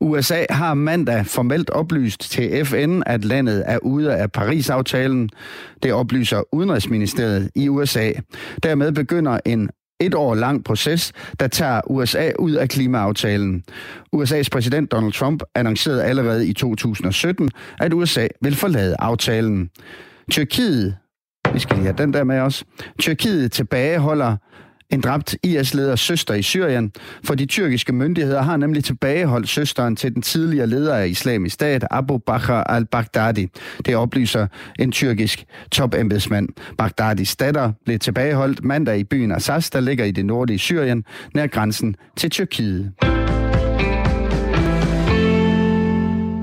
USA 0.01 0.45
har 0.49 0.73
mandag 0.73 1.25
formelt 1.25 1.69
oplyst 1.69 2.31
til 2.31 2.65
FN, 2.65 3.01
at 3.05 3.25
landet 3.25 3.63
er 3.65 3.77
ude 3.77 4.15
af 4.15 4.31
Paris-aftalen. 4.31 5.29
Det 5.83 5.93
oplyser 5.93 6.43
Udenrigsministeriet 6.51 7.49
i 7.55 7.69
USA. 7.69 8.11
Dermed 8.63 8.91
begynder 8.91 9.39
en 9.45 9.69
et 9.99 10.13
år 10.13 10.35
lang 10.35 10.63
proces, 10.63 11.13
der 11.39 11.47
tager 11.47 11.81
USA 11.87 12.31
ud 12.39 12.51
af 12.51 12.69
klimaaftalen. 12.69 13.63
USA's 14.15 14.47
præsident 14.51 14.91
Donald 14.91 15.13
Trump 15.13 15.43
annoncerede 15.55 16.03
allerede 16.03 16.47
i 16.47 16.53
2017, 16.53 17.49
at 17.79 17.93
USA 17.93 18.27
vil 18.41 18.55
forlade 18.55 18.95
aftalen. 18.99 19.69
Tyrkiet, 20.31 20.95
vi 21.53 21.59
skal 21.59 21.75
lige 21.75 21.85
have 21.85 21.97
den 21.97 22.13
der 22.13 22.23
med 22.23 22.39
os, 22.39 22.63
Tyrkiet 22.99 23.51
tilbageholder 23.51 24.37
en 24.89 25.01
dræbt 25.01 25.35
IS-leders 25.43 25.99
søster 25.99 26.33
i 26.33 26.41
Syrien, 26.41 26.91
for 27.23 27.35
de 27.35 27.45
tyrkiske 27.45 27.93
myndigheder 27.93 28.41
har 28.41 28.57
nemlig 28.57 28.83
tilbageholdt 28.83 29.49
søsteren 29.49 29.95
til 29.95 30.13
den 30.13 30.21
tidligere 30.21 30.67
leder 30.67 30.95
af 30.95 31.07
islamisk 31.07 31.53
stat, 31.53 31.85
Abu 31.91 32.17
Bakr 32.17 32.51
al-Baghdadi. 32.51 33.47
Det 33.85 33.95
oplyser 33.95 34.47
en 34.79 34.91
tyrkisk 34.91 35.45
topembedsmand. 35.71 36.49
Baghdadis 36.77 37.35
datter 37.35 37.71
blev 37.85 37.99
tilbageholdt 37.99 38.63
mandag 38.63 38.99
i 38.99 39.03
byen 39.03 39.31
Assas, 39.31 39.69
der 39.69 39.79
ligger 39.79 40.05
i 40.05 40.11
det 40.11 40.25
nordlige 40.25 40.59
Syrien, 40.59 41.03
nær 41.33 41.47
grænsen 41.47 41.95
til 42.17 42.29
Tyrkiet. 42.29 42.91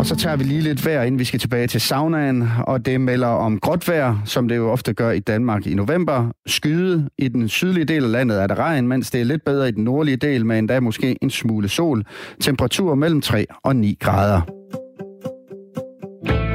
Og 0.02 0.06
så 0.06 0.16
tager 0.16 0.36
vi 0.36 0.44
lige 0.44 0.60
lidt 0.60 0.86
vejr, 0.86 1.02
inden 1.02 1.18
vi 1.18 1.24
skal 1.24 1.40
tilbage 1.40 1.66
til 1.66 1.80
saunaen, 1.80 2.48
og 2.66 2.86
det 2.86 3.00
melder 3.00 3.26
om 3.26 3.60
gråt 3.60 3.88
vejr, 3.88 4.22
som 4.24 4.48
det 4.48 4.56
jo 4.56 4.70
ofte 4.70 4.94
gør 4.94 5.10
i 5.10 5.18
Danmark 5.18 5.66
i 5.66 5.74
november. 5.74 6.30
Skyde 6.46 7.08
i 7.18 7.28
den 7.28 7.48
sydlige 7.48 7.84
del 7.84 8.04
af 8.04 8.12
landet 8.12 8.42
er 8.42 8.46
der 8.46 8.54
regn, 8.58 8.88
mens 8.88 9.10
det 9.10 9.20
er 9.20 9.24
lidt 9.24 9.44
bedre 9.44 9.68
i 9.68 9.72
den 9.72 9.84
nordlige 9.84 10.16
del, 10.16 10.46
med 10.46 10.58
endda 10.58 10.80
måske 10.80 11.18
en 11.22 11.30
smule 11.30 11.68
sol. 11.68 12.04
Temperatur 12.40 12.94
mellem 12.94 13.20
3 13.20 13.46
og 13.64 13.76
9 13.76 13.96
grader. 14.00 14.40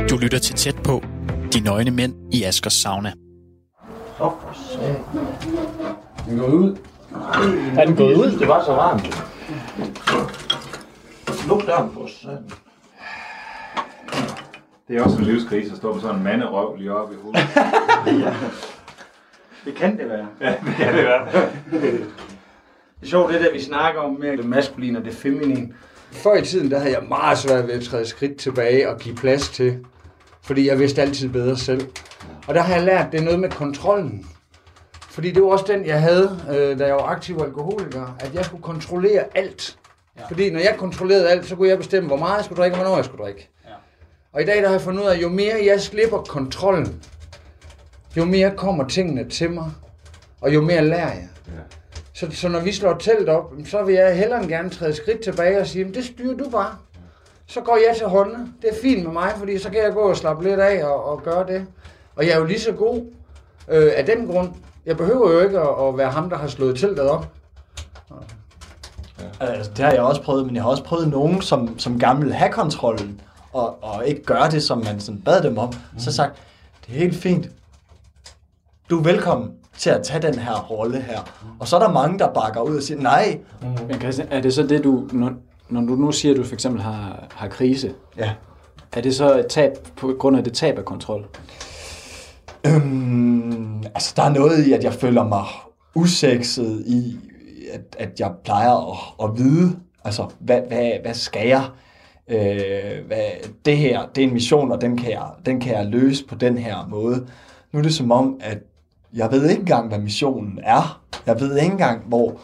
Du 0.09 0.17
lytter 0.17 0.39
til 0.39 0.55
tæt 0.55 0.75
på 0.83 1.03
De 1.53 1.59
Nøgne 1.59 1.91
Mænd 1.91 2.13
i 2.33 2.43
Askers 2.43 2.73
Sauna. 2.73 3.11
Satan. 4.17 4.95
Den 6.29 6.37
går 6.37 6.47
ud. 6.47 6.77
Er 7.77 7.85
den 7.85 7.95
gået 7.95 8.15
ud? 8.15 8.39
Det 8.39 8.47
var 8.47 8.63
så 8.65 8.71
varmt. 8.71 9.23
Luk 11.47 11.67
døren 11.67 11.89
for 11.93 12.07
satan. 12.07 12.66
Det 14.87 14.97
er 14.97 15.03
også 15.03 15.17
en 15.17 15.23
livskrise 15.23 15.71
at 15.71 15.77
stå 15.77 15.93
med 15.93 16.01
sådan 16.01 16.15
en 16.15 16.23
manderøv 16.23 16.75
lige 16.75 16.93
oppe 16.93 17.15
i 17.15 17.17
hovedet. 17.21 17.41
Det 19.65 19.75
kan 19.75 19.97
det 19.97 20.09
være. 20.09 20.27
ja, 20.41 20.49
det 20.65 20.75
kan 20.77 20.93
det 20.95 21.03
være. 21.03 21.27
Det 21.71 23.05
er 23.05 23.07
sjovt, 23.07 23.33
det 23.33 23.41
der, 23.41 23.51
vi 23.51 23.61
snakker 23.61 24.01
om 24.01 24.13
med 24.19 24.37
det 24.37 24.45
maskuline 24.45 24.99
og 24.99 25.05
det 25.05 25.13
feminine. 25.13 25.73
Før 26.11 26.35
i 26.35 26.41
tiden, 26.41 26.71
der 26.71 26.79
havde 26.79 26.93
jeg 26.93 27.03
meget 27.07 27.37
svært 27.37 27.67
ved 27.67 27.73
at 27.73 27.83
træde 27.83 28.05
skridt 28.05 28.37
tilbage 28.37 28.89
og 28.89 28.99
give 28.99 29.15
plads 29.15 29.49
til, 29.49 29.85
fordi 30.43 30.67
jeg 30.67 30.79
vidste 30.79 31.01
altid 31.01 31.29
bedre 31.29 31.57
selv. 31.57 31.87
Og 32.47 32.55
der 32.55 32.61
har 32.61 32.75
jeg 32.75 32.83
lært, 32.83 33.11
det 33.11 33.19
er 33.19 33.23
noget 33.23 33.39
med 33.39 33.49
kontrollen. 33.49 34.27
Fordi 35.09 35.31
det 35.31 35.43
var 35.43 35.49
også 35.49 35.65
den, 35.67 35.85
jeg 35.85 36.01
havde, 36.01 36.39
øh, 36.49 36.79
da 36.79 36.85
jeg 36.85 36.95
var 36.95 37.03
aktiv 37.05 37.37
alkoholiker, 37.43 38.15
at 38.19 38.33
jeg 38.33 38.45
skulle 38.45 38.63
kontrollere 38.63 39.23
alt. 39.35 39.77
Ja. 40.17 40.25
Fordi 40.29 40.49
når 40.49 40.59
jeg 40.59 40.75
kontrollerede 40.77 41.29
alt, 41.29 41.45
så 41.45 41.55
kunne 41.55 41.69
jeg 41.69 41.77
bestemme, 41.77 42.07
hvor 42.07 42.17
meget 42.17 42.37
jeg 42.37 42.45
skulle 42.45 42.61
drikke, 42.61 42.75
og 42.77 42.81
hvornår 42.81 42.95
jeg 42.95 43.05
skulle 43.05 43.23
drikke. 43.23 43.49
Ja. 44.37 44.41
Og 44.41 44.43
i 44.43 44.45
dag 44.45 44.61
der 44.61 44.67
har 44.67 44.73
jeg 44.73 44.81
fundet 44.81 45.01
ud 45.03 45.07
af, 45.07 45.15
at 45.15 45.21
jo 45.21 45.29
mere 45.29 45.55
jeg 45.65 45.81
slipper 45.81 46.17
kontrollen, 46.17 47.03
jo 48.17 48.25
mere 48.25 48.51
kommer 48.55 48.87
tingene 48.87 49.29
til 49.29 49.51
mig, 49.51 49.71
og 50.41 50.53
jo 50.53 50.61
mere 50.61 50.85
lærer 50.85 51.13
jeg. 51.13 51.27
Så, 52.13 52.27
så 52.31 52.47
når 52.49 52.59
vi 52.59 52.71
slår 52.71 52.93
telt 52.97 53.29
op, 53.29 53.53
så 53.65 53.83
vil 53.83 53.95
jeg 53.95 54.17
hellere 54.17 54.39
end 54.41 54.49
gerne 54.49 54.69
træde 54.69 54.95
skridt 54.95 55.23
tilbage 55.23 55.59
og 55.59 55.67
sige, 55.67 55.85
"Men 55.85 55.93
det 55.93 56.05
styrer 56.05 56.37
du 56.37 56.49
bare. 56.49 56.75
Så 57.47 57.61
går 57.61 57.79
jeg 57.87 57.97
til 57.97 58.07
hånden. 58.07 58.53
Det 58.61 58.69
er 58.69 58.75
fint 58.81 59.03
med 59.03 59.11
mig, 59.13 59.33
fordi 59.37 59.57
så 59.59 59.69
kan 59.69 59.83
jeg 59.83 59.93
gå 59.93 59.99
og 59.99 60.17
slappe 60.17 60.43
lidt 60.43 60.59
af 60.59 60.85
og, 60.85 61.05
og 61.05 61.23
gøre 61.23 61.47
det. 61.47 61.65
Og 62.15 62.25
jeg 62.25 62.31
er 62.33 62.37
jo 62.39 62.45
lige 62.45 62.59
så 62.59 62.71
god 62.71 63.01
øh, 63.69 63.91
af 63.95 64.05
den 64.05 64.27
grund. 64.27 64.49
Jeg 64.85 64.97
behøver 64.97 65.31
jo 65.31 65.39
ikke 65.39 65.59
at, 65.59 65.87
at 65.87 65.97
være 65.97 66.11
ham, 66.11 66.29
der 66.29 66.37
har 66.37 66.47
slået 66.47 66.79
teltet 66.79 67.09
op. 67.09 67.27
Altså, 69.39 69.71
det 69.71 69.85
har 69.85 69.91
jeg 69.91 70.01
også 70.01 70.21
prøvet, 70.23 70.45
men 70.45 70.55
jeg 70.55 70.63
har 70.63 70.69
også 70.69 70.83
prøvet 70.83 71.07
nogen, 71.07 71.41
som, 71.41 71.79
som 71.79 71.99
gerne 71.99 72.21
vil 72.21 72.33
have 72.33 72.51
kontrollen, 72.51 73.21
og, 73.57 73.83
og 73.83 74.07
ikke 74.07 74.23
gøre 74.23 74.51
det, 74.51 74.63
som 74.63 74.77
man 74.77 74.99
sådan 74.99 75.21
bad 75.21 75.43
dem 75.43 75.57
om. 75.57 75.73
Mm. 75.93 75.99
Så 75.99 76.11
sagt, 76.11 76.35
det 76.87 76.95
er 76.95 76.99
helt 76.99 77.15
fint. 77.15 77.49
Du 78.89 78.99
er 78.99 79.03
velkommen 79.03 79.51
til 79.77 79.89
at 79.89 80.03
tage 80.03 80.21
den 80.21 80.39
her 80.39 80.61
rolle 80.61 81.01
her. 81.01 81.19
Og 81.59 81.67
så 81.67 81.75
er 81.75 81.79
der 81.79 81.91
mange, 81.91 82.19
der 82.19 82.33
bakker 82.33 82.61
ud 82.61 82.77
og 82.77 82.83
siger, 82.83 83.01
nej. 83.01 83.39
Men 83.87 83.99
Christian, 83.99 84.27
er 84.31 84.41
det 84.41 84.53
så 84.53 84.63
det, 84.63 84.83
du, 84.83 85.07
når, 85.11 85.31
når 85.69 85.81
du 85.81 85.95
nu 85.95 86.11
siger, 86.11 86.33
at 86.33 86.37
du 86.37 86.43
for 86.43 86.53
eksempel 86.53 86.81
har, 86.81 87.23
har 87.31 87.47
krise, 87.47 87.93
Ja. 88.17 88.31
er 88.93 89.01
det 89.01 89.15
så 89.15 89.39
et 89.39 89.47
tab 89.47 89.71
på 89.97 90.15
grund 90.19 90.37
af 90.37 90.43
det 90.43 90.53
tab 90.53 90.77
af 90.77 90.85
kontrol? 90.85 91.25
Øhm, 92.65 93.83
altså, 93.95 94.13
der 94.15 94.23
er 94.23 94.29
noget 94.29 94.65
i, 94.67 94.73
at 94.73 94.83
jeg 94.83 94.93
føler 94.93 95.23
mig 95.23 95.45
usekset 95.95 96.83
i, 96.87 97.19
at, 97.73 97.81
at 97.99 98.19
jeg 98.19 98.31
plejer 98.43 98.91
at, 98.91 98.97
at 99.29 99.37
vide, 99.37 99.75
altså, 100.03 100.25
hvad, 100.39 100.61
hvad, 100.67 100.91
hvad 101.01 101.13
skal 101.13 101.47
jeg? 101.47 101.63
Øh, 102.29 103.05
hvad, 103.07 103.25
det 103.65 103.77
her, 103.77 104.05
det 104.15 104.23
er 104.23 104.27
en 104.27 104.33
mission, 104.33 104.71
og 104.71 104.81
den 104.81 104.97
kan, 104.97 105.11
jeg, 105.11 105.27
den 105.45 105.59
kan 105.59 105.75
jeg 105.75 105.85
løse 105.85 106.25
på 106.25 106.35
den 106.35 106.57
her 106.57 106.87
måde. 106.89 107.27
Nu 107.71 107.79
er 107.79 107.83
det 107.83 107.93
som 107.93 108.11
om, 108.11 108.39
at 108.39 108.57
jeg 109.13 109.31
ved 109.31 109.49
ikke 109.49 109.59
engang, 109.59 109.87
hvad 109.87 109.99
missionen 109.99 110.59
er. 110.63 111.01
Jeg 111.25 111.39
ved 111.39 111.57
ikke 111.57 111.71
engang, 111.71 112.01
hvor, 112.07 112.39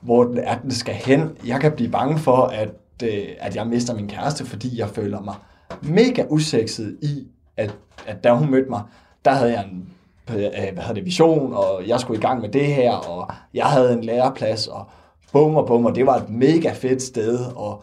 hvor 0.00 0.24
den, 0.24 0.38
er, 0.38 0.58
den 0.58 0.70
skal 0.70 0.94
hen. 0.94 1.30
Jeg 1.46 1.60
kan 1.60 1.72
blive 1.72 1.90
bange 1.90 2.18
for, 2.18 2.36
at, 2.36 2.74
øh, 3.02 3.28
at 3.38 3.56
jeg 3.56 3.66
mister 3.66 3.94
min 3.94 4.08
kæreste, 4.08 4.46
fordi 4.46 4.78
jeg 4.78 4.88
føler 4.88 5.20
mig 5.20 5.34
mega 5.82 6.24
usekset 6.28 6.96
i, 7.02 7.26
at, 7.56 7.74
at 8.06 8.24
da 8.24 8.32
hun 8.32 8.50
mødte 8.50 8.70
mig, 8.70 8.82
der 9.24 9.30
havde 9.30 9.52
jeg 9.52 9.64
en 9.72 9.88
øh, 10.30 10.72
hvad 10.72 10.82
havde 10.82 10.94
det, 10.94 11.04
vision, 11.04 11.54
og 11.54 11.82
jeg 11.86 12.00
skulle 12.00 12.18
i 12.18 12.22
gang 12.22 12.40
med 12.40 12.48
det 12.48 12.66
her, 12.66 12.92
og 12.92 13.34
jeg 13.54 13.66
havde 13.66 13.92
en 13.92 14.04
læreplads, 14.04 14.66
og 14.66 14.86
bum 15.32 15.56
og 15.56 15.66
bum, 15.66 15.84
og 15.86 15.94
det 15.94 16.06
var 16.06 16.16
et 16.16 16.30
mega 16.30 16.72
fedt 16.72 17.02
sted, 17.02 17.38
og, 17.56 17.82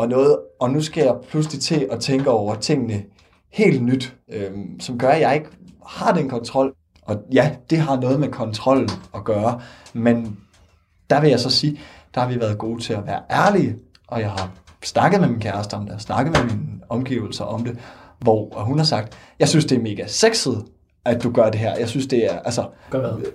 og 0.00 0.08
noget, 0.08 0.38
og 0.60 0.70
nu 0.70 0.80
skal 0.82 1.04
jeg 1.04 1.16
pludselig 1.28 1.62
til 1.62 1.88
at 1.90 2.00
tænke 2.00 2.30
over 2.30 2.54
tingene 2.54 3.02
helt 3.52 3.82
nyt, 3.82 4.16
øhm, 4.32 4.80
som 4.80 4.98
gør, 4.98 5.08
at 5.08 5.20
jeg 5.20 5.34
ikke 5.34 5.48
har 5.86 6.14
den 6.14 6.28
kontrol. 6.28 6.74
Og 7.02 7.16
ja, 7.32 7.56
det 7.70 7.78
har 7.78 8.00
noget 8.00 8.20
med 8.20 8.28
kontrollen 8.28 8.90
at 9.14 9.24
gøre, 9.24 9.60
men 9.92 10.38
der 11.10 11.20
vil 11.20 11.30
jeg 11.30 11.40
så 11.40 11.50
sige, 11.50 11.80
der 12.14 12.20
har 12.20 12.28
vi 12.28 12.40
været 12.40 12.58
gode 12.58 12.82
til 12.82 12.92
at 12.92 13.06
være 13.06 13.22
ærlige, 13.30 13.76
og 14.08 14.20
jeg 14.20 14.30
har 14.30 14.50
snakket 14.82 15.20
med 15.20 15.28
min 15.28 15.40
kæreste 15.40 15.74
om 15.74 15.84
det, 15.84 15.94
og 15.94 16.00
snakket 16.00 16.36
med 16.36 16.44
mine 16.44 16.80
omgivelser 16.88 17.44
om 17.44 17.64
det, 17.64 17.78
hvor 18.18 18.62
hun 18.64 18.78
har 18.78 18.84
sagt, 18.84 19.18
jeg 19.38 19.48
synes, 19.48 19.64
det 19.64 19.78
er 19.78 19.82
mega 19.82 20.06
sexet, 20.06 20.64
at 21.04 21.22
du 21.22 21.32
gør 21.32 21.50
det 21.50 21.60
her. 21.60 21.76
Jeg 21.78 21.88
synes, 21.88 22.06
det 22.06 22.34
er, 22.34 22.38
altså, 22.38 22.68
Gør 22.90 23.00
hvad? 23.00 23.26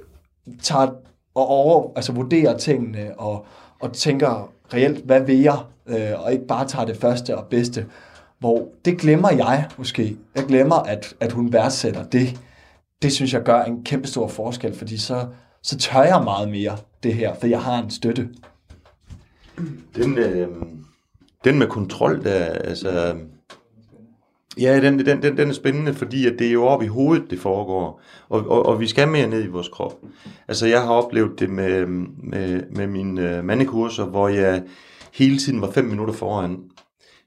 tager 0.61 0.87
og 1.35 1.47
over, 1.47 1.91
altså 1.95 2.11
vurderer 2.13 2.57
tingene, 2.57 3.19
og, 3.19 3.45
og 3.81 3.93
tænker 3.93 4.51
reelt, 4.73 5.05
hvad 5.05 5.21
vil 5.21 5.39
jeg, 5.39 5.57
øh, 5.87 6.23
og 6.23 6.33
ikke 6.33 6.47
bare 6.47 6.67
tager 6.67 6.85
det 6.85 6.97
første 6.97 7.37
og 7.37 7.45
bedste, 7.45 7.85
hvor 8.39 8.67
det 8.85 8.97
glemmer 8.97 9.31
jeg 9.31 9.69
måske. 9.77 10.17
Jeg 10.35 10.45
glemmer, 10.45 10.75
at, 10.75 11.13
at 11.19 11.31
hun 11.31 11.53
værdsætter 11.53 12.03
det. 12.03 12.39
Det 13.01 13.13
synes 13.13 13.33
jeg 13.33 13.43
gør 13.43 13.63
en 13.63 13.83
kæmpe 13.83 14.07
stor 14.07 14.27
forskel, 14.27 14.75
fordi 14.75 14.97
så, 14.97 15.27
så 15.63 15.77
tør 15.77 16.03
jeg 16.03 16.21
meget 16.23 16.49
mere 16.49 16.77
det 17.03 17.13
her, 17.13 17.35
for 17.35 17.47
jeg 17.47 17.61
har 17.61 17.83
en 17.83 17.89
støtte. 17.89 18.29
Den, 19.95 20.17
øh, 20.17 20.47
den 21.43 21.59
med 21.59 21.67
kontrol, 21.67 22.23
der, 22.23 22.45
altså... 22.45 23.15
Ja, 24.57 24.81
den, 24.81 25.05
den, 25.05 25.21
den, 25.21 25.37
den 25.37 25.49
er 25.49 25.53
spændende, 25.53 25.93
fordi 25.93 26.27
at 26.27 26.35
det 26.39 26.47
er 26.47 26.51
jo 26.51 26.65
oppe 26.65 26.85
i 26.85 26.87
hovedet, 26.87 27.29
det 27.29 27.39
foregår. 27.39 28.01
Og, 28.29 28.47
og, 28.47 28.65
og 28.65 28.79
vi 28.79 28.87
skal 28.87 29.07
mere 29.07 29.27
ned 29.27 29.43
i 29.43 29.47
vores 29.47 29.67
krop. 29.67 29.93
Altså, 30.47 30.67
jeg 30.67 30.81
har 30.81 30.93
oplevet 30.93 31.39
det 31.39 31.49
med, 31.49 31.85
med, 32.23 32.63
med 32.71 32.87
mine 32.87 33.37
øh, 33.37 33.43
mandekurser, 33.43 34.05
hvor 34.05 34.27
jeg 34.27 34.63
hele 35.13 35.37
tiden 35.37 35.61
var 35.61 35.71
fem 35.71 35.85
minutter 35.85 36.13
foran. 36.13 36.57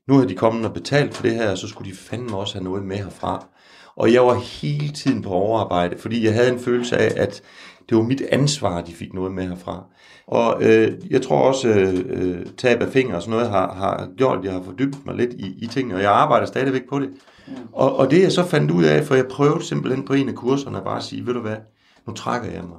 Nu 0.09 0.19
har 0.19 0.25
de 0.25 0.35
kommet 0.35 0.67
og 0.67 0.75
betalt 0.75 1.15
for 1.15 1.23
det 1.23 1.35
her, 1.35 1.51
og 1.51 1.59
så 1.59 1.69
skulle 1.69 1.91
de 1.91 1.97
fandme 1.97 2.37
også 2.37 2.55
have 2.55 2.65
noget 2.65 2.85
med 2.85 2.97
herfra. 2.97 3.47
Og 3.97 4.13
jeg 4.13 4.27
var 4.27 4.35
hele 4.35 4.89
tiden 4.89 5.23
på 5.23 5.31
overarbejde, 5.31 5.99
fordi 5.99 6.25
jeg 6.25 6.35
havde 6.35 6.53
en 6.53 6.61
følelse 6.61 6.97
af, 6.97 7.23
at 7.23 7.43
det 7.89 7.97
var 7.97 8.03
mit 8.03 8.21
ansvar, 8.21 8.79
at 8.79 8.87
de 8.87 8.93
fik 8.93 9.15
noget 9.15 9.33
med 9.33 9.49
herfra. 9.49 9.85
Og 10.29 10.63
øh, 10.63 10.93
jeg 11.11 11.23
tror 11.23 11.41
også, 11.41 11.69
øh, 11.69 12.47
tab 12.57 12.83
af 12.83 12.89
fingre 12.89 13.17
og 13.17 13.23
sådan 13.23 13.33
noget 13.33 13.51
har, 13.51 13.75
har 13.75 14.09
gjort, 14.17 14.39
at 14.39 14.45
jeg 14.45 14.53
har 14.53 14.63
fordybet 14.63 15.07
mig 15.07 15.15
lidt 15.15 15.33
i, 15.33 15.55
i 15.63 15.67
tingene, 15.67 15.95
og 15.95 16.03
jeg 16.03 16.13
arbejder 16.13 16.47
stadigvæk 16.47 16.89
på 16.89 16.99
det. 16.99 17.11
Og, 17.73 17.97
og 17.97 18.11
det 18.11 18.23
jeg 18.23 18.33
så 18.33 18.45
fandt 18.45 18.71
ud 18.71 18.85
af, 18.85 19.05
for 19.05 19.15
jeg 19.15 19.27
prøvede 19.27 19.65
simpelthen 19.65 20.05
på 20.05 20.13
en 20.13 20.29
af 20.29 20.35
kurserne 20.35 20.81
bare 20.85 20.97
at 20.97 21.03
sige, 21.03 21.27
ved 21.27 21.35
du 21.35 21.41
hvad, 21.41 21.57
nu 22.07 22.13
trækker 22.13 22.51
jeg 22.51 22.63
mig. 22.63 22.79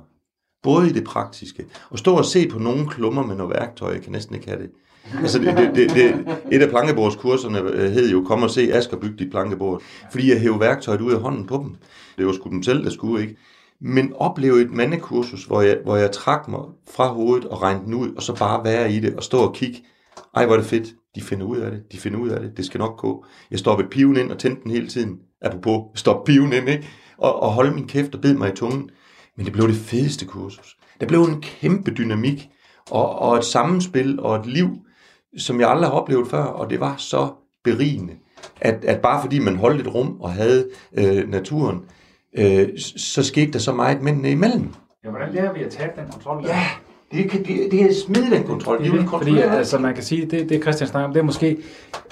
Både 0.64 0.90
i 0.90 0.94
det 0.94 1.04
praktiske, 1.04 1.66
og 1.90 2.00
stå 2.00 2.16
og 2.18 2.26
se 2.26 2.48
på 2.48 2.60
nogle 2.60 2.88
klummer 2.88 3.26
med 3.26 3.36
noget 3.36 3.54
værktøj, 3.54 3.94
jeg 3.94 4.02
kan 4.02 4.12
næsten 4.12 4.36
ikke 4.36 4.48
have 4.48 4.62
det. 4.62 4.70
Altså, 5.22 5.40
det, 5.40 5.58
det, 5.58 5.76
det, 5.76 5.90
det, 5.96 6.26
et 6.52 6.62
af 6.62 6.70
plankebordskurserne 6.70 7.60
øh, 7.60 7.92
hed 7.92 8.10
jo, 8.12 8.24
kom 8.24 8.44
og 8.44 8.50
se 8.50 8.74
Asger 8.74 8.98
bygge 8.98 9.18
dit 9.18 9.32
plankebord, 9.32 9.82
fordi 10.12 10.32
jeg 10.32 10.40
hævde 10.40 10.60
værktøjet 10.60 11.02
ud 11.02 11.14
af 11.14 11.20
hånden 11.20 11.48
på 11.48 11.58
dem. 11.64 11.76
Det 12.18 12.26
var 12.26 12.34
sgu 12.34 12.50
dem 12.50 12.64
selv, 12.64 12.84
der 12.84 12.90
skulle, 12.90 13.22
ikke? 13.22 13.38
Men 13.82 14.14
opleve 14.16 14.62
et 14.62 14.72
mandekursus, 14.72 15.46
hvor 15.46 15.62
jeg, 15.62 15.78
hvor 15.84 15.96
jeg 15.96 16.12
trak 16.12 16.48
mig 16.48 16.62
fra 16.92 17.08
hovedet 17.08 17.46
og 17.46 17.62
regnede 17.62 17.86
den 17.86 17.94
ud, 17.94 18.16
og 18.16 18.24
så 18.24 18.36
bare 18.36 18.64
være 18.64 18.92
i 18.94 19.00
det, 19.00 19.16
og 19.16 19.24
stå 19.24 19.38
og 19.38 19.54
kigge. 19.54 19.84
Ej, 20.36 20.46
hvor 20.46 20.56
er 20.56 20.60
det 20.60 20.70
fedt. 20.70 20.96
De 21.16 21.22
finder 21.22 21.46
ud 21.46 21.58
af 21.58 21.72
det. 21.72 21.82
De 21.92 21.98
finder 21.98 22.20
ud 22.20 22.30
af 22.30 22.40
det. 22.42 22.58
Det 22.58 22.66
skal 22.66 22.78
nok 22.78 22.98
gå. 22.98 23.26
Jeg 23.52 23.60
stoppede 23.60 23.90
piven 23.90 24.18
ind 24.18 24.32
og 24.32 24.38
tændte 24.38 24.64
den 24.64 24.72
hele 24.72 24.88
tiden. 24.88 25.20
Apropos, 25.42 26.00
stop 26.00 26.24
piven 26.24 26.54
ind, 26.54 26.70
ikke? 26.70 26.88
Og, 27.18 27.42
og 27.42 27.52
holde 27.52 27.72
min 27.72 27.88
kæft 27.88 28.16
og 28.16 28.22
bed 28.22 28.34
mig 28.34 28.50
i 28.50 28.56
tungen. 28.56 28.90
Men 29.38 29.46
det 29.46 29.54
blev 29.54 29.68
det 29.68 29.76
fedeste 29.76 30.26
kursus. 30.26 30.78
Der 31.00 31.08
blev 31.08 31.24
en 31.24 31.42
kæmpe 31.42 31.92
dynamik, 31.92 32.50
og, 32.92 33.20
og 33.20 33.38
et 33.38 33.46
sammenspil, 33.46 34.20
og 34.20 34.36
et 34.36 34.46
liv, 34.46 34.70
som 35.38 35.60
jeg 35.60 35.70
aldrig 35.70 35.90
har 35.90 35.96
oplevet 35.96 36.28
før, 36.28 36.44
og 36.44 36.70
det 36.70 36.80
var 36.80 36.96
så 36.98 37.30
berigende, 37.64 38.14
at, 38.62 38.86
at 38.86 39.02
bare 39.02 39.22
fordi 39.22 39.40
man 39.40 39.56
holdt 39.56 39.82
et 39.82 39.94
rum 39.94 40.22
og 40.22 40.32
havde 40.32 40.70
øh, 40.94 41.30
naturen, 41.30 41.82
øh, 42.38 42.70
så 42.98 43.24
skete 43.24 43.52
der 43.52 43.60
så 43.60 43.74
meget 43.74 44.02
mændene 44.02 44.32
imellem. 44.32 44.68
Ja, 45.04 45.10
hvordan 45.10 45.34
lærer 45.34 45.54
vi 45.54 45.64
at 45.64 45.72
tabe 45.72 45.92
den 46.02 46.12
kontrol? 46.12 46.44
Der? 46.44 46.50
Ja, 46.50 46.64
det, 47.12 47.30
kan, 47.32 47.40
det, 47.44 47.72
det 47.72 47.82
er 47.82 47.94
smide 48.06 48.32
den 48.32 48.44
kontrol. 48.44 48.78
De 48.78 48.84
vil 48.84 48.92
Fordi 48.92 49.06
kontrollere 49.08 49.58
altså, 49.58 49.80
man 49.80 49.94
kan 49.94 50.04
sige, 50.04 50.26
det, 50.26 50.50
det 50.50 50.62
Christian 50.62 50.88
snakker 50.88 51.08
om, 51.08 51.14
det 51.14 51.20
er 51.20 51.24
måske, 51.26 51.58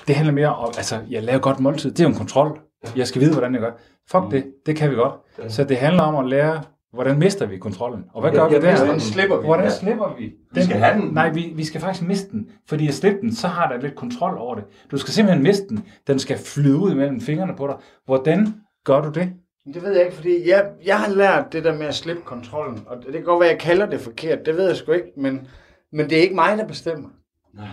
det 0.07 0.15
handler 0.15 0.33
mere 0.33 0.55
om, 0.55 0.67
altså, 0.77 0.99
jeg 1.09 1.23
laver 1.23 1.39
godt 1.39 1.59
måltid, 1.59 1.91
det 1.91 1.99
er 1.99 2.03
jo 2.03 2.09
en 2.09 2.15
kontrol. 2.17 2.59
Jeg 2.95 3.07
skal 3.07 3.21
vide, 3.21 3.31
hvordan 3.33 3.53
jeg 3.53 3.61
gør. 3.61 3.71
Fuck 4.11 4.23
Mm. 4.23 4.29
det, 4.29 4.45
det 4.65 4.75
kan 4.75 4.89
vi 4.91 4.95
godt. 4.95 5.13
Så 5.53 5.63
det 5.63 5.77
handler 5.77 6.03
om 6.03 6.15
at 6.25 6.29
lære, 6.29 6.61
hvordan 6.93 7.19
mister 7.19 7.45
vi 7.45 7.57
kontrollen? 7.57 8.03
Og 8.13 8.21
hvad 8.21 8.31
Ja, 8.31 8.37
gør 8.37 8.47
vi 8.49 8.55
ja, 8.55 8.61
der? 8.61 8.77
hvordan 8.77 8.99
slipper 8.99 9.37
vi? 9.39 9.45
Hvordan 9.45 9.65
Ja. 9.65 9.71
slipper 9.71 10.15
vi? 10.19 10.31
Vi 10.53 10.63
skal 10.63 10.75
have 10.77 11.01
den. 11.01 11.13
Nej, 11.13 11.29
vi, 11.29 11.53
vi 11.55 11.63
skal 11.65 11.81
faktisk 11.81 12.07
miste 12.07 12.31
den. 12.31 12.47
Fordi 12.69 12.87
at 12.87 12.93
slippe 12.93 13.21
den, 13.21 13.35
så 13.35 13.47
har 13.47 13.67
der 13.71 13.81
lidt 13.81 13.95
kontrol 13.95 14.37
over 14.37 14.55
det. 14.55 14.63
Du 14.91 14.97
skal 14.97 15.13
simpelthen 15.13 15.43
miste 15.43 15.67
den. 15.69 15.83
Den 16.07 16.19
skal 16.19 16.37
flyde 16.37 16.77
ud 16.77 16.93
mellem 16.95 17.21
fingrene 17.21 17.53
på 17.57 17.67
dig. 17.67 17.75
Hvordan 18.05 18.53
gør 18.85 19.01
du 19.01 19.09
det? 19.09 19.29
Det 19.73 19.83
ved 19.83 19.91
jeg 19.95 20.05
ikke, 20.05 20.15
fordi 20.15 20.49
jeg, 20.49 20.71
jeg 20.85 20.99
har 20.99 21.09
lært 21.09 21.53
det 21.53 21.63
der 21.63 21.73
med 21.73 21.85
at 21.87 21.95
slippe 21.95 22.21
kontrollen, 22.21 22.83
og 22.87 22.97
det 23.05 23.13
kan 23.13 23.23
godt 23.23 23.39
være, 23.39 23.49
jeg 23.49 23.59
kalder 23.59 23.85
det 23.85 24.01
forkert, 24.01 24.45
det 24.45 24.57
ved 24.57 24.67
jeg 24.67 24.75
sgu 24.77 24.91
ikke, 24.91 25.11
men, 25.17 25.47
men 25.91 26.09
det 26.09 26.17
er 26.17 26.21
ikke 26.21 26.35
mig, 26.35 26.57
der 26.57 26.65
bestemmer. 26.67 27.09
Nej. 27.53 27.67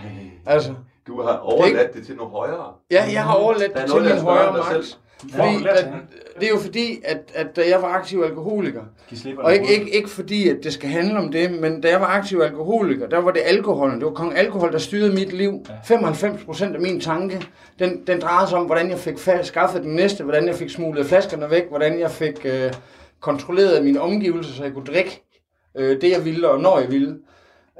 Altså, 0.45 0.73
Du 1.07 1.21
har 1.21 1.37
overladt 1.37 1.93
det 1.93 2.05
til 2.05 2.15
noget 2.15 2.31
højere. 2.31 2.73
ja, 2.91 3.05
jeg 3.13 3.23
har 3.23 3.33
overladt 3.33 3.71
er 3.75 3.81
det 3.81 3.91
til 3.91 4.01
min 4.01 4.11
er 4.11 4.21
højere 4.21 4.51
magt. 4.53 4.99
Fordi, 5.19 5.67
at, 5.67 5.87
det 6.39 6.43
er 6.43 6.49
jo 6.49 6.59
fordi, 6.59 7.01
at, 7.05 7.17
at 7.33 7.55
da 7.55 7.69
jeg 7.69 7.81
var 7.81 7.87
aktiv 7.87 8.21
alkoholiker, 8.25 8.81
og 9.37 9.53
ikke, 9.53 9.73
ikke, 9.73 9.95
ikke 9.95 10.09
fordi, 10.09 10.49
at 10.49 10.57
det 10.63 10.73
skal 10.73 10.89
handle 10.89 11.17
om 11.17 11.31
det, 11.31 11.51
men 11.51 11.81
da 11.81 11.89
jeg 11.89 12.01
var 12.01 12.07
aktiv 12.07 12.39
alkoholiker, 12.39 13.07
der 13.07 13.17
var 13.17 13.31
det 13.31 13.41
alkoholen, 13.45 13.99
det 13.99 14.05
var 14.05 14.13
kong 14.13 14.37
alkohol, 14.37 14.71
der 14.71 14.77
styrede 14.77 15.13
mit 15.13 15.33
liv. 15.33 15.65
95% 15.69 16.63
af 16.63 16.79
min 16.79 17.01
tanke, 17.01 17.47
den, 17.79 18.07
den 18.07 18.21
drejede 18.21 18.49
sig 18.49 18.57
om, 18.57 18.65
hvordan 18.65 18.89
jeg 18.89 18.99
fik 18.99 19.17
skaffet 19.43 19.83
den 19.83 19.95
næste, 19.95 20.23
hvordan 20.23 20.47
jeg 20.47 20.55
fik 20.55 20.69
smuglet 20.69 21.05
flaskerne 21.05 21.49
væk, 21.49 21.69
hvordan 21.69 21.99
jeg 21.99 22.11
fik 22.11 22.45
øh, 22.45 22.73
kontrolleret 23.19 23.83
mine 23.83 24.01
omgivelser, 24.01 24.53
så 24.53 24.63
jeg 24.63 24.73
kunne 24.73 24.85
drikke 24.85 25.23
øh, 25.77 26.01
det, 26.01 26.11
jeg 26.11 26.25
ville, 26.25 26.49
og 26.49 26.59
når 26.59 26.79
jeg 26.79 26.91
ville. 26.91 27.17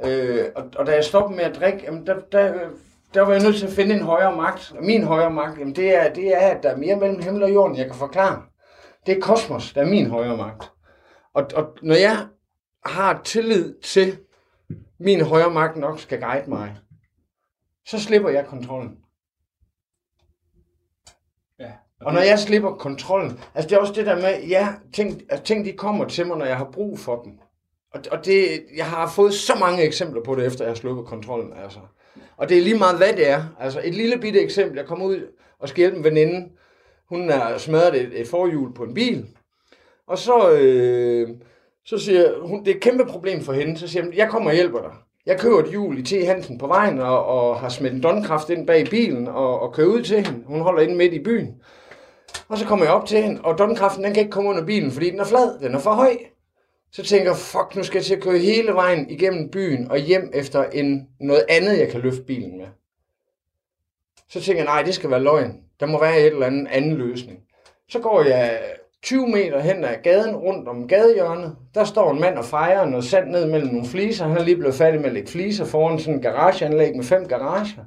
Øh, 0.06 0.46
og, 0.56 0.64
og 0.76 0.88
da 0.88 0.92
jeg 0.92 1.04
stoppede 1.04 1.38
med 1.38 1.46
at 1.46 1.56
drikke, 1.56 1.80
jamen, 1.84 2.08
der, 2.08 2.16
der, 2.32 2.54
øh, 2.54 2.60
der 3.16 3.22
var 3.22 3.34
jeg 3.34 3.44
nødt 3.44 3.56
til 3.56 3.68
at 3.68 3.74
finde 3.74 3.96
en 3.96 4.02
højere 4.02 4.36
magt. 4.36 4.74
Og 4.78 4.84
min 4.84 5.04
højere 5.04 5.32
magt, 5.32 5.60
jamen, 5.60 5.76
det, 5.76 5.96
er, 5.96 6.14
det 6.14 6.36
er, 6.36 6.40
at 6.40 6.64
der 6.64 6.70
er 6.70 6.78
mere 6.78 6.96
mellem 6.96 7.22
himmel 7.22 7.44
og 7.44 7.54
jorden, 7.54 7.78
jeg 7.78 7.86
kan 7.86 7.96
forklare. 7.96 8.44
Det 9.06 9.18
er 9.18 9.22
kosmos, 9.22 9.74
der 9.74 9.82
er 9.82 9.90
min 9.90 10.10
højere 10.10 10.38
magt. 10.38 10.72
Og, 11.34 11.46
og 11.56 11.78
når 11.82 11.96
jeg 11.96 12.28
har 12.86 13.22
tillid 13.24 13.74
til, 13.82 14.18
min 15.00 15.22
højere 15.22 15.52
magt 15.52 15.78
nok 15.78 16.00
skal 16.00 16.22
guide 16.22 16.50
mig, 16.50 16.78
så 17.86 18.00
slipper 18.00 18.30
jeg 18.30 18.46
kontrollen. 18.46 18.98
Ja, 21.60 21.72
Og 22.02 22.14
når 22.14 22.22
jeg 22.22 22.40
slipper 22.40 22.72
kontrollen, 22.72 23.40
altså 23.54 23.70
det 23.70 23.76
er 23.76 23.80
også 23.80 23.94
det 23.94 24.06
der 24.06 24.16
med, 24.16 24.48
ja, 24.48 24.74
ting, 24.94 25.22
at 25.30 25.44
ting 25.44 25.66
de 25.66 25.74
kommer 25.74 26.06
til 26.06 26.28
mig, 26.28 26.38
når 26.38 26.46
jeg 26.46 26.58
har 26.58 26.70
brug 26.74 27.00
for 27.00 27.24
dem. 27.24 27.40
Og, 27.94 28.02
og 28.12 28.26
det, 28.26 28.66
jeg 28.76 28.86
har 28.86 29.10
fået 29.10 29.34
så 29.34 29.54
mange 29.60 29.84
eksempler 29.84 30.24
på 30.24 30.36
det, 30.36 30.46
efter 30.46 30.66
jeg 30.66 30.70
har 30.70 30.76
sluppet 30.76 31.06
kontrollen, 31.06 31.54
altså. 31.54 31.80
Og 32.38 32.50
det 32.50 32.58
er 32.58 32.62
lige 32.62 32.78
meget, 32.78 32.98
hvad 32.98 33.14
det 33.14 33.30
er. 33.30 33.44
Altså 33.60 33.82
et 33.84 33.96
lille 33.96 34.18
bitte 34.18 34.40
eksempel, 34.40 34.78
jeg 34.78 34.86
kommer 34.86 35.06
ud 35.06 35.20
og 35.60 35.70
skal 35.70 35.78
hjælpe 35.78 35.98
en 35.98 36.04
veninde. 36.04 36.50
Hun 37.10 37.30
har 37.30 37.58
smadret 37.58 38.02
et, 38.02 38.22
et 38.22 38.28
forhjul 38.28 38.74
på 38.74 38.84
en 38.84 38.94
bil. 38.94 39.26
Og 40.08 40.18
så, 40.18 40.52
øh, 40.52 41.30
så 41.86 41.98
siger 41.98 42.48
hun, 42.48 42.60
det 42.60 42.72
er 42.72 42.76
et 42.76 42.82
kæmpe 42.82 43.06
problem 43.06 43.42
for 43.42 43.54
hende, 43.54 43.78
så 43.78 43.88
siger 43.88 44.04
hun, 44.04 44.14
jeg 44.14 44.30
kommer 44.30 44.50
og 44.50 44.56
hjælper 44.56 44.82
dig. 44.82 44.92
Jeg 45.26 45.40
køber 45.40 45.60
et 45.60 45.70
hjul 45.70 45.98
i 45.98 46.04
T. 46.04 46.26
Hansen 46.26 46.58
på 46.58 46.68
vejen, 46.68 47.00
og, 47.00 47.26
og 47.26 47.60
har 47.60 47.70
smidt 47.70 47.94
en 47.94 48.04
donkraft 48.04 48.50
ind 48.50 48.68
bag 48.68 48.88
bilen, 48.90 49.28
og, 49.28 49.60
og 49.60 49.74
kører 49.74 49.88
ud 49.88 50.02
til 50.02 50.26
hende. 50.26 50.44
Hun 50.46 50.62
holder 50.62 50.82
inde 50.82 50.96
midt 50.96 51.14
i 51.14 51.24
byen. 51.24 51.56
Og 52.48 52.58
så 52.58 52.66
kommer 52.66 52.86
jeg 52.86 52.94
op 52.94 53.06
til 53.06 53.22
hende, 53.22 53.42
og 53.42 53.58
donkraften 53.58 54.04
den 54.04 54.14
kan 54.14 54.22
ikke 54.22 54.32
komme 54.32 54.50
under 54.50 54.66
bilen, 54.66 54.92
fordi 54.92 55.10
den 55.10 55.20
er 55.20 55.26
flad, 55.26 55.60
den 55.60 55.76
er 55.76 55.80
for 55.80 55.92
høj. 55.92 56.18
Så 56.96 57.04
tænker 57.04 57.30
jeg, 57.30 57.38
fuck, 57.38 57.76
nu 57.76 57.84
skal 57.84 57.98
jeg 57.98 58.06
til 58.06 58.16
at 58.16 58.24
køre 58.24 58.38
hele 58.38 58.74
vejen 58.74 59.10
igennem 59.10 59.50
byen 59.50 59.92
og 59.92 59.98
hjem 59.98 60.32
efter 60.34 60.64
en, 60.64 61.08
noget 61.20 61.46
andet, 61.50 61.80
jeg 61.80 61.90
kan 61.90 62.02
løfte 62.02 62.22
bilen 62.22 62.58
med. 62.58 62.66
Så 64.30 64.42
tænker 64.42 64.64
jeg, 64.64 64.66
nej, 64.66 64.82
det 64.82 64.96
skal 64.96 65.10
være 65.10 65.24
løgn. 65.24 65.60
Der 65.80 65.86
må 65.86 66.00
være 66.00 66.20
et 66.20 66.26
eller 66.26 66.46
andet 66.46 66.68
anden 66.72 66.96
løsning. 66.96 67.40
Så 67.90 68.00
går 68.00 68.24
jeg 68.24 68.62
20 69.04 69.28
meter 69.28 69.60
hen 69.60 69.84
ad 69.84 69.96
gaden 70.04 70.36
rundt 70.36 70.68
om 70.68 70.88
gadehjørnet. 70.88 71.56
Der 71.74 71.84
står 71.84 72.12
en 72.12 72.22
mand 72.22 72.38
og 72.38 72.46
fejrer 72.46 72.86
noget 72.86 73.06
sand 73.06 73.30
ned 73.30 73.52
mellem 73.52 73.74
nogle 73.74 73.88
fliser. 73.88 74.28
Han 74.28 74.38
er 74.38 74.44
lige 74.44 74.58
blevet 74.58 74.76
færdig 74.76 75.00
med 75.00 75.08
at 75.08 75.14
lægge 75.14 75.32
fliser 75.32 75.66
foran 75.66 76.00
sådan 76.00 76.14
en 76.14 76.22
garageanlæg 76.22 76.96
med 76.96 77.04
fem 77.04 77.28
garager. 77.28 77.84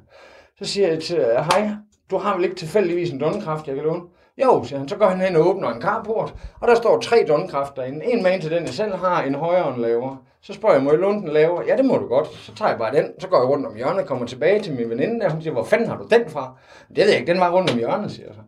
Så 0.57 0.65
siger 0.65 0.87
jeg 0.87 1.01
til 1.01 1.17
hej, 1.17 1.69
du 2.11 2.17
har 2.17 2.35
vel 2.35 2.43
ikke 2.43 2.55
tilfældigvis 2.55 3.09
en 3.09 3.19
donkraft, 3.19 3.67
jeg 3.67 3.75
kan 3.75 3.83
låne? 3.83 4.01
Jo, 4.43 4.63
siger 4.63 4.79
han. 4.79 4.87
Så 4.87 4.97
går 4.97 5.05
han 5.05 5.21
hen 5.21 5.35
og 5.35 5.47
åbner 5.47 5.69
en 5.69 5.81
carport, 5.81 6.35
og 6.59 6.67
der 6.67 6.75
står 6.75 6.99
tre 6.99 7.25
donkræfter 7.27 7.81
derinde. 7.81 8.05
En 8.05 8.23
med 8.23 8.41
til 8.41 8.51
den, 8.51 8.63
jeg 8.63 8.73
selv 8.73 8.95
har, 8.95 9.23
en 9.23 9.35
højere 9.35 9.65
og 9.65 9.75
en 9.75 9.81
lavere. 9.81 10.17
Så 10.41 10.53
spørger 10.53 10.75
jeg, 10.75 10.83
må 10.83 10.91
jeg 10.91 10.99
låne 10.99 11.21
den 11.21 11.27
lavere? 11.27 11.63
Ja, 11.67 11.77
det 11.77 11.85
må 11.85 11.97
du 11.97 12.07
godt. 12.07 12.27
Så 12.27 12.55
tager 12.55 12.69
jeg 12.69 12.79
bare 12.79 12.95
den. 12.95 13.05
Så 13.19 13.27
går 13.27 13.37
jeg 13.37 13.49
rundt 13.49 13.65
om 13.65 13.75
hjørnet 13.75 14.05
kommer 14.05 14.25
tilbage 14.25 14.61
til 14.61 14.75
min 14.75 14.89
veninde, 14.89 15.25
og 15.25 15.31
hun 15.31 15.41
siger, 15.41 15.53
hvor 15.53 15.63
fanden 15.63 15.87
har 15.87 15.97
du 15.97 16.07
den 16.09 16.29
fra? 16.29 16.57
Det 16.89 16.97
ved 16.97 17.07
jeg 17.07 17.19
ikke, 17.19 17.31
den 17.31 17.41
var 17.41 17.51
rundt 17.51 17.71
om 17.71 17.77
hjørnet, 17.77 18.11
siger 18.11 18.25
jeg 18.25 18.35
så. 18.35 18.41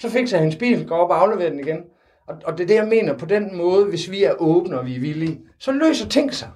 Så 0.00 0.10
fik 0.10 0.32
jeg 0.32 0.40
hendes 0.40 0.56
bil, 0.56 0.88
går 0.88 0.96
op 0.96 1.10
og 1.10 1.22
afleverer 1.22 1.50
den 1.50 1.60
igen. 1.60 1.84
Og, 2.28 2.36
og 2.44 2.58
det 2.58 2.64
er 2.64 2.68
det, 2.68 2.74
jeg 2.74 2.88
mener, 2.88 3.18
på 3.18 3.26
den 3.26 3.56
måde, 3.56 3.84
hvis 3.84 4.10
vi 4.10 4.24
er 4.24 4.34
åbne 4.38 4.78
og 4.78 4.86
vi 4.86 4.96
er 4.96 5.00
villige, 5.00 5.40
så 5.58 5.72
løser 5.72 6.08
ting 6.08 6.34
sig. 6.34 6.48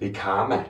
Det 0.00 0.08
er 0.08 0.12
karma. 0.12 0.64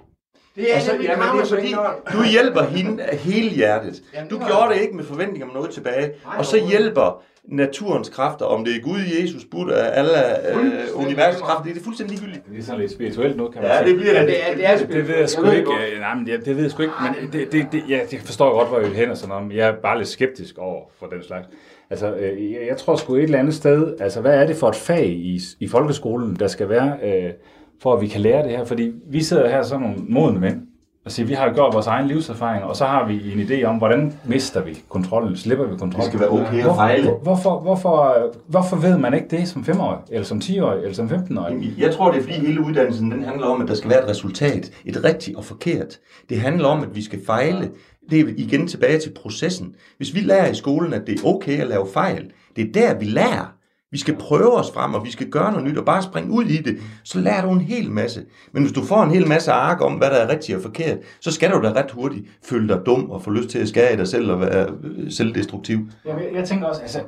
Det 0.56 0.70
er 0.70 0.74
altså, 0.74 0.92
nemlig 0.92 1.08
jamen, 1.08 1.22
karma 1.24 1.42
det 1.42 1.52
er 1.52 1.54
fordi, 1.54 1.74
du 2.18 2.24
hjælper 2.30 2.62
hende 2.62 3.02
af 3.02 3.16
hele 3.16 3.48
hjertet. 3.50 4.02
Jamen, 4.14 4.30
Du 4.30 4.38
gjorde 4.38 4.74
det 4.74 4.80
ikke 4.82 4.96
med 4.96 5.04
forventning 5.04 5.44
om 5.44 5.50
noget 5.54 5.70
tilbage. 5.70 6.06
Nej, 6.24 6.34
Og 6.38 6.44
så 6.44 6.66
hjælper 6.70 7.22
naturens 7.44 8.08
kræfter, 8.08 8.44
om 8.46 8.64
det 8.64 8.76
er 8.76 8.80
Gud, 8.80 8.98
Jesus, 9.20 9.44
Buddha, 9.50 9.74
alle 9.74 10.10
øh, 10.50 10.56
universets 10.94 11.42
kræfter, 11.42 11.62
det 11.62 11.70
er 11.70 11.74
det 11.74 11.82
fuldstændig 11.84 12.16
ligegyldigt. 12.18 12.46
Det 12.52 12.58
er 12.58 12.62
sådan 12.62 12.80
lidt 12.80 12.92
spirituelt 12.92 13.36
nu, 13.36 13.48
kan 13.48 13.62
man 13.62 13.70
Ja, 13.70 13.78
sige. 13.78 13.90
det 13.90 14.00
bliver 14.00 14.18
det. 14.20 14.28
det 14.28 14.50
er- 14.50 14.54
det 14.54 14.66
er 14.68 14.76
det, 14.78 14.88
det 14.88 15.08
ved 15.08 15.16
jeg 15.16 15.28
sgu 15.30 15.42
Jeg 15.44 15.50
ved 15.52 15.58
ikke. 15.58 15.70
øh, 15.94 16.00
Nej, 16.00 16.14
men 16.14 16.26
det, 16.26 16.44
det 16.46 16.54
ved 16.56 16.62
jeg 16.62 16.70
sgu 16.70 16.82
ikke. 16.82 16.94
Men 17.20 17.32
det, 17.32 17.52
det, 17.52 17.66
det, 17.72 17.82
ja, 17.88 18.00
det 18.10 18.20
forstår 18.20 18.46
jeg 18.46 18.52
godt, 18.52 18.68
hvor 18.68 18.78
jeg 18.78 18.88
vil 18.88 18.96
hen 18.96 19.10
og 19.10 19.16
sådan 19.16 19.28
noget. 19.28 19.46
Men 19.46 19.56
jeg 19.56 19.68
er 19.68 19.72
bare 19.82 19.98
lidt 19.98 20.08
skeptisk 20.08 20.58
over 20.58 20.80
for 20.98 21.06
den 21.06 21.22
slags. 21.22 21.46
Altså, 21.90 22.14
øh, 22.14 22.52
jeg, 22.52 22.60
jeg 22.68 22.76
tror 22.76 22.96
sgu 22.96 23.14
et 23.14 23.22
eller 23.22 23.38
andet 23.38 23.54
sted, 23.54 23.94
altså 24.00 24.20
hvad 24.20 24.34
er 24.34 24.46
det 24.46 24.56
for 24.56 24.68
et 24.68 24.76
fag 24.76 25.06
i, 25.06 25.40
i 25.60 25.68
folkeskolen, 25.68 26.36
der 26.36 26.46
skal 26.46 26.68
være, 26.68 26.96
øh, 27.02 27.30
for 27.82 27.94
at 27.94 28.00
vi 28.00 28.06
kan 28.06 28.20
lære 28.20 28.42
det 28.42 28.50
her? 28.50 28.64
Fordi 28.64 28.92
vi 29.10 29.22
sidder 29.22 29.48
her 29.48 29.62
som 29.62 29.80
nogle 29.80 29.96
modne 30.08 30.40
mænd, 30.40 30.60
og 31.04 31.12
siger, 31.12 31.26
vi 31.26 31.34
har 31.34 31.52
gjort 31.54 31.74
vores 31.74 31.86
egen 31.86 32.08
livserfaring, 32.08 32.64
og 32.64 32.76
så 32.76 32.84
har 32.84 33.06
vi 33.06 33.32
en 33.32 33.40
idé 33.40 33.64
om, 33.64 33.76
hvordan 33.76 34.12
mister 34.24 34.62
vi 34.62 34.78
kontrollen, 34.88 35.36
slipper 35.36 35.64
vi 35.66 35.76
kontrollen. 35.76 36.00
Det 36.00 36.04
skal 36.04 36.20
være 36.20 36.28
okay 36.30 36.68
at 36.68 36.74
fejle. 36.74 37.10
Hvorfor, 37.22 37.60
hvorfor, 37.60 38.16
hvorfor 38.46 38.76
ved 38.76 38.98
man 38.98 39.14
ikke 39.14 39.26
det 39.30 39.48
som 39.48 39.64
5-årig, 39.68 39.98
eller 40.10 40.24
som 40.24 40.38
10-årig, 40.38 40.78
eller 40.78 40.94
som 40.94 41.06
15-årig? 41.06 41.74
Jeg 41.78 41.94
tror, 41.94 42.10
det 42.10 42.18
er 42.18 42.22
fordi 42.22 42.46
hele 42.46 42.60
uddannelsen 42.60 43.10
den 43.10 43.24
handler 43.24 43.46
om, 43.46 43.62
at 43.62 43.68
der 43.68 43.74
skal 43.74 43.90
være 43.90 44.02
et 44.02 44.08
resultat. 44.08 44.70
Et 44.84 45.04
rigtigt 45.04 45.36
og 45.36 45.44
forkert. 45.44 45.98
Det 46.28 46.40
handler 46.40 46.68
om, 46.68 46.82
at 46.82 46.96
vi 46.96 47.02
skal 47.02 47.18
fejle. 47.26 47.70
Det 48.10 48.20
er 48.20 48.24
igen 48.36 48.66
tilbage 48.66 48.98
til 48.98 49.12
processen. 49.22 49.74
Hvis 49.96 50.14
vi 50.14 50.20
lærer 50.20 50.50
i 50.50 50.54
skolen, 50.54 50.92
at 50.92 51.06
det 51.06 51.20
er 51.20 51.28
okay 51.28 51.60
at 51.60 51.66
lave 51.66 51.86
fejl, 51.92 52.30
det 52.56 52.68
er 52.68 52.72
der, 52.72 52.98
vi 52.98 53.04
lærer. 53.04 53.53
Vi 53.94 53.98
skal 53.98 54.16
prøve 54.16 54.52
os 54.52 54.70
frem, 54.74 54.94
og 54.94 55.04
vi 55.04 55.10
skal 55.10 55.26
gøre 55.30 55.50
noget 55.52 55.66
nyt, 55.66 55.78
og 55.78 55.84
bare 55.84 56.02
springe 56.02 56.30
ud 56.30 56.44
i 56.44 56.56
det. 56.62 56.76
Så 57.04 57.18
lærer 57.18 57.42
du 57.42 57.50
en 57.52 57.60
hel 57.60 57.90
masse. 57.90 58.20
Men 58.52 58.62
hvis 58.62 58.72
du 58.72 58.84
får 58.84 59.02
en 59.02 59.10
hel 59.10 59.28
masse 59.28 59.52
ark 59.52 59.80
om, 59.80 59.92
hvad 59.92 60.10
der 60.10 60.16
er 60.16 60.28
rigtigt 60.28 60.56
og 60.56 60.62
forkert, 60.62 60.98
så 61.20 61.32
skal 61.32 61.50
du 61.50 61.62
da 61.62 61.68
ret 61.72 61.90
hurtigt 61.90 62.24
føle 62.48 62.68
dig 62.68 62.80
dum 62.86 63.10
og 63.10 63.22
få 63.22 63.30
lyst 63.30 63.48
til 63.48 63.58
at 63.58 63.68
skære 63.68 63.92
i 63.92 63.96
dig 63.96 64.08
selv 64.08 64.30
og 64.30 64.40
være 64.40 64.66
øh, 64.84 65.10
selvdestruktiv. 65.10 65.78
Jeg, 66.04 66.14
jeg 66.34 66.44
tænker 66.44 66.66
også, 66.66 66.80
altså, 66.82 66.98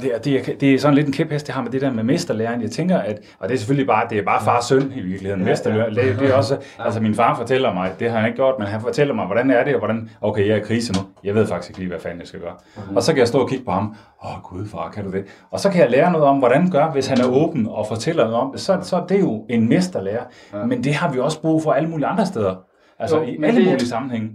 det, 0.00 0.14
er- 0.14 0.18
det, 0.18 0.48
er, 0.48 0.54
det 0.60 0.74
er 0.74 0.78
sådan 0.78 0.94
lidt 0.94 1.06
en 1.06 1.12
kæphest, 1.12 1.46
det 1.46 1.54
har 1.54 1.62
med 1.62 1.70
det 1.70 1.80
der 1.80 1.92
med 1.92 2.02
mesterlæren. 2.04 2.62
Jeg 2.62 2.70
tænker, 2.70 2.98
at, 2.98 3.18
og 3.38 3.48
det 3.48 3.54
er 3.54 3.58
selvfølgelig 3.58 3.86
bare, 3.86 4.06
det 4.10 4.18
er 4.18 4.24
bare 4.24 4.44
far 4.44 4.56
og 4.56 4.64
søn 4.64 4.92
i 4.96 5.00
virkeligheden, 5.00 5.40
ja, 5.44 5.48
mesterlæren. 5.50 5.94
Det, 5.94 6.16
det 6.20 6.30
er 6.30 6.34
også, 6.34 6.56
altså 6.78 7.00
min 7.00 7.14
far 7.14 7.36
fortæller 7.36 7.74
mig, 7.74 7.92
det 8.00 8.10
har 8.10 8.18
han 8.18 8.26
ikke 8.26 8.36
gjort, 8.36 8.54
men 8.58 8.68
han 8.68 8.80
fortæller 8.80 9.14
mig, 9.14 9.26
hvordan 9.26 9.50
er 9.50 9.64
det, 9.64 9.74
og 9.74 9.78
hvordan, 9.78 10.10
okay, 10.20 10.46
jeg 10.46 10.52
er 10.52 10.56
i 10.56 10.64
krise 10.64 10.92
nu. 10.92 10.98
Jeg 11.24 11.34
ved 11.34 11.46
faktisk 11.46 11.70
ikke 11.70 11.78
lige, 11.80 11.88
hvad 11.88 12.00
fanden 12.00 12.20
jeg 12.20 12.28
skal 12.28 12.40
gøre. 12.40 12.54
Og 12.96 13.02
så 13.02 13.12
kan 13.12 13.18
jeg 13.18 13.28
stå 13.28 13.38
og 13.38 13.48
kigge 13.48 13.64
på 13.64 13.70
ham, 13.70 13.94
åh 14.24 14.42
gud 14.42 14.66
far, 14.66 14.90
kan 14.90 15.04
du 15.04 15.10
det? 15.10 15.24
Og 15.50 15.60
så 15.60 15.70
kan 15.70 15.80
jeg 15.80 15.90
lære 15.90 16.12
noget 16.12 16.23
om, 16.28 16.38
hvordan 16.38 16.70
gør, 16.70 16.90
hvis 16.90 17.06
han 17.06 17.20
er 17.20 17.28
åben 17.30 17.66
og 17.66 17.86
fortæller 17.86 18.24
noget 18.24 18.36
om 18.36 18.52
det, 18.52 18.60
så, 18.60 18.78
så 18.82 18.96
er 18.96 19.06
det 19.06 19.20
jo 19.20 19.46
en 19.50 19.68
mesterlærer. 19.68 20.24
Men 20.66 20.84
det 20.84 20.94
har 20.94 21.12
vi 21.12 21.18
også 21.18 21.40
brug 21.40 21.62
for 21.62 21.72
alle 21.72 21.88
mulige 21.88 22.06
andre 22.06 22.26
steder. 22.26 22.56
Altså 22.98 23.16
Jo, 23.16 23.22
i 23.22 23.44
alle 23.44 23.60
det- 23.60 23.64
mulige 23.70 23.86
sammenhænge. 23.86 24.30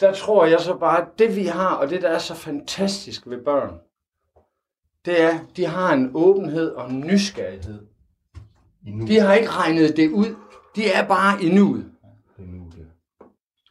der 0.00 0.12
tror 0.12 0.44
jeg 0.46 0.60
så 0.60 0.76
bare, 0.78 1.00
at 1.02 1.06
det 1.18 1.36
vi 1.36 1.44
har, 1.44 1.68
og 1.74 1.90
det 1.90 2.02
der 2.02 2.08
er 2.08 2.18
så 2.18 2.34
fantastisk 2.34 3.26
ved 3.26 3.44
børn, 3.44 3.70
det 5.04 5.22
er, 5.22 5.38
de 5.56 5.66
har 5.66 5.92
en 5.92 6.10
åbenhed 6.14 6.70
og 6.70 6.90
en 6.90 7.00
nysgerrighed. 7.00 7.80
De 9.06 9.20
har 9.20 9.34
ikke 9.34 9.50
regnet 9.50 9.96
det 9.96 10.10
ud. 10.10 10.36
De 10.76 10.92
er 10.92 11.06
bare 11.08 11.42
i 11.42 11.54
nuet. 11.54 11.84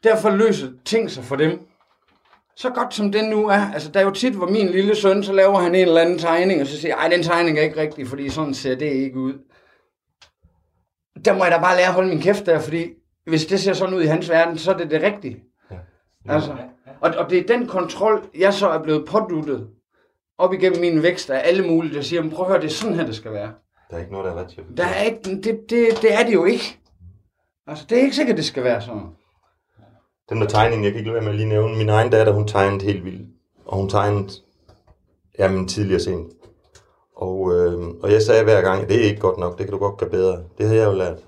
Derfor 0.03 0.29
løser 0.29 0.67
ting 0.85 1.11
sig 1.11 1.23
for 1.23 1.35
dem. 1.35 1.67
Så 2.55 2.69
godt 2.69 2.93
som 2.93 3.11
det 3.11 3.29
nu 3.29 3.47
er. 3.47 3.71
Altså, 3.73 3.91
der 3.91 3.99
er 3.99 4.03
jo 4.03 4.11
tit, 4.11 4.33
hvor 4.33 4.47
min 4.47 4.67
lille 4.67 4.95
søn, 4.95 5.23
så 5.23 5.33
laver 5.33 5.59
han 5.59 5.75
en 5.75 5.81
eller 5.87 6.01
anden 6.01 6.17
tegning, 6.17 6.61
og 6.61 6.67
så 6.67 6.77
siger 6.77 6.95
jeg, 6.95 7.03
ej, 7.03 7.09
den 7.09 7.23
tegning 7.23 7.57
er 7.59 7.61
ikke 7.61 7.81
rigtig, 7.81 8.07
fordi 8.07 8.29
sådan 8.29 8.53
ser 8.53 8.75
det 8.75 8.85
ikke 8.85 9.19
ud. 9.19 9.33
Der 11.25 11.33
må 11.37 11.43
jeg 11.43 11.51
da 11.51 11.57
bare 11.59 11.75
lære 11.77 11.87
at 11.87 11.93
holde 11.93 12.09
min 12.09 12.21
kæft 12.21 12.45
der, 12.45 12.59
fordi 12.59 12.85
hvis 13.25 13.45
det 13.45 13.59
ser 13.59 13.73
sådan 13.73 13.95
ud 13.95 14.01
i 14.03 14.05
hans 14.05 14.29
verden, 14.29 14.57
så 14.57 14.71
er 14.73 14.77
det 14.77 14.91
det 14.91 15.01
rigtige. 15.01 15.43
Altså, 16.29 16.55
og, 17.01 17.13
og 17.17 17.29
det 17.29 17.37
er 17.37 17.57
den 17.57 17.67
kontrol, 17.67 18.29
jeg 18.39 18.53
så 18.53 18.69
er 18.69 18.83
blevet 18.83 19.05
påduttet 19.07 19.67
op 20.37 20.53
igennem 20.53 20.81
min 20.81 21.03
vækst 21.03 21.29
af 21.29 21.41
alle 21.47 21.67
mulige, 21.67 21.93
der 21.95 22.01
siger, 22.01 22.21
"Men 22.21 22.31
prøv 22.31 22.45
at 22.45 22.51
høre, 22.51 22.61
det 22.61 22.67
er 22.67 22.71
sådan 22.71 22.95
her, 22.95 23.05
det 23.05 23.15
skal 23.15 23.31
være. 23.33 23.51
Der 23.89 23.95
er 23.95 23.99
ikke 23.99 24.11
noget, 24.11 24.25
der 24.25 24.31
er 24.37 24.41
rigtigt. 24.41 24.67
Der 24.77 24.85
er 24.85 25.01
ikke, 25.03 25.17
det, 25.23 25.43
det, 25.69 25.87
det 26.01 26.13
er 26.13 26.23
det 26.25 26.33
jo 26.33 26.45
ikke. 26.45 26.79
Altså, 27.67 27.85
det 27.89 27.97
er 27.97 28.01
ikke 28.01 28.15
sikkert, 28.15 28.37
det 28.37 28.45
skal 28.45 28.63
være 28.63 28.81
sådan. 28.81 29.01
Den 30.31 30.41
der 30.41 30.47
tegning, 30.47 30.83
jeg 30.83 30.91
kan 30.91 30.99
ikke 30.99 31.11
lade 31.11 31.15
være 31.15 31.23
med 31.23 31.31
at 31.31 31.37
lige 31.37 31.49
nævne. 31.49 31.77
Min 31.77 31.89
egen 31.89 32.11
datter, 32.11 32.33
hun 32.33 32.47
tegnede 32.47 32.85
helt 32.85 33.05
vildt. 33.05 33.29
Og 33.65 33.77
hun 33.77 33.89
tegnede, 33.89 34.29
jamen 35.39 35.67
tidligere 35.67 35.99
scene. 35.99 36.25
Og, 37.15 37.53
øh, 37.53 37.87
og 38.03 38.11
jeg 38.11 38.21
sagde 38.21 38.43
hver 38.43 38.61
gang, 38.61 38.87
det 38.87 38.95
er 38.95 39.09
ikke 39.09 39.19
godt 39.19 39.37
nok, 39.37 39.57
det 39.57 39.65
kan 39.65 39.71
du 39.71 39.77
godt 39.77 39.97
gøre 39.97 40.09
bedre. 40.09 40.43
Det 40.57 40.65
havde 40.65 40.79
jeg 40.81 40.87
jo 40.87 40.97
lært. 40.97 41.25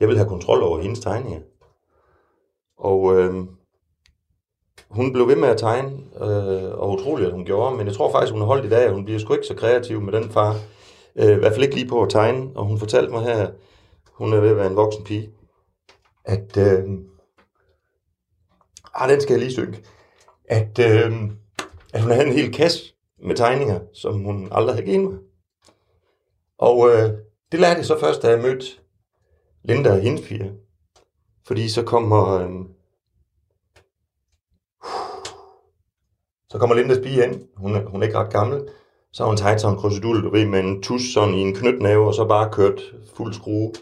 Jeg 0.00 0.08
vil 0.08 0.16
have 0.16 0.28
kontrol 0.28 0.62
over 0.62 0.80
hendes 0.80 1.00
tegninger. 1.00 1.40
Og 2.78 3.18
øh, 3.18 3.34
hun 4.88 5.12
blev 5.12 5.28
ved 5.28 5.36
med 5.36 5.48
at 5.48 5.58
tegne, 5.58 5.90
øh, 6.20 6.78
og 6.78 6.90
utroligt, 6.90 7.28
at 7.28 7.34
hun 7.34 7.44
gjorde, 7.44 7.76
men 7.76 7.86
jeg 7.86 7.94
tror 7.94 8.12
faktisk, 8.12 8.32
hun 8.32 8.40
har 8.40 8.46
holdt 8.46 8.66
i 8.66 8.68
dag, 8.68 8.90
hun 8.90 9.04
bliver 9.04 9.20
sgu 9.20 9.34
ikke 9.34 9.46
så 9.46 9.54
kreativ 9.54 10.00
med 10.00 10.12
den 10.12 10.30
far. 10.30 10.56
Øh, 11.16 11.36
I 11.36 11.38
hvert 11.38 11.52
fald 11.52 11.64
ikke 11.64 11.74
lige 11.74 11.88
på 11.88 12.02
at 12.02 12.10
tegne, 12.10 12.50
og 12.54 12.64
hun 12.64 12.78
fortalte 12.78 13.12
mig 13.12 13.22
her, 13.22 13.50
hun 14.12 14.32
er 14.32 14.40
ved 14.40 14.50
at 14.50 14.56
være 14.56 14.70
en 14.70 14.76
voksen 14.76 15.04
pige, 15.04 15.30
at, 16.24 16.56
øh, 16.56 16.84
ah, 18.94 19.10
den 19.10 19.20
skal 19.20 19.32
jeg 19.32 19.40
lige 19.40 19.52
synke, 19.52 19.82
at, 20.44 20.78
øh, 20.78 21.12
at 21.92 22.02
hun 22.02 22.10
havde 22.10 22.26
en 22.26 22.32
hel 22.32 22.52
kasse 22.52 22.94
med 23.22 23.36
tegninger, 23.36 23.80
som 23.94 24.18
hun 24.18 24.48
aldrig 24.52 24.74
havde 24.74 24.86
givet 24.86 25.10
mig. 25.10 25.18
Og 26.58 26.88
øh, 26.90 27.10
det 27.52 27.60
lærte 27.60 27.78
jeg 27.78 27.86
så 27.86 27.98
først, 28.00 28.22
da 28.22 28.28
jeg 28.28 28.42
mødte 28.42 28.66
Linda 29.64 29.92
og 29.92 30.00
hendes 30.00 30.28
piger. 30.28 30.50
Fordi 31.46 31.68
så 31.68 31.82
kommer... 31.82 32.28
Øh, 32.28 32.50
så 36.50 36.58
kommer 36.58 36.76
Lindas 36.76 36.98
pige 36.98 37.24
ind. 37.24 37.42
Hun 37.56 37.74
er, 37.74 37.84
hun 37.84 38.02
er 38.02 38.06
ikke 38.06 38.18
ret 38.18 38.32
gammel. 38.32 38.68
Så 39.12 39.22
har 39.22 39.28
hun 39.28 39.36
tegnet 39.36 39.60
sådan 39.60 39.76
en 39.76 39.80
krydsedul, 39.80 40.24
du 40.24 40.30
ved, 40.30 40.46
med 40.46 40.60
en 40.60 40.82
tus 40.82 41.02
sådan 41.14 41.34
i 41.34 41.40
en 41.40 41.54
knytnæve, 41.54 42.06
og 42.06 42.14
så 42.14 42.24
bare 42.24 42.52
kørt 42.52 42.80
fuld 43.14 43.34
skrue. 43.34 43.72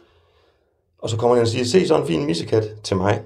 Og 0.99 1.11
så 1.11 1.17
kommer 1.17 1.37
han 1.37 1.43
og 1.43 1.49
siger, 1.49 1.65
se 1.65 1.89
sådan 1.89 2.03
en 2.03 2.09
fin 2.09 2.27
missekat 2.27 2.65
til 2.85 2.97
mig. 2.97 3.23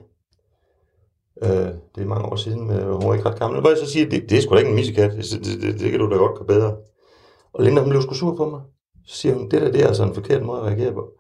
Øh, 1.42 1.68
det 1.94 2.02
er 2.02 2.06
mange 2.06 2.24
år 2.24 2.36
siden, 2.36 2.66
men 2.66 2.76
øh, 2.76 2.90
hun 2.90 3.08
var 3.08 3.14
ikke 3.14 3.28
ret 3.28 3.38
gammel. 3.38 3.60
Hvor 3.60 3.70
jeg 3.70 3.78
så 3.78 3.90
siger, 3.90 4.08
det, 4.08 4.30
det 4.30 4.38
er 4.38 4.42
sgu 4.42 4.54
da 4.54 4.58
ikke 4.58 4.70
en 4.70 4.76
missekat. 4.76 5.12
Det, 5.12 5.44
det, 5.44 5.62
det, 5.62 5.80
det 5.80 5.90
kan 5.90 6.00
du 6.00 6.10
da 6.10 6.16
godt 6.16 6.34
gøre 6.34 6.46
bedre. 6.46 6.76
Og 7.52 7.64
Linda, 7.64 7.80
hun 7.80 7.90
blev 7.90 8.02
sgu 8.02 8.14
sur 8.14 8.36
på 8.36 8.50
mig. 8.50 8.60
Så 9.06 9.16
siger 9.16 9.34
hun, 9.34 9.48
det 9.50 9.62
der, 9.62 9.72
det 9.72 9.82
er 9.82 9.86
altså 9.86 10.04
en 10.04 10.14
forkert 10.14 10.42
måde 10.42 10.60
at 10.60 10.66
reagere 10.66 10.92
på. 10.92 11.10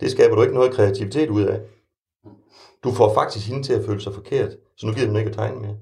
Det 0.00 0.10
skaber 0.10 0.34
du 0.34 0.42
ikke 0.42 0.54
noget 0.54 0.72
kreativitet 0.72 1.30
ud 1.30 1.42
af. 1.42 1.60
Du 2.84 2.90
får 2.90 3.14
faktisk 3.14 3.48
hende 3.48 3.62
til 3.62 3.72
at 3.72 3.84
føle 3.84 4.00
sig 4.00 4.14
forkert, 4.14 4.50
så 4.76 4.86
nu 4.86 4.92
gider 4.92 5.06
hun 5.06 5.16
ikke 5.16 5.30
at 5.30 5.36
tegne 5.36 5.60
mere. 5.60 5.76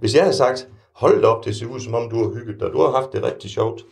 Hvis 0.00 0.14
jeg 0.14 0.22
havde 0.22 0.36
sagt, 0.36 0.68
hold 0.92 1.22
da 1.22 1.26
op, 1.26 1.44
det 1.44 1.56
ser 1.56 1.66
ud 1.66 1.80
som 1.80 1.94
om, 1.94 2.10
du 2.10 2.16
har 2.16 2.34
hygget 2.34 2.60
dig. 2.60 2.70
Du 2.72 2.78
har 2.78 2.90
haft 2.90 3.12
det 3.12 3.22
rigtig 3.22 3.50
sjovt. 3.50 3.82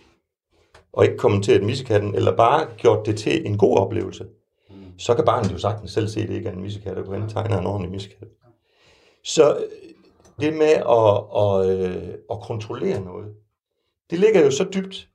Og 0.92 1.04
ikke 1.04 1.16
kommenteret 1.16 1.62
missekatten, 1.62 2.14
eller 2.14 2.36
bare 2.36 2.66
gjort 2.76 3.06
det 3.06 3.16
til 3.18 3.46
en 3.46 3.58
god 3.58 3.78
oplevelse. 3.78 4.26
Så 4.98 5.14
kan 5.14 5.24
barnet 5.24 5.52
jo 5.52 5.58
sagtens 5.58 5.90
selv 5.90 6.08
se, 6.08 6.20
at 6.20 6.28
det 6.28 6.34
ikke 6.34 6.48
er 6.48 6.52
en 6.52 6.62
missekat, 6.62 6.98
og 6.98 7.04
gå 7.04 7.12
hen 7.12 7.22
og 7.22 7.30
tegne 7.30 7.58
en 7.58 7.66
ordentlig 7.66 7.90
missekat. 7.90 8.28
Så 9.24 9.56
øh, 9.56 9.62
det 10.40 10.54
med 10.54 10.66
at, 10.66 11.14
at, 11.42 11.80
øh, 11.80 12.14
at 12.30 12.40
kontrollere 12.40 13.00
noget, 13.00 13.26
det 14.10 14.18
ligger 14.18 14.44
jo 14.44 14.50
så 14.50 14.64
dybt 14.74 15.08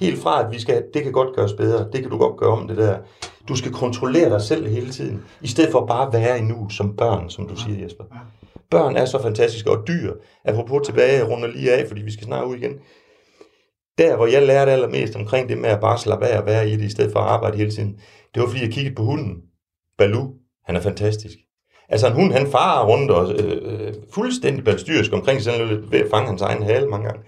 helt 0.00 0.18
fra, 0.18 0.44
at 0.44 0.52
vi 0.52 0.60
skal, 0.60 0.84
det 0.94 1.02
kan 1.02 1.12
godt 1.12 1.36
gøres 1.36 1.52
bedre, 1.52 1.90
det 1.92 2.02
kan 2.02 2.10
du 2.10 2.18
godt 2.18 2.36
gøre 2.36 2.50
om 2.50 2.68
det 2.68 2.76
der. 2.76 2.98
Du 3.48 3.56
skal 3.56 3.72
kontrollere 3.72 4.30
dig 4.30 4.42
selv 4.42 4.68
hele 4.68 4.90
tiden, 4.90 5.24
i 5.40 5.46
stedet 5.46 5.72
for 5.72 5.86
bare 5.86 6.06
at 6.06 6.12
være 6.12 6.38
i 6.38 6.42
nu 6.42 6.68
som 6.68 6.96
børn, 6.96 7.30
som 7.30 7.48
du 7.48 7.56
siger, 7.56 7.82
Jesper. 7.82 8.04
Børn 8.70 8.96
er 8.96 9.04
så 9.04 9.22
fantastiske, 9.22 9.70
og 9.70 9.86
dyr, 9.88 10.14
apropos 10.44 10.86
tilbage, 10.86 11.18
jeg 11.18 11.30
runder 11.30 11.48
lige 11.48 11.72
af, 11.72 11.88
fordi 11.88 12.02
vi 12.02 12.12
skal 12.12 12.24
snart 12.24 12.46
ud 12.46 12.56
igen. 12.56 12.72
Der, 13.98 14.16
hvor 14.16 14.26
jeg 14.26 14.46
lærte 14.46 14.72
allermest 14.72 15.16
omkring 15.16 15.48
det 15.48 15.58
med 15.58 15.70
at 15.70 15.80
bare 15.80 15.98
slappe 15.98 16.26
af 16.26 16.40
og 16.40 16.46
være 16.46 16.68
i 16.68 16.76
det, 16.76 16.84
i 16.84 16.90
stedet 16.90 17.12
for 17.12 17.20
at 17.20 17.28
arbejde 17.28 17.56
hele 17.56 17.70
tiden, 17.70 18.00
det 18.34 18.42
var, 18.42 18.48
fordi 18.48 18.62
jeg 18.62 18.72
kiggede 18.72 18.94
på 18.94 19.02
hunden. 19.02 19.42
Balu, 19.98 20.28
han 20.64 20.76
er 20.76 20.80
fantastisk. 20.80 21.38
Altså 21.92 22.06
en 22.06 22.12
hund, 22.12 22.32
han 22.32 22.46
farer 22.46 22.86
rundt 22.86 23.10
og 23.10 23.32
øh, 23.32 23.58
øh, 23.62 23.94
fuldstændig 24.10 24.64
balstyrisk 24.64 25.12
omkring 25.12 25.42
sig, 25.42 25.52
selv 25.52 25.92
ved 25.92 26.00
at 26.00 26.10
fange 26.10 26.28
hans 26.28 26.42
egen 26.42 26.62
hale 26.62 26.88
mange 26.88 27.06
gange. 27.06 27.22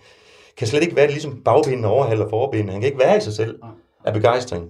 Kan 0.57 0.67
slet 0.67 0.83
ikke 0.83 0.97
være 0.97 1.05
det 1.05 1.13
ligesom 1.13 1.43
bagbenene 1.45 1.89
overhaler 1.89 2.29
forbenene. 2.29 2.73
Han 2.73 2.81
kan 2.81 2.89
ikke 2.89 3.05
være 3.05 3.17
i 3.17 3.21
sig 3.21 3.33
selv 3.33 3.59
af 4.05 4.13
begejstring. 4.13 4.69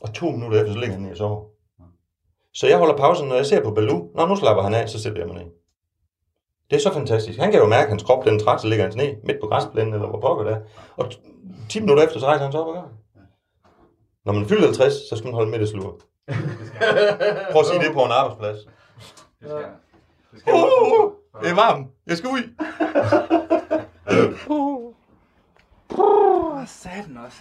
Og 0.00 0.14
to 0.14 0.30
minutter 0.30 0.60
efter, 0.60 0.72
så 0.72 0.78
ligger 0.78 0.94
han 0.94 1.02
ned 1.02 1.10
og 1.10 1.16
sover. 1.16 1.44
Så 2.54 2.66
jeg 2.66 2.78
holder 2.78 2.96
pausen, 2.96 3.28
når 3.28 3.36
jeg 3.36 3.46
ser 3.46 3.62
på 3.62 3.70
Baloo. 3.70 4.08
Nå, 4.14 4.26
nu 4.26 4.36
slapper 4.36 4.62
han 4.62 4.74
af, 4.74 4.88
så 4.88 5.02
sætter 5.02 5.18
jeg 5.18 5.26
mig 5.26 5.36
ned. 5.36 5.50
Det 6.70 6.76
er 6.76 6.80
så 6.80 6.92
fantastisk. 6.92 7.38
Han 7.38 7.50
kan 7.50 7.60
jo 7.60 7.66
mærke, 7.66 7.82
at 7.82 7.88
hans 7.88 8.02
krop 8.02 8.24
den 8.24 8.38
træt, 8.38 8.60
så 8.60 8.68
ligger 8.68 8.84
han 8.84 8.96
ned 8.96 9.14
midt 9.24 9.40
på 9.40 9.46
græsplænen, 9.46 9.94
eller 9.94 10.08
hvor 10.08 10.20
pokker 10.20 10.44
det 10.44 10.52
er. 10.52 10.60
Og 10.96 11.12
10 11.68 11.80
minutter 11.80 12.04
efter, 12.04 12.20
så 12.20 12.26
rejser 12.26 12.42
han 12.44 12.52
sig 12.52 12.60
op 12.60 12.66
og 12.66 12.74
gør. 12.74 12.88
Når 14.24 14.32
man 14.32 14.46
fylder 14.46 14.64
50, 14.64 14.92
så 14.92 15.16
skal 15.16 15.26
man 15.26 15.34
holde 15.34 15.50
middagslur. 15.50 16.00
Prøv 17.52 17.60
at 17.60 17.66
sige 17.66 17.82
det 17.84 17.92
på 17.94 18.02
en 18.04 18.10
arbejdsplads. 18.10 18.58
Det 19.42 19.50
skal, 19.50 19.64
det 20.32 20.40
skal 20.40 20.52
uh, 20.52 20.60
uh, 20.60 21.04
uh, 21.04 21.12
det 21.42 21.50
er 21.50 21.54
varmt. 21.54 21.86
Jeg 22.06 22.16
skal 22.16 22.30
ud. 22.30 22.42
Åh, 25.98 26.66
satan 26.66 27.18
også. 27.26 27.38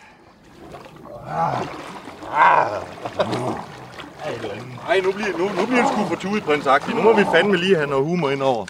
Ej, 4.88 5.02
nu 5.04 5.12
bliver, 5.12 5.38
nu, 5.38 5.44
nu 5.44 5.66
bliver 5.66 5.82
det 5.82 5.92
sgu 5.94 6.06
for 6.06 6.16
tudeprinsagtigt. 6.16 6.98
Nu 6.98 7.04
må 7.04 7.14
vi 7.16 7.24
fandme 7.34 7.58
lige 7.58 7.76
have 7.76 7.88
noget 7.88 8.06
humor 8.06 8.30
ind 8.30 8.42
over. 8.42 8.66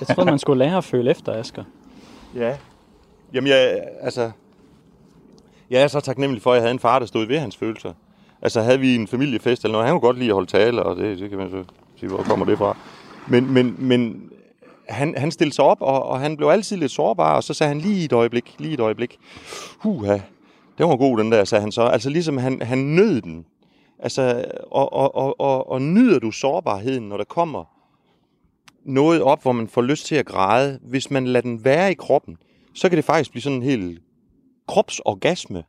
Jeg 0.00 0.16
tror, 0.16 0.24
man 0.24 0.38
skulle 0.38 0.64
lære 0.64 0.76
at 0.76 0.84
føle 0.84 1.10
efter, 1.10 1.32
Asger. 1.32 1.64
Ja. 2.34 2.56
Jamen, 3.32 3.50
jeg, 3.50 3.84
altså... 4.00 4.30
Jeg 5.70 5.82
er 5.82 5.88
så 5.88 6.00
taknemmelig 6.00 6.42
for, 6.42 6.50
at 6.50 6.54
jeg 6.54 6.62
havde 6.62 6.72
en 6.72 6.78
far, 6.78 6.98
der 6.98 7.06
stod 7.06 7.26
ved 7.26 7.38
hans 7.38 7.56
følelser. 7.56 7.92
Altså, 8.44 8.62
havde 8.62 8.80
vi 8.80 8.94
en 8.94 9.08
familiefest 9.08 9.64
eller 9.64 9.72
noget, 9.72 9.86
han 9.86 9.94
kunne 9.94 10.06
godt 10.06 10.18
lide 10.18 10.28
at 10.28 10.34
holde 10.34 10.50
tale, 10.50 10.82
og 10.82 10.96
det, 10.96 11.18
det 11.18 11.30
kan 11.30 11.38
man 11.38 11.50
så 11.50 11.64
sige, 11.96 12.08
hvor 12.08 12.22
kommer 12.22 12.46
det 12.46 12.58
fra. 12.58 12.76
Men, 13.28 13.52
men, 13.52 13.76
men 13.78 14.30
han, 14.88 15.14
han 15.16 15.30
stillede 15.30 15.54
sig 15.54 15.64
op, 15.64 15.82
og, 15.82 16.02
og 16.02 16.20
han 16.20 16.36
blev 16.36 16.48
altid 16.48 16.76
lidt 16.76 16.92
sårbar, 16.92 17.36
og 17.36 17.44
så 17.44 17.54
sagde 17.54 17.68
han 17.68 17.80
lige 17.80 18.04
et 18.04 18.12
øjeblik, 18.12 18.54
lige 18.58 18.74
et 18.74 18.80
øjeblik. 18.80 19.18
Huha, 19.78 20.18
det 20.78 20.86
var 20.86 20.96
god 20.96 21.18
den 21.18 21.32
der, 21.32 21.44
sagde 21.44 21.62
han 21.62 21.72
så. 21.72 21.82
Altså 21.82 22.10
ligesom 22.10 22.38
han, 22.38 22.62
han 22.62 22.78
nød 22.78 23.20
den. 23.20 23.46
Altså, 23.98 24.44
og, 24.70 24.92
og, 24.92 25.14
og, 25.14 25.40
og, 25.40 25.70
og 25.70 25.82
nyder 25.82 26.18
du 26.18 26.30
sårbarheden, 26.30 27.08
når 27.08 27.16
der 27.16 27.24
kommer 27.24 27.64
noget 28.84 29.22
op, 29.22 29.42
hvor 29.42 29.52
man 29.52 29.68
får 29.68 29.82
lyst 29.82 30.06
til 30.06 30.14
at 30.14 30.26
græde, 30.26 30.78
hvis 30.82 31.10
man 31.10 31.26
lader 31.26 31.40
den 31.40 31.64
være 31.64 31.90
i 31.90 31.94
kroppen, 31.94 32.36
så 32.74 32.88
kan 32.88 32.96
det 32.96 33.04
faktisk 33.04 33.30
blive 33.30 33.42
sådan 33.42 33.58
en 33.58 33.62
helt 33.62 34.02
kropsorgasme. 34.68 35.64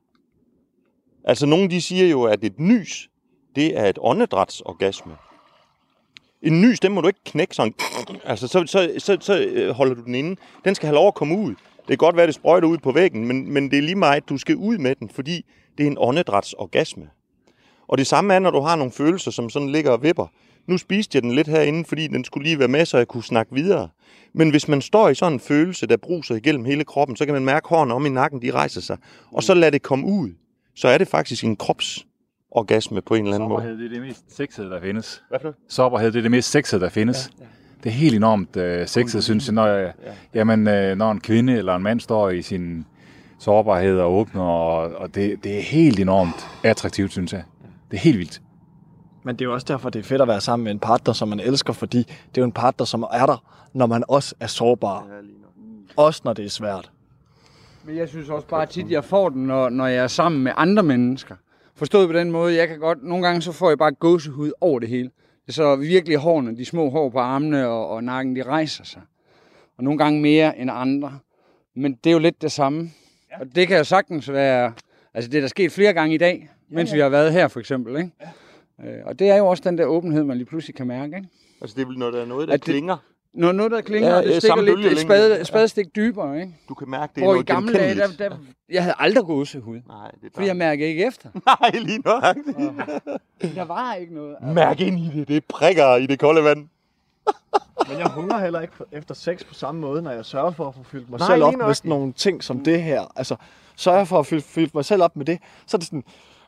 Altså, 1.28 1.46
nogen 1.46 1.70
de 1.70 1.82
siger 1.82 2.08
jo, 2.08 2.24
at 2.24 2.44
et 2.44 2.60
nys, 2.60 3.10
det 3.56 3.80
er 3.80 3.86
et 3.86 3.98
åndedrætsorgasme. 4.02 5.14
En 6.42 6.62
nys, 6.62 6.80
den 6.80 6.92
må 6.92 7.02
du 7.02 7.08
ikke 7.08 7.24
knække 7.26 7.56
sådan. 7.56 7.74
Altså, 8.24 8.48
så, 8.48 8.64
så, 8.68 8.92
så, 8.98 9.18
så 9.22 9.40
øh, 9.40 9.70
holder 9.70 9.96
du 9.96 10.02
den 10.02 10.16
inde. 10.16 10.36
Den 10.66 10.76
skal 10.76 10.88
have 10.88 10.96
lov 10.96 11.08
at 11.08 11.14
komme 11.14 11.38
ud. 11.38 11.50
Det 11.78 11.88
kan 11.88 11.98
godt 11.98 12.16
være, 12.16 12.28
det 12.28 12.36
sprøjter 12.36 12.68
ud 12.68 12.78
på 12.78 12.92
væggen, 12.92 13.28
men, 13.28 13.54
men 13.54 13.72
det 13.72 13.78
er 13.78 13.82
lige 13.82 13.96
meget, 13.96 14.30
du 14.30 14.38
skal 14.38 14.56
ud 14.56 14.78
med 14.78 14.96
den, 14.96 15.10
fordi 15.10 15.46
det 15.78 15.84
er 15.84 15.88
en 15.88 15.98
åndedrætsorgasme. 16.00 17.10
Og 17.88 17.98
det 17.98 18.08
samme 18.08 18.34
er, 18.34 18.40
når 18.40 18.52
du 18.52 18.60
har 18.60 18.76
nogle 18.76 18.92
følelser, 18.92 19.32
som 19.32 19.50
sådan 19.50 19.70
ligger 19.70 19.92
og 19.92 20.04
vipper. 20.04 20.28
Nu 20.68 20.78
spiste 20.78 21.16
jeg 21.16 21.24
den 21.24 21.32
lidt 21.32 21.48
herinde, 21.48 21.86
fordi 21.86 22.08
den 22.08 22.24
skulle 22.24 22.44
lige 22.44 22.60
være 22.60 22.68
med, 22.68 22.86
så 22.86 22.98
jeg 22.98 23.08
kunne 23.08 23.24
snakke 23.24 23.54
videre. 23.54 23.90
Men 24.34 24.50
hvis 24.50 24.68
man 24.68 24.82
står 24.82 25.10
i 25.10 25.16
sådan 25.16 25.34
en 25.34 25.40
følelse, 25.40 25.88
der 25.88 25.98
bruser 25.98 26.36
igennem 26.36 26.66
hele 26.66 26.84
kroppen, 26.84 27.18
så 27.18 27.26
kan 27.26 27.34
man 27.34 27.46
mærke 27.46 27.70
hårene 27.70 27.94
om 27.94 28.06
i 28.06 28.10
nakken, 28.10 28.42
de 28.42 28.52
rejser 28.52 28.82
sig. 28.82 28.98
Og 29.32 29.44
så 29.44 29.54
lad 29.54 29.72
det 29.72 29.82
komme 29.82 30.08
ud. 30.08 30.32
Så 30.76 30.88
er 30.88 30.98
det 30.98 31.08
faktisk 31.08 31.44
en 31.44 31.56
kropsorgasme 31.56 33.02
på 33.02 33.16
en 33.16 33.24
eller 33.24 33.36
anden 33.36 33.50
måde. 33.50 33.62
Sårbarhed, 33.62 33.78
det 33.78 33.86
er 33.86 33.90
det 33.90 34.02
mest 34.02 34.36
sexede, 34.36 34.70
der 34.70 34.82
findes. 34.82 35.24
Hvad 35.30 35.40
for 35.42 35.48
det? 35.48 35.58
Sårbarhed, 35.70 36.12
det 36.12 36.18
er 36.18 36.22
det 36.22 36.32
mest 36.32 36.52
sexede, 36.52 36.82
der 36.82 36.90
findes. 36.90 37.32
Ja, 37.40 37.44
ja. 37.44 37.50
Det 37.84 37.90
er 37.90 37.94
helt 37.94 38.16
enormt 38.16 38.58
uh, 38.58 38.88
sexet, 38.88 39.24
synes 39.24 39.48
jeg, 39.48 39.54
når, 39.54 39.68
jeg, 39.68 39.94
ja. 40.06 40.12
jamen, 40.34 40.60
uh, 40.68 40.98
når 40.98 41.12
en 41.12 41.20
kvinde 41.20 41.54
eller 41.54 41.76
en 41.76 41.84
mand 41.84 42.00
står 42.00 42.30
i 42.30 42.42
sin 42.42 42.86
sårbarhed 43.40 44.00
og 44.00 44.14
åbner, 44.14 44.44
og, 44.44 44.96
og 44.96 45.16
det, 45.16 45.44
det 45.44 45.58
er 45.58 45.62
helt 45.62 46.00
enormt 46.00 46.48
attraktivt, 46.64 47.12
synes 47.12 47.34
jeg. 47.34 47.44
Det 47.92 47.98
er 47.98 48.02
helt 48.02 48.18
vildt. 48.18 48.42
Men 49.24 49.36
det 49.36 49.42
er 49.42 49.46
jo 49.46 49.54
også 49.54 49.66
derfor, 49.68 49.90
det 49.90 50.00
er 50.00 50.04
fedt 50.04 50.22
at 50.22 50.28
være 50.28 50.42
sammen 50.42 50.64
med 50.64 50.72
en 50.72 50.80
partner, 50.80 51.14
som 51.14 51.28
man 51.28 51.40
elsker, 51.40 51.74
fordi 51.74 51.98
det 51.98 52.38
er 52.38 52.42
jo 52.42 52.44
en 52.46 52.52
partner, 52.52 52.86
som 52.86 53.04
er 53.12 53.26
der, 53.26 53.44
når 53.74 53.86
man 53.86 54.04
også 54.08 54.36
er 54.40 54.48
sårbar. 54.48 55.08
Også 55.96 56.22
når 56.26 56.34
det 56.34 56.46
er 56.46 56.50
svært. 56.50 56.92
Men 57.86 57.98
jeg 57.98 58.10
synes 58.10 58.30
også 58.30 58.48
bare 58.48 58.66
tit, 58.66 58.92
jeg 58.92 59.04
får 59.04 59.30
den, 59.30 59.44
når, 59.44 59.70
når 59.70 59.88
jeg 59.88 60.04
er 60.04 60.08
sammen 60.08 60.44
med 60.44 60.52
andre 60.56 60.84
mennesker. 60.84 61.36
Forstået 61.76 62.08
på 62.08 62.14
den 62.14 62.32
måde, 62.32 62.56
jeg 62.56 62.68
kan 62.68 62.80
godt, 62.80 63.04
nogle 63.04 63.28
gange 63.28 63.42
så 63.42 63.52
får 63.52 63.70
jeg 63.70 63.78
bare 63.78 63.92
gåsehud 63.92 64.52
over 64.62 64.80
det 64.80 64.90
hele. 64.90 65.10
Det 65.46 65.48
er 65.48 65.54
så 65.54 65.76
virkelig 65.76 66.18
hårene, 66.18 66.58
de 66.58 66.66
små 66.66 66.90
hår 66.90 67.10
på 67.10 67.20
armene 67.20 67.68
og, 67.68 67.90
og 67.90 68.04
nakken, 68.04 68.36
de 68.36 68.44
rejser 68.44 68.84
sig. 68.84 69.02
Og 69.78 69.84
nogle 69.84 69.98
gange 69.98 70.22
mere 70.22 70.58
end 70.58 70.72
andre. 70.74 71.20
Men 71.76 71.94
det 72.04 72.10
er 72.10 72.14
jo 72.14 72.20
lidt 72.20 72.42
det 72.42 72.52
samme. 72.52 72.92
Ja. 73.32 73.40
Og 73.40 73.56
det 73.56 73.68
kan 73.68 73.78
jo 73.78 73.84
sagtens 73.84 74.32
være, 74.32 74.74
altså 75.14 75.32
det 75.32 75.38
er 75.38 75.42
der 75.42 75.48
sket 75.48 75.72
flere 75.72 75.94
gange 75.94 76.16
i 76.16 76.18
dag, 76.18 76.50
ja, 76.72 76.76
mens 76.76 76.90
ja. 76.90 76.96
vi 76.96 77.02
har 77.02 77.10
været 77.10 77.34
her 77.34 77.48
for 77.48 77.60
eksempel. 77.60 77.98
Ikke? 77.98 78.12
Ja. 78.80 78.92
Øh, 78.92 79.06
og 79.06 79.20
det 79.20 79.30
er 79.30 79.36
jo 79.36 79.48
også 79.48 79.64
den 79.66 79.78
der 79.78 79.86
åbenhed, 79.86 80.24
man 80.24 80.38
lige 80.38 80.48
pludselig 80.48 80.76
kan 80.76 80.88
mærke. 80.88 81.16
Ikke? 81.16 81.30
Altså 81.62 81.76
det 81.76 81.82
er 81.82 81.88
vel, 81.88 81.98
når 81.98 82.12
der 82.12 82.22
er 82.22 82.26
noget, 82.26 82.48
der 82.48 82.54
at 82.54 82.62
klinger. 82.62 82.96
Det, 82.96 83.15
når 83.36 83.52
noget, 83.52 83.72
der 83.72 83.82
klinger, 83.82 84.10
ja, 84.10 84.22
det 84.22 84.42
stikker 84.42 84.62
lidt 84.62 84.86
et 84.86 85.00
spade, 85.00 85.46
spadestik 85.46 85.96
dybere. 85.96 86.40
Ikke? 86.42 86.56
Du 86.70 86.74
kan 86.74 86.90
mærke, 86.90 87.12
det 87.16 87.22
er 87.22 87.26
Hvor 87.26 87.34
noget 87.34 87.50
i 87.50 87.52
gamle 87.52 87.74
dage, 87.74 87.96
der, 87.96 88.08
der, 88.20 88.38
jeg 88.70 88.84
havde 88.84 88.96
aldrig 89.00 89.26
gåsehud. 89.26 89.82
Nej, 89.88 90.12
det 90.12 90.28
er 90.28 90.30
Fordi 90.34 90.48
jeg 90.48 90.56
mærker 90.58 90.86
ikke 90.86 91.06
efter. 91.06 91.30
Nej, 91.62 91.72
lige 91.74 92.00
nøjagtigt. 92.00 92.58
Der 93.56 93.66
var 93.66 93.94
ikke 93.94 94.14
noget. 94.14 94.36
Altså. 94.42 94.54
Mærk 94.54 94.80
ind 94.80 95.00
i 95.00 95.10
det, 95.20 95.28
det 95.28 95.46
prikker 95.46 95.96
i 95.96 96.06
det 96.06 96.20
kolde 96.20 96.44
vand. 96.44 96.68
Men 97.90 98.00
jeg 98.00 98.08
hungrer 98.08 98.40
heller 98.40 98.62
ikke 98.62 98.74
efter 98.92 99.16
sex 99.16 99.46
på 99.46 99.54
samme 99.54 99.82
måde, 99.82 100.02
når 100.02 100.12
jeg 100.12 100.26
sørger 100.26 100.52
for 100.52 100.68
at 100.68 100.76
få 100.76 100.84
fyldt 100.84 101.10
mig 101.10 101.20
Nej, 101.20 101.28
selv 101.28 101.44
op 101.44 101.54
med 101.54 101.66
nok. 101.66 101.76
sådan 101.76 101.90
nogle 101.90 102.14
ting 102.14 102.44
som 102.44 102.64
det 102.64 102.84
her. 102.84 103.12
Altså, 103.16 103.36
sørger 103.76 104.06
for 104.06 104.20
at 104.20 104.26
fylde, 104.26 104.42
fylde 104.42 104.72
mig 104.74 104.86
selv 104.86 105.04
op 105.04 105.16
med 105.16 105.26
det. 105.26 105.40
Så 105.68 105.78
er 105.78 105.80
det 105.80 105.88
sådan, 105.88 106.04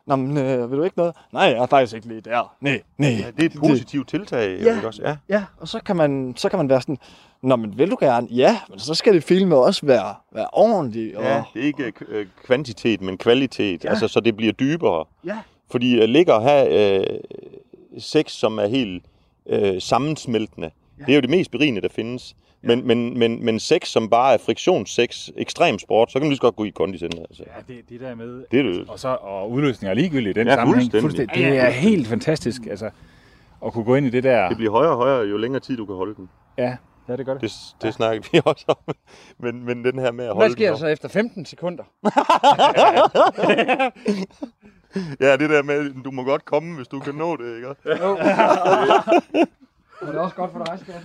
Nå, 0.07 0.15
men, 0.15 0.37
øh, 0.37 0.71
vil 0.71 0.77
du 0.79 0.83
ikke 0.83 0.97
noget? 0.97 1.15
Nej, 1.33 1.43
jeg 1.43 1.57
er 1.57 1.65
faktisk 1.65 1.95
ikke 1.95 2.07
lige 2.07 2.21
der. 2.21 2.55
Nej, 2.61 2.81
nej. 2.97 3.09
Ja, 3.09 3.25
det 3.37 3.41
er 3.41 3.45
et 3.45 3.55
positivt 3.59 4.09
tiltag, 4.09 4.59
Ja. 4.61 4.75
ikke 4.75 4.87
også? 4.87 5.01
Ja. 5.05 5.15
Ja, 5.29 5.43
og 5.57 5.67
så 5.67 5.79
kan 5.85 5.95
man, 5.95 6.33
så 6.37 6.49
kan 6.49 6.57
man 6.59 6.69
være 6.69 6.81
sådan, 6.81 6.97
Nå, 7.41 7.55
men 7.55 7.77
vil 7.77 7.91
du 7.91 7.97
gerne? 7.99 8.27
Ja, 8.31 8.59
men 8.69 8.79
så 8.79 8.93
skal 8.93 9.13
det 9.13 9.23
filme 9.23 9.55
også 9.55 9.85
være, 9.85 10.15
være 10.31 10.47
ordentligt. 10.53 11.15
Og, 11.15 11.23
Ja, 11.23 11.43
det 11.53 11.61
er 11.61 11.65
ikke 11.65 11.93
øh, 12.07 12.25
kvantitet, 12.45 13.01
men 13.01 13.17
kvalitet. 13.17 13.83
Ja. 13.83 13.87
Ja. 13.87 13.91
Altså, 13.91 14.07
så 14.07 14.19
det 14.19 14.37
bliver 14.37 14.53
dybere. 14.53 15.05
Ja. 15.25 15.37
Fordi 15.71 15.99
at 15.99 16.09
ligge 16.09 16.33
og 16.33 16.41
have 16.41 16.97
øh, 16.99 17.19
sex, 17.99 18.31
som 18.31 18.59
er 18.59 18.67
helt 18.67 19.03
øh, 19.49 19.81
sammensmeltende, 19.81 20.71
ja. 20.99 21.03
det 21.05 21.11
er 21.11 21.15
jo 21.15 21.21
det 21.21 21.29
mest 21.29 21.51
berigende, 21.51 21.81
der 21.81 21.89
findes. 21.89 22.35
Men, 22.61 22.87
men, 22.87 23.19
men, 23.19 23.45
men 23.45 23.59
sex, 23.59 23.87
som 23.87 24.09
bare 24.09 24.33
er 24.33 24.37
friktionssex, 24.37 25.29
ekstrem 25.37 25.79
sport, 25.79 26.11
så 26.11 26.19
kan 26.19 26.25
man 26.25 26.29
lige 26.29 26.37
så 26.37 26.41
godt 26.41 26.55
gå 26.55 26.63
i 26.63 26.69
kondicenter. 26.69 27.19
Altså. 27.19 27.43
Ja, 27.47 27.73
det, 27.73 27.89
det 27.89 27.99
der 27.99 28.15
med... 28.15 28.45
Det 28.51 28.59
er 28.59 28.63
det. 28.63 28.89
Og, 28.89 28.99
så, 28.99 29.07
og 29.21 29.51
udløsning 29.51 29.89
er 29.89 29.93
ligegyldigt 29.93 30.37
i 30.37 30.39
den 30.39 30.47
Ja, 30.47 30.55
sammenhæng. 30.55 30.91
fuldstændig. 31.01 31.35
Det 31.35 31.57
er 31.57 31.69
helt 31.69 32.07
fantastisk, 32.07 32.61
altså, 32.69 32.89
at 33.65 33.73
kunne 33.73 33.83
gå 33.85 33.95
ind 33.95 34.05
i 34.05 34.09
det 34.09 34.23
der... 34.23 34.47
Det 34.47 34.57
bliver 34.57 34.71
højere 34.71 34.91
og 34.91 34.97
højere, 34.97 35.27
jo 35.27 35.37
længere 35.37 35.59
tid 35.59 35.77
du 35.77 35.85
kan 35.85 35.95
holde 35.95 36.15
den. 36.15 36.29
Ja, 36.57 36.77
ja 37.09 37.17
det 37.17 37.25
gør 37.25 37.33
det. 37.33 37.41
Det, 37.41 37.51
det 37.81 37.87
ja. 37.87 37.91
snakker 37.91 38.29
vi 38.31 38.41
også 38.45 38.65
om. 38.67 38.95
Men, 39.43 39.65
men 39.65 39.85
den 39.85 39.99
her 39.99 40.11
med 40.11 40.25
at 40.25 40.33
holde 40.33 40.47
Hvad 40.47 40.51
sker 40.51 40.69
der 40.69 40.77
så 40.77 40.87
efter 40.87 41.07
15 41.09 41.45
sekunder? 41.45 41.83
Ja, 45.19 45.37
det 45.37 45.49
der 45.49 45.63
med, 45.63 46.03
du 46.03 46.11
må 46.11 46.23
godt 46.23 46.45
komme, 46.45 46.75
hvis 46.75 46.87
du 46.87 46.99
kan 46.99 47.15
nå 47.15 47.35
det, 47.37 47.55
ikke? 47.55 47.67
Jo. 47.67 48.11
Og 48.11 48.17
det 50.07 50.15
er 50.15 50.19
også 50.19 50.35
godt 50.35 50.51
for 50.51 50.63
dig, 50.63 50.79
skat. 50.79 51.01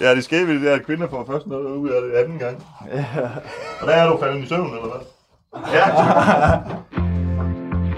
Ja, 0.00 0.14
det 0.14 0.24
sker 0.24 0.46
ved 0.46 0.54
det 0.54 0.62
der, 0.62 0.74
at 0.74 0.86
kvinder 0.86 1.08
får 1.08 1.24
først 1.26 1.46
noget 1.46 1.76
ud 1.76 1.88
af 1.88 2.02
det 2.02 2.12
anden 2.12 2.38
gang. 2.38 2.64
Og 3.80 3.86
der 3.86 3.92
er 3.94 4.10
du 4.10 4.18
faldet 4.20 4.44
i 4.44 4.48
søvn, 4.48 4.66
eller 4.66 4.96
hvad? 4.96 5.06
Ja. 5.72 5.86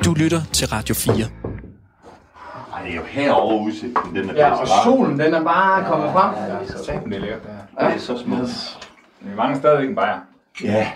Du 0.04 0.14
lytter 0.14 0.40
til 0.52 0.68
Radio 0.68 0.94
4. 0.94 1.14
Ej, 1.14 2.82
det 2.84 2.92
er 2.92 2.96
jo 2.96 3.02
herovre 3.08 3.64
udsigten, 3.64 4.16
den 4.16 4.30
er 4.30 4.34
Ja, 4.34 4.50
og 4.50 4.68
solen, 4.84 5.18
den 5.20 5.34
er 5.34 5.44
bare 5.44 5.84
kommet 5.84 6.12
frem. 6.12 6.34
Ja, 6.34 6.66
så 6.66 6.84
satan, 6.84 7.04
det 7.10 7.16
er 7.16 7.20
lækkert, 7.20 7.42
det 7.42 7.50
her. 7.50 7.84
Ja, 7.84 7.90
det 7.90 7.96
er 7.96 8.00
så 8.00 8.18
smukt. 8.18 8.88
Vi 9.20 9.34
mangler 9.36 9.58
stadigvæk 9.58 9.88
en 9.88 9.94
bajer. 9.94 10.18
Ja. 10.64 10.88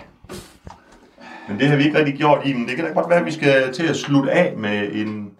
Men 1.47 1.59
det 1.59 1.67
har 1.67 1.75
vi 1.75 1.83
ikke 1.83 1.97
rigtig 1.97 2.15
gjort 2.15 2.39
i, 2.45 2.53
men 2.53 2.67
det 2.67 2.75
kan 2.75 2.85
da 2.85 2.91
godt 2.91 3.09
være, 3.09 3.19
at 3.19 3.25
vi 3.25 3.31
skal 3.31 3.73
til 3.73 3.87
at 3.87 3.95
slutte 3.95 4.31
af 4.31 4.53
med 4.57 4.89
en, 4.91 5.31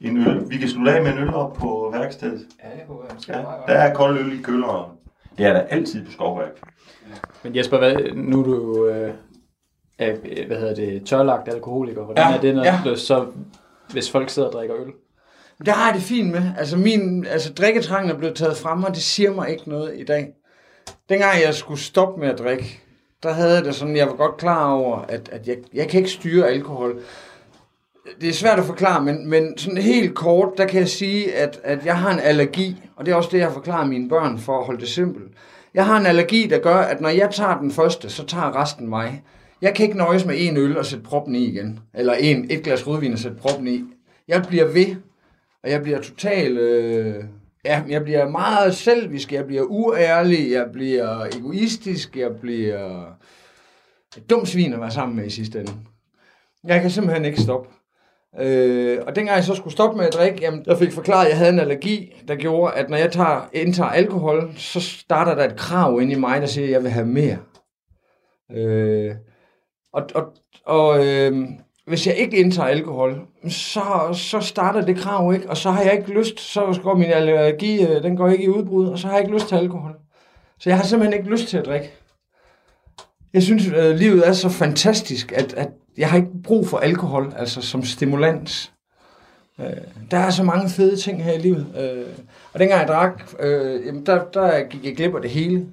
en 0.00 0.16
øl. 0.28 0.50
Vi 0.50 0.56
kan 0.56 0.68
slutte 0.68 0.92
af 0.92 1.02
med 1.02 1.12
en 1.12 1.18
øl 1.18 1.34
op 1.34 1.52
på 1.54 1.94
værkstedet. 1.98 2.42
Ja, 2.64 2.68
det 2.68 2.86
kunne 2.88 2.98
være. 2.98 3.16
Ja, 3.28 3.38
det 3.38 3.46
der 3.68 3.74
er 3.74 3.94
kold 3.94 4.18
øl 4.18 4.40
i 4.40 4.42
kølleren. 4.42 4.90
Det 5.40 5.48
er 5.48 5.52
der 5.52 5.60
altid 5.60 6.04
på 6.04 6.12
skovværk. 6.12 6.60
Men 7.42 7.56
Jesper, 7.56 7.78
hvad, 7.78 7.96
nu 8.14 8.40
er 8.40 8.44
du 8.44 8.86
øh, 8.86 9.10
er, 9.98 10.46
hvad 10.46 10.56
hedder 10.58 10.74
det, 10.74 11.06
tørlagt 11.06 11.48
alkoholiker. 11.48 12.04
Hvordan 12.04 12.30
Ja, 12.30 12.36
er 12.36 12.40
det, 12.40 12.54
når 12.54 12.64
ja. 12.64 12.96
så, 12.96 13.26
hvis 13.92 14.10
folk 14.10 14.30
sidder 14.30 14.48
og 14.48 14.52
drikker 14.54 14.76
øl? 14.76 14.92
Det 15.58 15.68
har 15.68 15.86
jeg 15.86 15.94
det 15.94 16.02
fint 16.02 16.30
med. 16.30 16.42
Altså, 16.58 16.76
min, 16.76 17.26
altså 17.26 17.52
drikketrangen 17.52 18.10
er 18.10 18.18
blevet 18.18 18.36
taget 18.36 18.56
fra 18.56 18.74
mig, 18.74 18.90
det 18.90 19.02
siger 19.02 19.34
mig 19.34 19.50
ikke 19.50 19.68
noget 19.68 19.92
i 20.00 20.04
dag. 20.04 20.28
Dengang 21.08 21.42
jeg 21.44 21.54
skulle 21.54 21.80
stoppe 21.80 22.20
med 22.20 22.28
at 22.28 22.38
drikke, 22.38 22.80
der 23.22 23.32
havde 23.32 23.54
jeg 23.54 23.64
det 23.64 23.74
sådan, 23.74 23.96
jeg 23.96 24.06
var 24.06 24.14
godt 24.14 24.36
klar 24.36 24.72
over, 24.72 24.98
at, 24.98 25.28
at 25.32 25.48
jeg, 25.48 25.56
jeg 25.74 25.88
kan 25.88 25.98
ikke 25.98 26.10
styre 26.10 26.48
alkohol. 26.48 27.00
Det 28.20 28.28
er 28.28 28.32
svært 28.32 28.58
at 28.58 28.64
forklare, 28.64 29.04
men, 29.04 29.30
men 29.30 29.58
sådan 29.58 29.78
helt 29.78 30.14
kort, 30.14 30.48
der 30.56 30.66
kan 30.66 30.80
jeg 30.80 30.88
sige, 30.88 31.34
at, 31.34 31.60
at 31.64 31.86
jeg 31.86 31.98
har 31.98 32.12
en 32.12 32.20
allergi, 32.20 32.82
og 32.96 33.06
det 33.06 33.12
er 33.12 33.16
også 33.16 33.28
det, 33.32 33.38
jeg 33.38 33.52
forklarer 33.52 33.86
mine 33.86 34.08
børn 34.08 34.38
for 34.38 34.58
at 34.58 34.66
holde 34.66 34.80
det 34.80 34.88
simpelt. 34.88 35.32
Jeg 35.74 35.86
har 35.86 36.00
en 36.00 36.06
allergi, 36.06 36.46
der 36.46 36.58
gør, 36.58 36.76
at 36.76 37.00
når 37.00 37.08
jeg 37.08 37.30
tager 37.32 37.58
den 37.58 37.70
første, 37.70 38.10
så 38.10 38.26
tager 38.26 38.62
resten 38.62 38.88
mig. 38.88 39.22
Jeg 39.62 39.74
kan 39.74 39.86
ikke 39.86 39.98
nøjes 39.98 40.24
med 40.24 40.34
en 40.38 40.56
øl 40.56 40.78
og 40.78 40.86
sætte 40.86 41.04
proppen 41.04 41.34
i 41.34 41.44
igen. 41.44 41.80
Eller 41.94 42.12
en, 42.12 42.46
et 42.50 42.62
glas 42.62 42.86
rødvin 42.86 43.12
og 43.12 43.18
sætte 43.18 43.36
proppen 43.36 43.68
i. 43.68 43.84
Jeg 44.28 44.44
bliver 44.48 44.64
ved, 44.64 44.96
og 45.64 45.70
jeg 45.70 45.82
bliver 45.82 46.00
totalt... 46.00 46.58
Øh, 46.58 47.24
ja, 47.64 47.82
jeg 47.88 48.02
bliver 48.02 48.28
meget 48.28 48.74
selvisk, 48.74 49.32
jeg 49.32 49.46
bliver 49.46 49.62
uærlig, 49.62 50.50
jeg 50.50 50.66
bliver 50.72 51.24
egoistisk, 51.24 52.16
jeg 52.16 52.30
bliver 52.40 53.02
et 54.16 54.30
dumt 54.30 54.48
svin 54.48 54.72
at 54.72 54.80
være 54.80 54.90
sammen 54.90 55.16
med 55.16 55.26
i 55.26 55.30
sidste 55.30 55.60
ende. 55.60 55.72
Jeg 56.64 56.80
kan 56.80 56.90
simpelthen 56.90 57.24
ikke 57.24 57.40
stoppe. 57.40 57.68
Øh, 58.38 58.98
og 59.06 59.16
dengang 59.16 59.36
jeg 59.36 59.44
så 59.44 59.54
skulle 59.54 59.72
stoppe 59.72 59.96
med 59.96 60.06
at 60.06 60.14
drikke, 60.14 60.38
jamen, 60.40 60.64
jeg 60.66 60.78
fik 60.78 60.92
forklaret, 60.92 61.24
at 61.24 61.30
jeg 61.30 61.38
havde 61.38 61.52
en 61.52 61.58
allergi, 61.58 62.22
der 62.28 62.34
gjorde, 62.34 62.74
at 62.74 62.90
når 62.90 62.96
jeg 62.96 63.12
tager, 63.12 63.48
indtager 63.52 63.90
alkohol, 63.90 64.52
så 64.56 64.80
starter 64.80 65.34
der 65.34 65.44
et 65.44 65.56
krav 65.56 66.00
ind 66.00 66.12
i 66.12 66.14
mig, 66.14 66.40
der 66.40 66.46
siger, 66.46 66.66
at 66.66 66.72
jeg 66.72 66.82
vil 66.82 66.90
have 66.90 67.06
mere. 67.06 67.38
Øh, 68.52 69.14
og 69.92 70.02
og, 70.14 70.32
og 70.66 71.06
øh, 71.06 71.48
hvis 71.86 72.06
jeg 72.06 72.16
ikke 72.16 72.36
indtager 72.36 72.68
alkohol, 72.68 73.20
så, 73.48 73.82
så 74.12 74.40
starter 74.40 74.80
det 74.80 74.96
krav 74.96 75.34
ikke, 75.34 75.50
og 75.50 75.56
så 75.56 75.70
har 75.70 75.82
jeg 75.82 75.92
ikke 75.92 76.10
lyst, 76.10 76.40
så 76.40 76.80
går 76.82 76.94
min 76.94 77.10
allergi, 77.10 77.86
øh, 77.86 78.02
den 78.02 78.16
går 78.16 78.28
ikke 78.28 78.44
i 78.44 78.48
udbrud, 78.48 78.88
og 78.88 78.98
så 78.98 79.06
har 79.06 79.14
jeg 79.14 79.22
ikke 79.22 79.34
lyst 79.34 79.48
til 79.48 79.56
alkohol. 79.56 79.96
Så 80.58 80.70
jeg 80.70 80.76
har 80.76 80.84
simpelthen 80.84 81.18
ikke 81.18 81.30
lyst 81.30 81.48
til 81.48 81.58
at 81.58 81.66
drikke. 81.66 81.90
Jeg 83.32 83.42
synes, 83.42 83.72
at 83.72 83.98
livet 83.98 84.28
er 84.28 84.32
så 84.32 84.48
fantastisk, 84.48 85.32
at, 85.32 85.54
at 85.54 85.68
jeg 85.98 86.10
har 86.10 86.16
ikke 86.16 86.42
brug 86.44 86.68
for 86.68 86.78
alkohol, 86.78 87.32
altså 87.36 87.62
som 87.62 87.84
stimulans. 87.84 88.72
Øh, 89.60 89.66
der 90.10 90.16
er 90.16 90.30
så 90.30 90.42
mange 90.42 90.70
fede 90.70 90.96
ting 90.96 91.24
her 91.24 91.32
i 91.32 91.38
livet. 91.38 91.66
Øh, 91.80 92.06
og 92.52 92.60
dengang 92.60 92.80
jeg 92.80 92.88
drak, 92.88 93.22
øh, 93.40 93.86
jamen 93.86 94.06
der, 94.06 94.24
der 94.24 94.62
gik 94.62 94.84
jeg 94.84 94.96
glip 94.96 95.14
af 95.14 95.22
det 95.22 95.30
hele. 95.30 95.56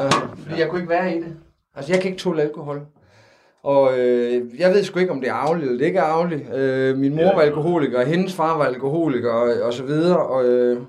øh, 0.00 0.12
fordi 0.36 0.60
jeg 0.60 0.68
kunne 0.68 0.80
ikke 0.80 0.90
være 0.90 1.16
i 1.16 1.20
det. 1.20 1.36
Altså, 1.76 1.92
jeg 1.92 2.00
kan 2.00 2.10
ikke 2.10 2.22
tåle 2.22 2.42
alkohol. 2.42 2.82
Og 3.62 3.98
øh, 3.98 4.60
jeg 4.60 4.70
ved 4.70 4.84
sgu 4.84 4.98
ikke, 4.98 5.12
om 5.12 5.20
det 5.20 5.28
er 5.28 5.34
arveligt 5.34 5.66
eller 5.66 5.78
det 5.78 5.86
ikke 5.86 5.98
er 5.98 6.02
arveligt. 6.02 6.54
Øh, 6.54 6.98
min 6.98 7.14
mor 7.16 7.34
var 7.34 7.40
alkoholiker, 7.40 8.00
og 8.00 8.06
hendes 8.06 8.34
far 8.34 8.58
var 8.58 8.64
alkoholiker, 8.64 9.30
og, 9.30 9.62
og 9.62 9.72
så 9.72 9.82
videre. 9.82 10.18
Og, 10.18 10.44
øh, 10.44 10.80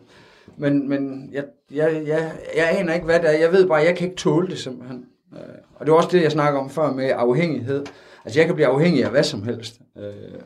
men 0.57 0.89
men 0.89 1.29
jeg, 1.31 1.43
jeg, 1.71 2.03
jeg, 2.07 2.31
jeg 2.55 2.79
aner 2.79 2.93
ikke, 2.93 3.05
hvad 3.05 3.19
det 3.19 3.29
er. 3.36 3.39
Jeg 3.39 3.51
ved 3.51 3.67
bare, 3.67 3.81
at 3.81 3.88
jeg 3.88 3.97
kan 3.97 4.07
ikke 4.07 4.17
tåle 4.17 4.47
det 4.47 4.59
simpelthen. 4.59 5.05
Øh, 5.34 5.39
og 5.75 5.86
det 5.86 5.91
var 5.91 5.97
også 5.97 6.09
det, 6.11 6.23
jeg 6.23 6.31
snakker 6.31 6.59
om 6.59 6.69
før 6.69 6.91
med 6.91 7.11
afhængighed. 7.15 7.86
Altså, 8.26 8.39
jeg 8.39 8.45
kan 8.47 8.55
blive 8.55 8.67
afhængig 8.67 9.03
af 9.03 9.11
hvad 9.11 9.24
som 9.24 9.43
helst. 9.43 9.80
Øh, 9.97 10.39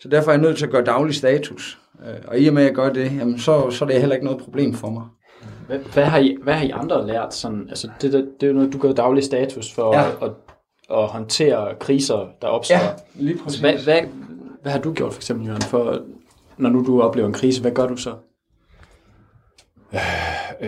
så 0.00 0.08
derfor 0.08 0.30
er 0.30 0.34
jeg 0.34 0.42
nødt 0.42 0.58
til 0.58 0.64
at 0.66 0.72
gøre 0.72 0.84
daglig 0.84 1.14
status. 1.14 1.78
Øh, 2.06 2.14
og 2.28 2.38
i 2.38 2.46
og 2.48 2.54
med, 2.54 2.62
at 2.62 2.66
jeg 2.68 2.74
gør 2.74 2.92
det, 2.92 3.16
jamen, 3.18 3.38
så, 3.38 3.70
så 3.70 3.84
er 3.84 3.88
det 3.88 4.00
heller 4.00 4.14
ikke 4.14 4.26
noget 4.26 4.42
problem 4.42 4.74
for 4.74 4.90
mig. 4.90 5.02
Hvad, 5.66 5.78
hvad, 5.78 6.04
har 6.04 6.18
I, 6.18 6.36
hvad 6.42 6.54
har 6.54 6.64
I 6.64 6.70
andre 6.70 7.06
lært? 7.06 7.34
Sådan, 7.34 7.66
altså 7.68 7.88
det, 8.00 8.12
der, 8.12 8.18
det 8.18 8.42
er 8.42 8.46
jo 8.46 8.52
noget, 8.52 8.72
du 8.72 8.78
gør 8.78 8.92
daglig 8.92 9.24
status 9.24 9.72
for 9.74 9.94
Ja. 9.96 10.06
at, 10.06 10.14
at, 10.22 10.30
at 10.90 11.06
håndtere 11.06 11.74
kriser, 11.80 12.26
der 12.42 12.48
opstår. 12.48 12.74
Ja, 12.74 12.80
lige 13.14 13.30
altså, 13.30 13.44
præcis. 13.44 13.60
hvad, 13.60 13.72
hvad, 13.84 14.00
hvad 14.62 14.72
har 14.72 14.78
du 14.80 14.92
gjort 14.92 15.12
for 15.12 15.18
eksempel, 15.18 15.46
Jørgen, 15.46 15.62
for, 15.62 16.00
når 16.56 16.70
nu 16.70 16.84
du 16.86 17.02
oplever 17.02 17.26
en 17.28 17.34
krise, 17.34 17.60
hvad 17.62 17.70
gør 17.72 17.86
du 17.86 17.96
så? 17.96 18.14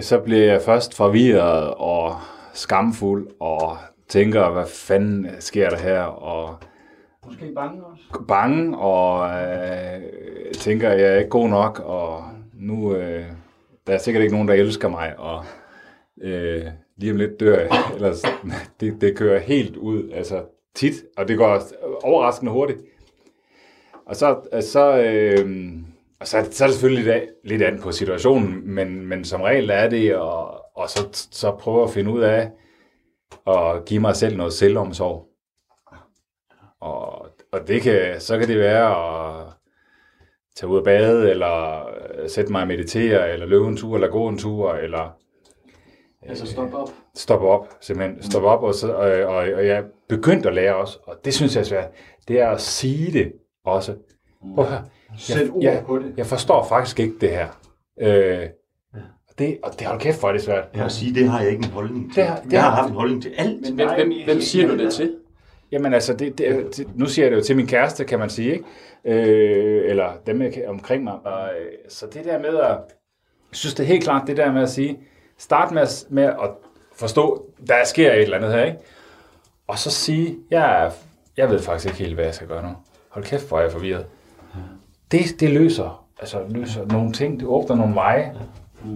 Så 0.00 0.18
bliver 0.18 0.52
jeg 0.52 0.62
først 0.62 0.94
forvirret 0.94 1.74
og 1.74 2.16
skamfuld 2.54 3.26
og 3.40 3.76
tænker, 4.08 4.50
hvad 4.50 4.66
fanden 4.66 5.26
sker 5.40 5.70
der 5.70 5.76
her? 5.78 6.00
Og 6.02 6.56
Måske 7.26 7.52
bange 7.54 7.84
også. 7.84 8.24
bange 8.28 8.78
og 8.78 9.30
øh, 9.42 10.00
tænker, 10.54 10.90
jeg 10.92 11.14
er 11.14 11.18
ikke 11.18 11.30
god 11.30 11.48
nok, 11.48 11.82
og 11.84 12.24
nu 12.54 12.94
øh, 12.96 13.24
der 13.86 13.92
er 13.94 13.98
sikkert 13.98 14.22
ikke 14.22 14.34
nogen, 14.34 14.48
der 14.48 14.54
elsker 14.54 14.88
mig, 14.88 15.14
og 15.18 15.44
øh, 16.22 16.62
lige 16.96 17.12
om 17.12 17.18
lidt 17.18 17.40
dør 17.40 17.58
jeg. 17.58 17.70
Ellers, 17.94 18.22
det, 18.80 19.00
det 19.00 19.16
kører 19.16 19.38
helt 19.38 19.76
ud, 19.76 20.10
altså 20.10 20.44
tit, 20.74 20.94
og 21.16 21.28
det 21.28 21.38
går 21.38 21.60
overraskende 22.02 22.52
hurtigt. 22.52 22.78
Og 24.06 24.16
så, 24.16 24.36
så, 24.60 24.98
øh, 25.02 25.72
og 26.20 26.26
så, 26.28 26.48
så 26.50 26.64
er 26.64 26.68
det 26.68 26.74
selvfølgelig 26.74 27.04
lidt, 27.04 27.14
af- 27.14 27.28
lidt 27.44 27.62
an 27.62 27.80
på 27.82 27.92
situationen, 27.92 28.74
men, 28.74 29.06
men 29.06 29.24
som 29.24 29.40
regel 29.40 29.70
er 29.70 29.88
det, 29.88 30.16
og, 30.16 30.60
og 30.76 30.90
så, 30.90 31.08
så 31.30 31.50
prøve 31.50 31.84
at 31.84 31.90
finde 31.90 32.10
ud 32.10 32.20
af 32.20 32.50
at 33.46 33.84
give 33.86 34.00
mig 34.00 34.16
selv 34.16 34.36
noget 34.36 34.52
selvomsorg. 34.52 35.28
Og, 36.80 37.26
og 37.52 37.68
det 37.68 37.82
kan, 37.82 38.20
så 38.20 38.38
kan 38.38 38.48
det 38.48 38.58
være 38.58 38.88
at 38.88 39.46
tage 40.56 40.70
ud 40.70 40.78
og 40.78 40.84
bade, 40.84 41.30
eller 41.30 41.86
øh, 41.86 42.28
sætte 42.30 42.52
mig 42.52 42.62
og 42.62 42.68
meditere, 42.68 43.32
eller 43.32 43.46
løbe 43.46 43.66
en 43.66 43.76
tur, 43.76 43.94
eller 43.94 44.08
gå 44.08 44.28
en 44.28 44.38
tur, 44.38 44.72
eller 44.74 45.16
Altså 46.28 46.46
stop 46.46 46.74
op. 46.74 46.88
stoppe 47.14 47.48
op, 47.48 47.68
simpelthen. 47.80 48.22
Stoppe 48.22 48.48
op, 48.48 48.62
og, 48.62 48.74
så, 48.74 48.92
og, 48.92 49.10
og, 49.34 49.36
og 49.36 49.66
jeg 49.66 49.84
begyndte 50.08 50.48
at 50.48 50.54
lære 50.54 50.76
også, 50.76 50.98
og 51.02 51.16
det 51.24 51.34
synes 51.34 51.54
jeg 51.54 51.60
er 51.60 51.64
svært, 51.64 51.90
det 52.28 52.40
er 52.40 52.48
at 52.48 52.60
sige 52.60 53.12
det 53.12 53.32
også. 53.64 53.94
Prøv 54.54 54.64
at 54.64 54.70
høre. 54.70 54.84
Jeg, 55.28 55.50
jeg, 55.62 55.84
på 55.86 55.98
det. 55.98 56.14
Jeg 56.16 56.26
forstår 56.26 56.64
faktisk 56.64 57.00
ikke 57.00 57.14
det 57.20 57.30
her. 57.30 57.48
Øh, 58.00 58.42
og 58.42 58.48
det, 59.38 59.58
og 59.62 59.78
det 59.78 59.86
hold 59.86 60.00
kæft 60.00 60.20
for, 60.20 60.28
det 60.32 60.40
er 60.40 60.44
svært. 60.44 60.64
Jeg 60.74 60.82
vil 60.82 60.90
sige, 60.90 61.14
det 61.14 61.28
har 61.28 61.40
jeg 61.40 61.50
ikke 61.50 61.64
en 61.64 61.70
holdning 61.70 62.12
til. 62.14 62.22
Det 62.22 62.28
har- 62.30 62.40
det 62.40 62.52
jeg 62.52 62.62
har 62.62 62.70
har- 62.70 62.76
haft 62.76 62.88
en 62.90 62.96
holdning 62.96 63.22
til 63.22 63.32
alt. 63.38 63.60
Men 63.62 63.74
hvem, 63.74 63.88
hvem, 63.94 64.12
hvem 64.24 64.40
siger 64.40 64.68
du 64.68 64.78
det 64.78 64.92
til? 64.92 65.16
Jamen 65.72 65.94
altså, 65.94 66.12
det, 66.14 66.38
det, 66.38 66.76
det, 66.76 66.88
nu 66.98 67.06
siger 67.06 67.26
jeg 67.26 67.30
det 67.32 67.38
jo 67.38 67.42
til 67.44 67.56
min 67.56 67.66
kæreste, 67.66 68.04
kan 68.04 68.18
man 68.18 68.30
sige, 68.30 68.52
ikke? 68.52 68.64
Øh, 69.04 69.90
eller 69.90 70.12
dem 70.26 70.42
jeg 70.42 70.52
kan- 70.52 70.68
omkring 70.68 71.04
mig. 71.04 71.14
Og, 71.24 71.48
øh, 71.48 71.66
så 71.88 72.06
det 72.12 72.24
der 72.24 72.38
med 72.38 72.48
at, 72.56 72.68
jeg 72.70 72.78
synes 73.52 73.74
det 73.74 73.82
er 73.82 73.86
helt 73.88 74.04
klart, 74.04 74.26
det 74.26 74.36
der 74.36 74.52
med 74.52 74.62
at 74.62 74.70
sige, 74.70 74.98
start 75.38 75.72
med, 75.72 75.82
at- 75.82 76.04
med 76.10 76.24
at 76.24 76.50
forstå, 76.96 77.46
der 77.68 77.74
sker 77.84 78.12
et 78.12 78.22
eller 78.22 78.36
andet 78.36 78.52
her, 78.52 78.64
ikke? 78.64 78.78
Og 79.68 79.78
så 79.78 79.90
sige, 79.90 80.36
jeg, 80.50 80.92
jeg 81.36 81.50
ved 81.50 81.58
faktisk 81.62 81.86
ikke 81.86 81.98
helt, 81.98 82.14
hvad 82.14 82.24
jeg 82.24 82.34
skal 82.34 82.48
gøre 82.48 82.62
nu. 82.62 82.68
Hold 83.08 83.24
kæft, 83.24 83.48
hvor 83.48 83.58
er 83.58 83.62
jeg 83.62 83.72
forvirret. 83.72 84.06
Det, 85.12 85.40
det 85.40 85.50
løser, 85.50 86.06
altså 86.20 86.38
løser 86.48 86.86
nogle 86.86 87.12
ting, 87.12 87.40
det 87.40 87.48
åbner 87.48 87.76
nogle 87.76 87.94
veje, 87.94 88.34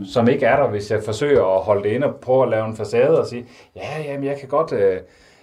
som 0.04 0.28
ikke 0.28 0.46
er 0.46 0.56
der, 0.56 0.68
hvis 0.68 0.90
jeg 0.90 1.02
forsøger 1.02 1.44
at 1.56 1.62
holde 1.62 1.88
det 1.88 1.94
inde 1.94 2.06
og 2.06 2.14
prøve 2.20 2.42
at 2.42 2.48
lave 2.48 2.66
en 2.66 2.76
facade 2.76 3.20
og 3.20 3.26
sige, 3.26 3.46
ja, 3.76 4.02
jamen, 4.04 4.26
jeg 4.26 4.38
kan 4.38 4.48
godt, 4.48 4.72
øh, 4.72 4.98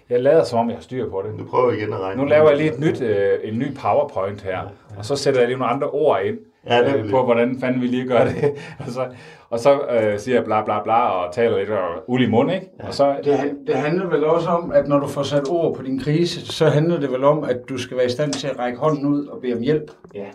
jeg 0.10 0.22
lader 0.22 0.44
som 0.44 0.60
om, 0.60 0.70
jeg 0.70 0.78
har 0.78 0.82
styr 0.82 1.10
på 1.10 1.24
det. 1.26 1.36
Nu 1.40 1.46
prøver 1.46 1.72
jeg 1.72 1.80
igen 1.80 1.94
at 1.94 2.00
regne. 2.00 2.22
Nu 2.22 2.28
laver 2.28 2.50
jeg 2.50 2.58
lige 2.58 2.74
et 2.74 2.80
nyt, 2.80 3.02
øh, 3.02 3.40
en 3.44 3.60
ny 3.60 3.76
powerpoint 3.76 4.42
her, 4.42 4.60
og 4.98 5.06
så 5.06 5.16
sætter 5.16 5.40
jeg 5.40 5.48
lige 5.48 5.60
nogle 5.60 5.74
andre 5.74 5.90
ord 5.90 6.22
ind 6.26 6.38
Ja, 6.70 6.84
det 6.84 6.96
øh, 6.96 7.10
på, 7.10 7.24
hvordan 7.24 7.60
fanden 7.60 7.82
vi 7.82 7.88
lige 7.88 8.08
gør 8.08 8.26
det. 8.26 8.36
og 8.86 8.92
så, 8.92 9.08
og 9.50 9.60
så 9.60 9.82
øh, 9.88 10.20
siger 10.20 10.36
jeg 10.36 10.46
bla 10.46 10.64
bla 10.64 10.84
bla, 10.84 11.10
og 11.10 11.34
taler 11.34 11.58
lidt 11.58 11.70
og 11.70 12.04
uld 12.08 12.24
i 12.24 12.30
mund, 12.30 12.52
ikke? 12.52 12.68
Og 12.80 12.94
så, 12.94 13.20
Det, 13.24 13.58
det 13.68 13.76
handler 13.76 14.08
vel 14.08 14.24
også 14.26 14.50
om, 14.50 14.72
at 14.72 14.88
når 14.88 15.00
du 15.00 15.08
får 15.08 15.24
sat 15.24 15.50
ord 15.50 15.76
på 15.76 15.84
din 15.84 16.00
krise, 16.00 16.48
så 16.48 16.70
handler 16.70 17.00
det 17.00 17.12
vel 17.12 17.24
om, 17.24 17.44
at 17.44 17.58
du 17.70 17.78
skal 17.78 17.98
være 17.98 18.06
i 18.06 18.10
stand 18.10 18.34
til 18.34 18.48
at 18.48 18.60
række 18.60 18.78
hånden 18.78 19.06
ud 19.06 19.28
og 19.28 19.42
bede 19.42 19.54
om 19.54 19.62
hjælp. 19.62 19.92
Ja. 20.14 20.26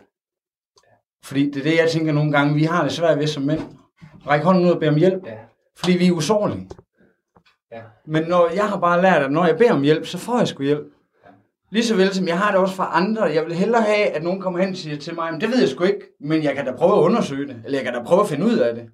Fordi 1.25 1.51
det 1.51 1.57
er 1.57 1.71
det, 1.71 1.79
jeg 1.79 1.89
tænker 1.91 2.13
nogle 2.13 2.33
gange, 2.33 2.55
vi 2.55 2.65
har 2.65 2.83
det 2.83 2.93
svært 2.93 3.19
ved 3.19 3.27
som 3.27 3.43
mænd. 3.43 3.61
Række 4.27 4.45
hånden 4.45 4.65
ud 4.65 4.71
og 4.71 4.79
bede 4.81 4.91
om 4.91 4.97
hjælp. 4.97 5.27
Ja. 5.27 5.35
Fordi 5.77 5.93
vi 5.93 6.07
er 6.07 6.13
usårlige. 6.13 6.69
Ja. 7.73 7.81
Men 8.07 8.23
når 8.23 8.51
jeg 8.55 8.69
har 8.69 8.81
bare 8.81 9.03
lært, 9.03 9.23
at 9.23 9.33
når 9.33 9.47
jeg 9.47 9.59
beder 9.59 9.73
om 9.73 9.83
hjælp, 9.83 10.07
så 10.07 10.19
får 10.19 10.39
jeg 10.39 10.49
sgu 10.49 10.63
hjælp. 10.63 10.87
Lige 11.71 11.85
så 11.85 11.97
vel 11.97 12.15
som 12.15 12.29
jeg 12.29 12.39
har 12.39 12.51
det 12.51 12.61
også 12.61 12.75
fra 12.75 12.91
andre. 12.93 13.23
Jeg 13.23 13.45
vil 13.45 13.55
hellere 13.55 13.83
have, 13.83 14.07
at 14.07 14.23
nogen 14.23 14.41
kommer 14.41 14.61
hen 14.61 14.71
og 14.71 14.77
siger 14.77 14.97
til 14.97 15.15
mig, 15.15 15.33
men 15.33 15.41
det 15.41 15.49
ved 15.49 15.59
jeg 15.59 15.69
sgu 15.69 15.85
ikke, 15.85 16.07
men 16.21 16.43
jeg 16.43 16.55
kan 16.55 16.67
da 16.67 16.73
prøve 16.73 16.93
at 16.93 17.03
undersøge 17.03 17.49
det, 17.49 17.63
eller 17.65 17.79
jeg 17.79 17.85
kan 17.85 17.95
da 17.95 18.03
prøve 18.03 18.21
at 18.21 18.29
finde 18.29 18.47
ud 18.47 18.59
af 18.59 18.75
det. 18.75 18.85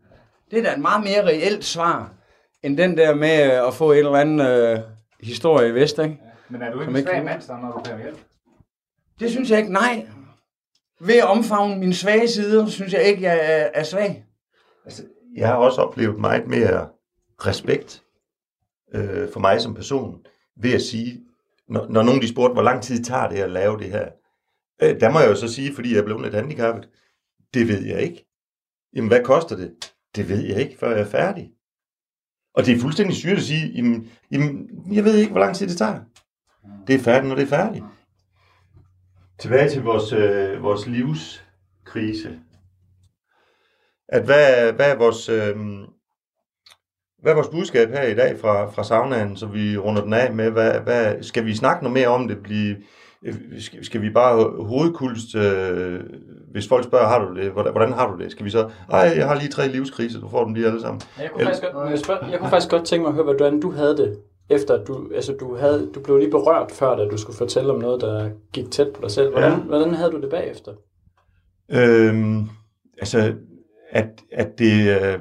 Det 0.51 0.59
er 0.59 0.62
da 0.62 0.72
et 0.72 0.81
meget 0.81 1.05
mere 1.05 1.26
reelt 1.26 1.64
svar, 1.64 2.12
end 2.62 2.76
den 2.79 2.97
der 2.97 3.14
med 3.14 3.45
øh, 3.45 3.66
at 3.66 3.74
få 3.74 3.93
et 3.93 3.99
eller 3.99 4.16
andet 4.16 4.72
øh, 4.72 4.79
historie 5.20 5.68
i 5.68 5.74
vest, 5.74 5.99
ikke? 5.99 6.18
men 6.49 6.62
er 6.62 6.72
du 6.72 6.81
ikke 6.81 6.99
en 6.99 7.07
svag 7.07 7.24
mand, 7.24 7.43
når 7.49 7.72
du 7.72 7.81
beder 7.81 7.95
om 7.95 8.01
hjælp? 8.01 8.18
Det 9.20 9.31
synes 9.31 9.51
jeg 9.51 9.59
ikke, 9.59 9.72
nej. 9.72 10.07
ved 11.01 11.16
at 11.16 11.24
omfavne 11.24 11.76
mine 11.76 11.95
svage 11.95 12.29
sider, 12.29 12.66
synes 12.66 12.93
jeg 12.93 13.03
ikke, 13.03 13.22
jeg 13.22 13.39
er, 13.43 13.68
er 13.74 13.83
svag. 13.83 14.24
Altså, 14.85 15.03
jeg 15.37 15.49
har 15.49 15.55
også 15.55 15.81
oplevet 15.81 16.18
meget 16.18 16.47
mere 16.47 16.89
respekt 17.47 18.05
øh, 18.95 19.33
for 19.33 19.41
mig 19.41 19.61
som 19.61 19.74
person, 19.74 20.26
ved 20.57 20.72
at 20.72 20.83
sige, 20.83 21.24
når, 21.68 21.87
når 21.89 22.03
nogen 22.03 22.22
de 22.22 22.29
spurgte, 22.29 22.53
hvor 22.53 22.62
lang 22.62 22.83
tid 22.83 23.05
tager 23.05 23.29
det 23.29 23.37
at 23.37 23.51
lave 23.51 23.79
det 23.79 23.91
her, 23.91 24.09
øh, 24.83 25.01
der 25.01 25.11
må 25.11 25.18
jeg 25.18 25.29
jo 25.29 25.35
så 25.35 25.49
sige, 25.49 25.74
fordi 25.74 25.93
jeg 25.93 25.99
er 25.99 26.05
blevet 26.05 26.22
lidt 26.22 26.35
handicappet, 26.35 26.89
det 27.55 27.68
ved 27.68 27.87
jeg 27.87 28.03
ikke. 28.03 28.26
Jamen, 28.97 29.09
hvad 29.09 29.24
koster 29.24 29.57
det? 29.57 29.93
Det 30.16 30.29
ved 30.29 30.45
jeg 30.45 30.61
ikke, 30.61 30.79
før 30.79 30.91
jeg 30.91 31.01
er 31.01 31.11
færdig. 31.11 31.51
Og 32.55 32.66
det 32.66 32.76
er 32.76 32.81
fuldstændig 32.81 33.16
syret 33.16 33.37
at 33.37 33.43
sige, 33.43 33.72
jamen, 33.74 34.11
jamen, 34.31 34.68
jeg 34.93 35.05
ved 35.05 35.16
ikke, 35.16 35.31
hvor 35.31 35.41
lang 35.41 35.57
tid 35.57 35.68
det 35.68 35.76
tager. 35.76 36.01
Det 36.87 36.95
er 36.95 36.99
færdigt, 36.99 37.29
når 37.29 37.35
det 37.35 37.43
er 37.43 37.57
færdigt. 37.57 37.85
Tilbage 39.39 39.68
til 39.70 39.83
vores, 39.83 40.12
øh, 40.12 40.62
vores 40.62 40.87
livskrise. 40.87 42.41
At 44.09 44.24
hvad, 44.24 44.72
hvad 44.72 44.90
er 44.92 44.98
vores... 44.98 45.28
Øh, 45.28 45.56
hvad 47.22 47.32
er 47.32 47.36
vores 47.36 47.48
budskab 47.48 47.88
her 47.90 48.02
i 48.02 48.14
dag 48.14 48.38
fra, 48.38 48.70
fra 48.70 48.84
saunaen, 48.84 49.36
så 49.36 49.46
vi 49.46 49.76
runder 49.76 50.02
den 50.02 50.12
af 50.12 50.32
med? 50.32 50.50
Hvad, 50.50 50.80
hvad, 50.80 51.22
skal 51.22 51.44
vi 51.44 51.54
snakke 51.54 51.82
noget 51.82 51.94
mere 51.94 52.09
om 52.09 52.28
det? 52.28 52.38
Blive, 52.42 52.76
skal, 53.59 53.84
skal 53.84 54.02
vi 54.02 54.11
bare 54.11 54.64
hovedkulst, 54.64 55.34
øh, 55.34 56.00
hvis 56.52 56.68
folk 56.68 56.84
spørger, 56.84 57.06
har 57.06 57.24
du 57.24 57.34
det? 57.34 57.50
Hvordan, 57.50 57.72
hvordan 57.72 57.92
har 57.92 58.12
du 58.12 58.22
det? 58.22 58.32
Skal 58.32 58.44
vi 58.44 58.50
så, 58.50 58.70
ej, 58.90 59.12
jeg 59.16 59.28
har 59.28 59.34
lige 59.34 59.48
tre 59.48 59.68
livskriser, 59.68 60.20
du 60.20 60.28
får 60.28 60.44
dem 60.44 60.54
lige 60.54 60.66
alle 60.66 60.80
sammen. 60.80 61.00
Jeg 61.18 61.30
kunne, 61.30 61.44
faktisk 61.44 61.72
godt, 61.72 61.90
jeg, 61.90 61.98
spørge, 61.98 62.26
jeg 62.30 62.38
kunne 62.38 62.50
faktisk 62.50 62.70
godt 62.70 62.84
tænke 62.84 63.02
mig 63.02 63.09
at 63.09 63.14
høre, 63.14 63.24
hvordan 63.24 63.61
du 63.61 63.70
havde 63.70 63.96
det, 63.96 64.18
efter 64.50 64.74
at 64.74 64.88
du, 64.88 65.11
altså 65.14 65.32
du, 65.40 65.56
havde, 65.56 65.90
du 65.94 66.00
blev 66.00 66.16
lige 66.16 66.30
berørt 66.30 66.72
før, 66.72 66.96
da 66.96 67.04
du 67.04 67.16
skulle 67.16 67.36
fortælle 67.36 67.72
om 67.72 67.80
noget, 67.80 68.00
der 68.00 68.30
gik 68.52 68.70
tæt 68.70 68.88
på 68.94 69.00
dig 69.02 69.11
selv. 69.11 69.30
Hvordan, 69.30 69.52
ja. 69.52 69.59
hvordan 69.59 69.94
havde 69.94 70.11
du 70.11 70.20
det 70.20 70.30
bagefter? 70.30 70.72
Øhm, 71.70 72.48
altså, 72.98 73.34
at, 73.91 74.22
at 74.32 74.59
det 74.59 75.01
øh, 75.01 75.20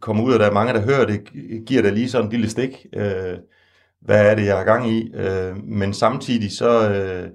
kommer 0.00 0.24
ud, 0.24 0.32
og 0.32 0.38
der 0.38 0.46
er 0.46 0.52
mange, 0.52 0.72
der 0.72 0.80
hører 0.80 1.06
det, 1.06 1.24
giver 1.66 1.82
det 1.82 1.92
lige 1.92 2.10
sådan 2.10 2.26
en 2.26 2.32
lille 2.32 2.50
stik. 2.50 2.86
Øh, 2.92 3.38
hvad 4.00 4.30
er 4.30 4.34
det, 4.34 4.46
jeg 4.46 4.56
har 4.56 4.64
gang 4.64 4.90
i? 4.90 5.12
Øh, 5.14 5.64
men 5.64 5.94
samtidig 5.94 6.56
så, 6.56 6.90
øh, 6.90 7.30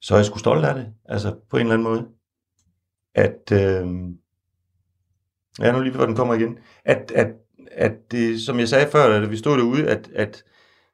så 0.00 0.14
er 0.14 0.18
jeg 0.18 0.26
sgu 0.26 0.38
stolt 0.38 0.64
af 0.64 0.74
det, 0.74 0.86
altså 1.08 1.34
på 1.50 1.56
en 1.56 1.60
eller 1.60 1.74
anden 1.74 1.88
måde. 1.88 2.06
At, 3.14 3.52
øh, 3.52 3.86
ja, 5.60 5.72
nu 5.72 5.80
lige 5.80 5.94
hvor 5.94 6.06
den 6.06 6.16
kommer 6.16 6.34
igen, 6.34 6.58
at, 6.84 7.12
at, 7.14 7.28
at 7.72 7.92
det, 8.10 8.40
som 8.40 8.58
jeg 8.58 8.68
sagde 8.68 8.90
før, 8.90 9.20
da 9.20 9.26
vi 9.26 9.36
stod 9.36 9.58
derude, 9.58 9.88
at, 9.88 10.10
at, 10.14 10.44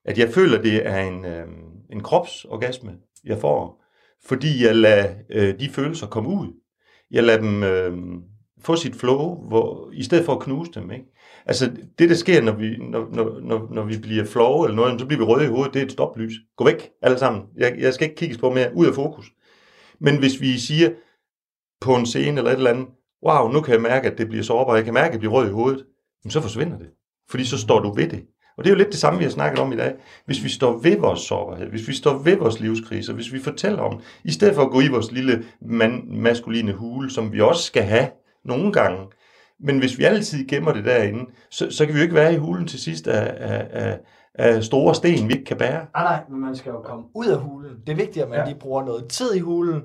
at 0.04 0.18
jeg 0.18 0.28
føler, 0.28 0.62
det 0.62 0.86
er 0.86 0.98
en, 0.98 1.24
øh, 1.24 1.48
en 1.92 2.02
kropsorgasme, 2.02 2.92
jeg 3.24 3.38
får, 3.38 3.82
fordi 4.24 4.64
jeg 4.64 4.76
lader 4.76 5.14
øh, 5.30 5.60
de 5.60 5.70
følelser 5.70 6.06
komme 6.06 6.28
ud. 6.28 6.52
Jeg 7.10 7.24
lader 7.24 7.40
dem 7.40 7.62
øh, 7.62 8.22
få 8.64 8.76
sit 8.76 8.96
flow, 8.96 9.48
hvor, 9.48 9.90
i 9.92 10.02
stedet 10.02 10.24
for 10.24 10.32
at 10.32 10.40
knuse 10.40 10.70
dem. 10.74 10.90
Ikke? 10.90 11.04
Altså 11.46 11.70
det, 11.98 12.08
der 12.08 12.14
sker, 12.14 12.42
når 12.42 12.52
vi, 12.52 12.76
når, 12.76 13.08
når, 13.12 13.40
når, 13.40 13.68
når 13.70 13.84
vi 13.84 13.98
bliver 13.98 14.24
flove 14.24 14.66
eller 14.66 14.76
noget, 14.76 15.00
så 15.00 15.06
bliver 15.06 15.20
vi 15.20 15.24
røde 15.24 15.44
i 15.44 15.48
hovedet, 15.48 15.74
det 15.74 15.82
er 15.82 15.86
et 15.86 15.92
stoplys. 15.92 16.32
Gå 16.56 16.64
væk, 16.64 16.90
alle 17.02 17.18
sammen. 17.18 17.42
Jeg, 17.56 17.74
jeg 17.78 17.94
skal 17.94 18.04
ikke 18.04 18.16
kigges 18.16 18.38
på 18.38 18.50
mere, 18.50 18.70
ud 18.74 18.86
af 18.86 18.94
fokus. 18.94 19.26
Men 20.00 20.18
hvis 20.18 20.40
vi 20.40 20.58
siger 20.58 20.90
på 21.80 21.94
en 21.94 22.06
scene 22.06 22.38
eller 22.38 22.50
et 22.50 22.56
eller 22.56 22.70
andet, 22.70 22.86
wow, 23.26 23.48
nu 23.52 23.60
kan 23.60 23.74
jeg 23.74 23.82
mærke, 23.82 24.10
at 24.10 24.18
det 24.18 24.28
bliver 24.28 24.44
sårbart, 24.44 24.76
jeg 24.76 24.84
kan 24.84 24.94
mærke, 24.94 25.06
at 25.06 25.12
jeg 25.12 25.20
bliver 25.20 25.34
rød 25.34 25.48
i 25.48 25.52
hovedet, 25.52 25.84
så 26.28 26.40
forsvinder 26.40 26.78
det. 26.78 26.88
Fordi 27.30 27.44
så 27.44 27.58
står 27.58 27.80
du 27.80 27.94
ved 27.94 28.08
det. 28.08 28.22
Og 28.56 28.64
det 28.64 28.70
er 28.70 28.74
jo 28.74 28.78
lidt 28.78 28.92
det 28.92 28.98
samme, 28.98 29.18
vi 29.18 29.24
har 29.24 29.30
snakket 29.30 29.58
om 29.58 29.72
i 29.72 29.76
dag. 29.76 29.94
Hvis 30.26 30.44
vi 30.44 30.48
står 30.48 30.78
ved 30.78 30.98
vores 30.98 31.20
sårbarhed, 31.20 31.66
hvis 31.66 31.88
vi 31.88 31.92
står 31.92 32.18
ved 32.18 32.36
vores 32.36 32.60
livskriser, 32.60 33.12
hvis 33.12 33.32
vi 33.32 33.38
fortæller 33.38 33.82
om, 33.82 34.00
i 34.24 34.30
stedet 34.30 34.54
for 34.54 34.62
at 34.62 34.70
gå 34.70 34.80
i 34.80 34.88
vores 34.88 35.12
lille 35.12 35.44
man, 35.60 36.04
maskuline 36.06 36.72
hule, 36.72 37.10
som 37.10 37.32
vi 37.32 37.40
også 37.40 37.62
skal 37.62 37.82
have 37.82 38.08
nogle 38.44 38.72
gange, 38.72 39.06
men 39.60 39.78
hvis 39.78 39.98
vi 39.98 40.04
altid 40.04 40.46
gemmer 40.46 40.72
det 40.72 40.84
derinde, 40.84 41.30
så, 41.50 41.70
så 41.70 41.86
kan 41.86 41.94
vi 41.94 41.98
jo 41.98 42.02
ikke 42.02 42.14
være 42.14 42.34
i 42.34 42.36
hulen 42.36 42.66
til 42.66 42.80
sidst 42.80 43.08
af, 43.08 43.34
af, 43.38 43.66
af, 43.70 43.98
af 44.34 44.64
store 44.64 44.94
sten, 44.94 45.28
vi 45.28 45.32
ikke 45.32 45.44
kan 45.44 45.56
bære. 45.56 45.86
Nej, 45.94 46.04
nej, 46.04 46.20
men 46.28 46.40
man 46.40 46.56
skal 46.56 46.70
jo 46.70 46.80
komme 46.80 47.04
ud 47.14 47.26
af 47.26 47.38
hulen. 47.38 47.76
Det 47.86 47.92
er 47.92 47.96
vigtigt, 47.96 48.22
at 48.22 48.30
man 48.30 48.38
ja. 48.38 48.44
lige 48.44 48.58
bruger 48.58 48.84
noget 48.84 49.08
tid 49.08 49.34
i 49.34 49.40
hulen, 49.40 49.82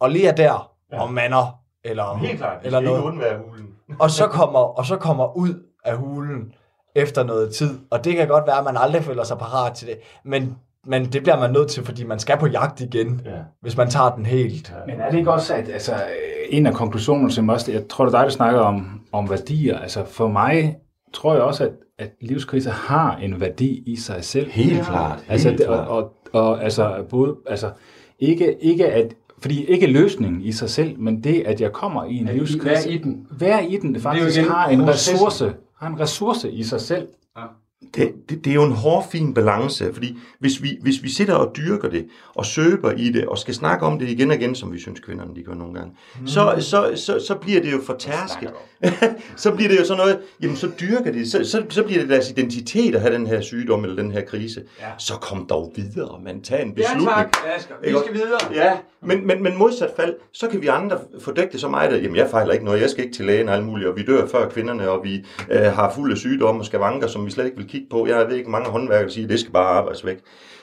og 0.00 0.10
lige 0.10 0.28
er 0.28 0.34
der, 0.34 0.72
ja. 0.92 1.02
og 1.02 1.12
mander, 1.12 1.60
eller, 1.84 2.16
Helt 2.16 2.38
klart, 2.38 2.58
eller 2.64 2.80
noget. 2.80 2.98
ikke 2.98 3.06
undvære 3.06 3.38
hulen. 3.38 3.68
og, 4.00 4.10
så 4.10 4.26
kommer, 4.26 4.58
og 4.58 4.86
så 4.86 4.96
kommer 4.96 5.36
ud 5.36 5.62
af 5.84 5.96
hulen 5.96 6.52
efter 6.94 7.22
noget 7.22 7.54
tid. 7.54 7.78
Og 7.90 8.04
det 8.04 8.16
kan 8.16 8.28
godt 8.28 8.46
være, 8.46 8.58
at 8.58 8.64
man 8.64 8.76
aldrig 8.76 9.04
føler 9.04 9.24
sig 9.24 9.38
parat 9.38 9.74
til 9.74 9.88
det. 9.88 9.98
Men, 10.24 10.56
men 10.86 11.12
det 11.12 11.22
bliver 11.22 11.38
man 11.38 11.52
nødt 11.52 11.70
til, 11.70 11.84
fordi 11.84 12.04
man 12.04 12.18
skal 12.18 12.38
på 12.38 12.46
jagt 12.46 12.80
igen, 12.80 13.22
ja. 13.24 13.30
hvis 13.60 13.76
man 13.76 13.90
tager 13.90 14.14
den 14.14 14.26
helt. 14.26 14.74
Men 14.86 15.00
er 15.00 15.10
det 15.10 15.18
ikke 15.18 15.32
også, 15.32 15.54
at 15.54 15.68
altså, 15.68 15.94
en 16.48 16.66
af 16.66 16.74
konklusionerne, 16.74 17.30
som 17.32 17.48
også, 17.48 17.72
jeg 17.72 17.88
tror, 17.88 18.04
det 18.04 18.14
er 18.14 18.18
dig, 18.18 18.24
der 18.24 18.30
snakker 18.30 18.60
om, 18.60 19.00
om 19.12 19.30
værdier. 19.30 19.78
Altså 19.78 20.04
for 20.04 20.28
mig 20.28 20.76
tror 21.12 21.34
jeg 21.34 21.42
også, 21.42 21.64
at, 21.64 21.72
at 21.98 22.10
livskriser 22.20 22.70
har 22.70 23.16
en 23.16 23.40
værdi 23.40 23.82
i 23.86 23.96
sig 23.96 24.24
selv. 24.24 24.50
Helt 24.50 24.82
klart. 24.82 25.18
Helt 25.18 25.30
Altså, 25.30 25.50
det, 25.50 25.60
klart. 25.66 25.88
og, 25.88 26.12
og, 26.32 26.42
og 26.48 26.64
altså, 26.64 27.04
både, 27.10 27.36
altså, 27.46 27.70
ikke, 28.18 28.56
ikke 28.60 28.86
at, 28.86 29.14
fordi 29.38 29.64
ikke 29.64 29.86
løsningen 29.86 30.42
i 30.42 30.52
sig 30.52 30.70
selv, 30.70 30.98
men 31.00 31.24
det, 31.24 31.42
at 31.46 31.60
jeg 31.60 31.72
kommer 31.72 32.04
i 32.04 32.16
en 32.16 32.28
At 32.28 32.34
livskrise. 32.34 32.66
være 32.66 32.88
i 32.94 32.98
den. 32.98 33.26
Være 33.30 33.66
i 33.70 33.76
den, 33.76 33.94
det 33.94 34.02
faktisk 34.02 34.38
igen 34.38 34.50
har 34.50 34.68
en 34.68 34.88
ressource, 34.88 35.52
har 35.78 35.88
en 35.88 36.00
ressource 36.00 36.50
i 36.52 36.62
sig 36.62 36.80
selv. 36.80 37.08
Det, 37.94 38.12
det, 38.28 38.44
det 38.44 38.50
er 38.50 38.54
jo 38.54 38.64
en 38.64 38.72
hård, 38.72 39.08
fin 39.10 39.34
balance, 39.34 39.94
fordi 39.94 40.18
hvis 40.38 40.62
vi, 40.62 40.78
hvis 40.82 41.02
vi 41.02 41.10
sidder 41.10 41.34
og 41.34 41.56
dyrker 41.56 41.88
det, 41.88 42.06
og 42.34 42.46
søber 42.46 42.90
i 42.90 43.10
det, 43.10 43.26
og 43.26 43.38
skal 43.38 43.54
snakke 43.54 43.86
om 43.86 43.98
det 43.98 44.08
igen 44.08 44.30
og 44.30 44.36
igen, 44.36 44.54
som 44.54 44.72
vi 44.72 44.80
synes 44.80 45.00
kvinderne 45.00 45.34
de 45.34 45.42
gør 45.42 45.54
nogle 45.54 45.74
gange, 45.74 45.92
mm. 46.20 46.26
så, 46.26 46.56
så, 46.60 46.92
så, 46.94 47.24
så 47.26 47.34
bliver 47.34 47.60
det 47.60 47.72
jo 47.72 47.80
for 47.86 47.96
tærsket. 47.98 48.50
så 49.36 49.50
bliver 49.50 49.68
det 49.68 49.78
jo 49.78 49.84
sådan 49.84 50.00
noget, 50.00 50.18
jamen 50.42 50.56
så 50.56 50.70
dyrker 50.80 51.12
det, 51.12 51.30
så, 51.30 51.44
så, 51.44 51.64
så 51.70 51.82
bliver 51.82 52.00
det 52.00 52.08
deres 52.08 52.30
identitet 52.30 52.94
at 52.94 53.00
have 53.00 53.14
den 53.14 53.26
her 53.26 53.40
sygdom 53.40 53.84
eller 53.84 53.96
den 53.96 54.12
her 54.12 54.20
krise. 54.20 54.62
Ja. 54.80 54.86
Så 54.98 55.14
kom 55.14 55.46
dog 55.46 55.72
videre, 55.76 56.20
man 56.24 56.42
tager 56.42 56.62
en 56.62 56.74
beslutning. 56.74 57.08
Asger. 57.56 57.74
Ikke? 57.84 57.98
Ja, 58.54 58.76
men, 59.02 59.26
men, 59.26 59.42
men 59.42 59.58
modsat 59.58 59.90
fald, 59.96 60.14
så 60.32 60.48
kan 60.48 60.62
vi 60.62 60.66
andre 60.66 60.98
fordække 61.20 61.52
det 61.52 61.60
så 61.60 61.68
meget, 61.68 61.88
at 61.92 62.02
jamen, 62.02 62.16
jeg 62.16 62.28
fejler 62.30 62.52
ikke 62.52 62.64
noget, 62.64 62.80
jeg 62.80 62.90
skal 62.90 63.04
ikke 63.04 63.16
til 63.16 63.24
lægen 63.24 63.48
og 63.48 63.54
alt 63.54 63.64
muligt, 63.64 63.88
og 63.88 63.96
vi 63.96 64.02
dør 64.02 64.26
før 64.26 64.48
kvinderne, 64.48 64.90
og 64.90 65.04
vi 65.04 65.26
øh, 65.50 65.62
har 65.62 65.92
fulde 65.94 66.16
sygdomme 66.16 66.60
og 66.60 66.66
skavanker, 66.66 67.06
som 67.06 67.26
vi 67.26 67.30
slet 67.30 67.44
ikke 67.44 67.56
vil 67.56 67.68
kigge 67.74 67.88
på. 67.90 68.06
Jeg 68.06 68.28
ved 68.28 68.36
ikke, 68.36 68.50
mange 68.50 68.70
håndværkere 68.70 69.10
siger, 69.10 69.26
at 69.26 69.30
det 69.30 69.40
skal 69.40 69.52
bare 69.52 69.78
arbejdes 69.78 70.04
væk. 70.04 70.18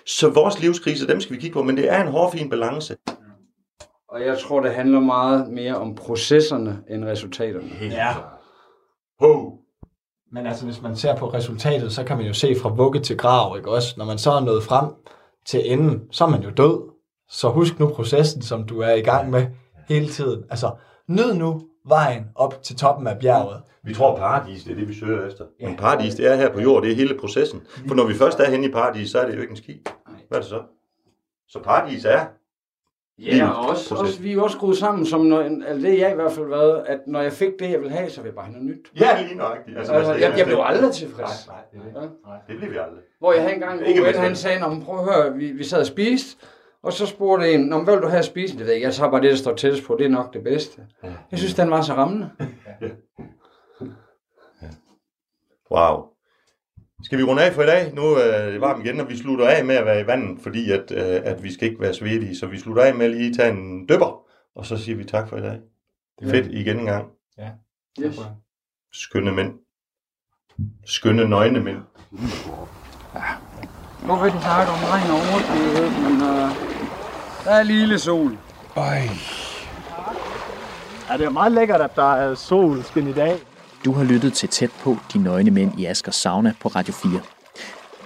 Så 0.05 0.29
vores 0.29 0.61
livskrise, 0.61 1.07
dem 1.07 1.21
skal 1.21 1.35
vi 1.35 1.41
kigge 1.41 1.53
på, 1.53 1.63
men 1.63 1.77
det 1.77 1.93
er 1.93 2.01
en 2.01 2.11
hårfin 2.11 2.49
balance. 2.49 2.95
Og 4.09 4.21
jeg 4.21 4.37
tror, 4.39 4.59
det 4.59 4.73
handler 4.73 4.99
meget 4.99 5.49
mere 5.49 5.75
om 5.75 5.95
processerne 5.95 6.79
end 6.89 7.05
resultaterne. 7.05 7.69
Ja. 7.81 8.15
Ho! 9.19 9.51
Men 10.31 10.45
altså, 10.47 10.65
hvis 10.65 10.81
man 10.81 10.95
ser 10.95 11.15
på 11.15 11.27
resultatet, 11.27 11.91
så 11.93 12.03
kan 12.03 12.17
man 12.17 12.25
jo 12.25 12.33
se 12.33 12.55
fra 12.61 12.69
vugge 12.69 12.99
til 12.99 13.17
grav, 13.17 13.57
ikke 13.57 13.71
også? 13.71 13.93
Når 13.97 14.05
man 14.05 14.17
så 14.17 14.31
er 14.31 14.39
nået 14.39 14.63
frem 14.63 14.85
til 15.45 15.73
enden, 15.73 16.01
så 16.11 16.25
er 16.25 16.29
man 16.29 16.43
jo 16.43 16.49
død. 16.49 16.91
Så 17.29 17.49
husk 17.49 17.79
nu 17.79 17.87
processen, 17.87 18.41
som 18.41 18.63
du 18.63 18.79
er 18.79 18.93
i 18.93 19.01
gang 19.01 19.29
med 19.29 19.47
hele 19.89 20.07
tiden. 20.07 20.43
Altså, 20.49 20.71
nyd 21.07 21.33
nu 21.33 21.61
vejen 21.87 22.25
op 22.35 22.63
til 22.63 22.75
toppen 22.75 23.07
af 23.07 23.19
bjerget. 23.19 23.61
Vi 23.83 23.93
tror, 23.93 24.15
paradis, 24.15 24.63
det 24.63 24.71
er 24.71 24.75
det, 24.75 24.87
vi 24.87 24.93
søger 24.93 25.27
efter. 25.27 25.45
Men 25.61 25.75
paradis, 25.77 26.15
det 26.15 26.27
er 26.27 26.35
her 26.35 26.53
på 26.53 26.61
jord, 26.61 26.83
det 26.83 26.91
er 26.91 26.95
hele 26.95 27.17
processen. 27.17 27.61
For 27.87 27.95
når 27.95 28.05
vi 28.05 28.13
først 28.13 28.39
er 28.39 28.49
henne 28.49 28.67
i 28.67 28.71
paradis, 28.71 29.09
så 29.11 29.19
er 29.19 29.25
det 29.25 29.35
jo 29.35 29.41
ikke 29.41 29.51
en 29.51 29.57
ski. 29.57 29.81
Hvad 30.27 30.37
er 30.37 30.41
det 30.41 30.49
så? 30.49 30.61
Så 31.47 31.59
paradis 31.59 32.05
er 32.05 32.25
Ja, 33.19 33.49
og 33.49 33.69
også, 33.69 33.95
også, 33.95 34.21
vi 34.21 34.29
er 34.29 34.33
jo 34.33 34.43
også 34.43 34.57
skruet 34.57 34.77
sammen, 34.77 35.05
som 35.05 35.21
når, 35.21 35.39
altså 35.41 35.87
det 35.87 35.99
jeg 35.99 36.11
i 36.11 36.15
hvert 36.15 36.31
fald 36.31 36.47
været, 36.47 36.83
at 36.87 36.99
når 37.07 37.21
jeg 37.21 37.33
fik 37.33 37.49
det, 37.59 37.71
jeg 37.71 37.79
ville 37.79 37.95
have, 37.95 38.09
så 38.09 38.21
ville 38.21 38.29
jeg 38.29 38.35
bare 38.35 38.45
have 38.45 38.53
noget 38.53 38.67
nyt. 38.69 38.91
Ja, 38.99 39.21
lige 39.21 39.35
nøjagtigt. 39.35 39.77
Altså, 39.77 39.93
altså, 39.93 40.13
jeg, 40.13 40.33
jeg 40.37 40.45
blev 40.45 40.57
aldrig 40.61 40.93
tilfreds. 40.93 41.47
Nej, 41.47 41.55
nej, 41.73 41.83
det, 41.85 41.93
det. 42.01 42.11
nej, 42.25 42.37
det 42.47 42.57
bliver 42.57 42.71
vi 42.71 42.77
aldrig. 42.77 43.03
Hvor 43.19 43.33
jeg 43.33 43.41
havde 43.41 43.53
engang 43.53 43.79
en 43.79 43.85
Ikke 43.85 44.01
god 44.01 44.07
ven, 44.11 44.21
han 44.21 44.35
sagde, 44.35 44.81
prøv 44.85 44.99
at 44.99 45.13
høre, 45.13 45.33
vi, 45.33 45.51
vi 45.51 45.63
sad 45.63 45.79
og 45.79 45.85
spiste, 45.85 46.45
og 46.83 46.93
så 46.93 47.05
spurgte 47.05 47.53
en, 47.53 47.59
Nå, 47.61 47.83
hvad 47.83 47.93
vil 47.93 48.03
du 48.03 48.07
have 48.07 48.19
at 48.19 48.25
spise? 48.25 48.57
Det 48.57 48.65
ved 48.65 48.73
jeg 48.73 48.81
jeg 48.81 48.93
tager 48.93 49.11
bare 49.11 49.21
det, 49.21 49.29
der 49.29 49.35
står 49.35 49.55
tættest 49.55 49.83
på, 49.87 49.95
det 49.99 50.05
er 50.05 50.09
nok 50.09 50.33
det 50.33 50.43
bedste. 50.43 50.87
Jeg 51.31 51.39
synes, 51.39 51.53
den 51.53 51.69
var 51.71 51.81
så 51.81 51.93
rammende. 51.93 52.29
Wow. 55.71 56.07
Skal 57.03 57.17
vi 57.17 57.23
runde 57.23 57.45
af 57.45 57.53
for 57.53 57.61
i 57.61 57.65
dag? 57.65 57.93
Nu 57.93 58.01
er 58.01 58.51
det 58.51 58.61
varmt 58.61 58.85
igen, 58.85 58.99
og 58.99 59.09
vi 59.09 59.17
slutter 59.17 59.47
af 59.47 59.65
med 59.65 59.75
at 59.75 59.85
være 59.85 60.01
i 60.01 60.07
vandet, 60.07 60.41
fordi 60.41 60.71
at, 60.71 60.91
øh, 60.91 61.21
at 61.23 61.43
vi 61.43 61.53
skal 61.53 61.67
ikke 61.67 61.81
være 61.81 61.93
svedige. 61.93 62.35
Så 62.35 62.47
vi 62.47 62.59
slutter 62.59 62.83
af 62.83 62.95
med 62.95 63.05
at 63.05 63.11
lige 63.11 63.33
tage 63.33 63.51
en 63.51 63.85
døber, 63.87 64.25
og 64.55 64.65
så 64.65 64.77
siger 64.77 64.95
vi 64.95 65.03
tak 65.03 65.29
for 65.29 65.37
i 65.37 65.41
dag. 65.41 65.59
Det 66.19 66.27
er 66.27 66.31
fedt 66.31 66.47
igen 66.51 66.79
en 66.79 66.85
gang. 66.85 67.11
Ja. 67.37 67.49
Yes. 67.99 68.19
Skønne 68.93 69.31
mænd. 69.31 69.53
Skønne 70.85 71.29
nøgne 71.29 71.59
mænd. 71.59 71.77
Nu 74.07 74.15
vil 74.15 74.31
du 74.31 74.41
snakke 74.41 74.71
om 74.71 74.79
regn 74.79 75.11
og 75.11 75.17
overskyet, 75.17 76.01
men 76.01 76.21
uh, 76.21 76.49
der 77.43 77.51
er 77.51 77.63
lille 77.63 77.99
sol. 77.99 78.37
Ja, 81.09 81.17
det 81.17 81.25
er 81.25 81.29
meget 81.29 81.51
lækkert, 81.51 81.81
at 81.81 81.95
der 81.95 82.13
er 82.13 82.35
solskin 82.35 83.07
i 83.07 83.13
dag. 83.13 83.39
Du 83.85 83.93
har 83.93 84.03
lyttet 84.03 84.33
til 84.33 84.49
Tæt 84.49 84.71
på 84.83 84.97
de 85.13 85.19
nøgne 85.19 85.51
mænd 85.51 85.79
i 85.79 85.85
Askers 85.85 86.15
Sauna 86.15 86.53
på 86.61 86.67
Radio 86.67 86.93
4. 86.93 87.21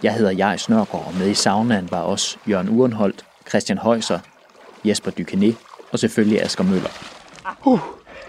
Jeg 0.04 0.14
hedder 0.14 0.32
Jais 0.32 0.62
Snørgaard, 0.62 1.08
og 1.08 1.14
med 1.20 1.30
i 1.30 1.34
saunaen 1.34 1.92
var 1.92 2.02
også 2.02 2.38
Jørgen 2.50 2.70
Urenholdt, 2.70 3.26
Christian 3.50 3.78
Højser, 3.78 4.20
Jesper 4.86 5.12
Dykené 5.12 5.54
og 5.92 6.00
selvfølgelig 6.00 6.44
Asger 6.44 6.64
Møller. 6.64 6.90
Uh. 7.66 7.80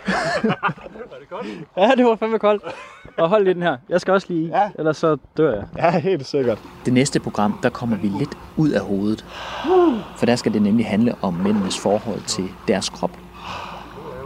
ja, 1.76 1.90
det 1.96 2.04
var 2.04 2.16
fandme 2.16 2.38
koldt. 2.38 2.62
Og 3.18 3.28
hold 3.28 3.44
lige 3.44 3.54
den 3.54 3.62
her. 3.62 3.76
Jeg 3.88 4.00
skal 4.00 4.14
også 4.14 4.26
lige 4.30 4.42
i, 4.42 4.46
ja. 4.46 4.70
ellers 4.78 4.96
så 4.96 5.16
dør 5.36 5.54
jeg. 5.54 5.64
Ja, 5.76 5.98
helt 5.98 6.26
sikkert. 6.26 6.58
Det 6.84 6.92
næste 6.92 7.20
program, 7.20 7.58
der 7.62 7.68
kommer 7.68 7.96
vi 7.96 8.08
lidt 8.08 8.38
ud 8.56 8.70
af 8.70 8.80
hovedet. 8.80 9.24
For 10.16 10.26
der 10.26 10.36
skal 10.36 10.52
det 10.52 10.62
nemlig 10.62 10.86
handle 10.86 11.14
om 11.22 11.34
mændenes 11.34 11.78
forhold 11.78 12.20
til 12.20 12.48
deres 12.68 12.88
krop. 12.88 13.18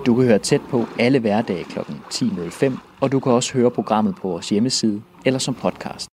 Du 0.07 0.14
kan 0.14 0.24
høre 0.24 0.39
tæt 0.39 0.61
på 0.70 0.87
alle 0.99 1.18
hverdage 1.18 1.64
kl. 1.64 1.78
10.05, 2.14 2.78
og 3.01 3.12
du 3.12 3.20
kan 3.20 3.33
også 3.33 3.53
høre 3.53 3.70
programmet 3.70 4.14
på 4.16 4.28
vores 4.28 4.49
hjemmeside 4.49 5.03
eller 5.24 5.39
som 5.39 5.55
podcast. 5.55 6.09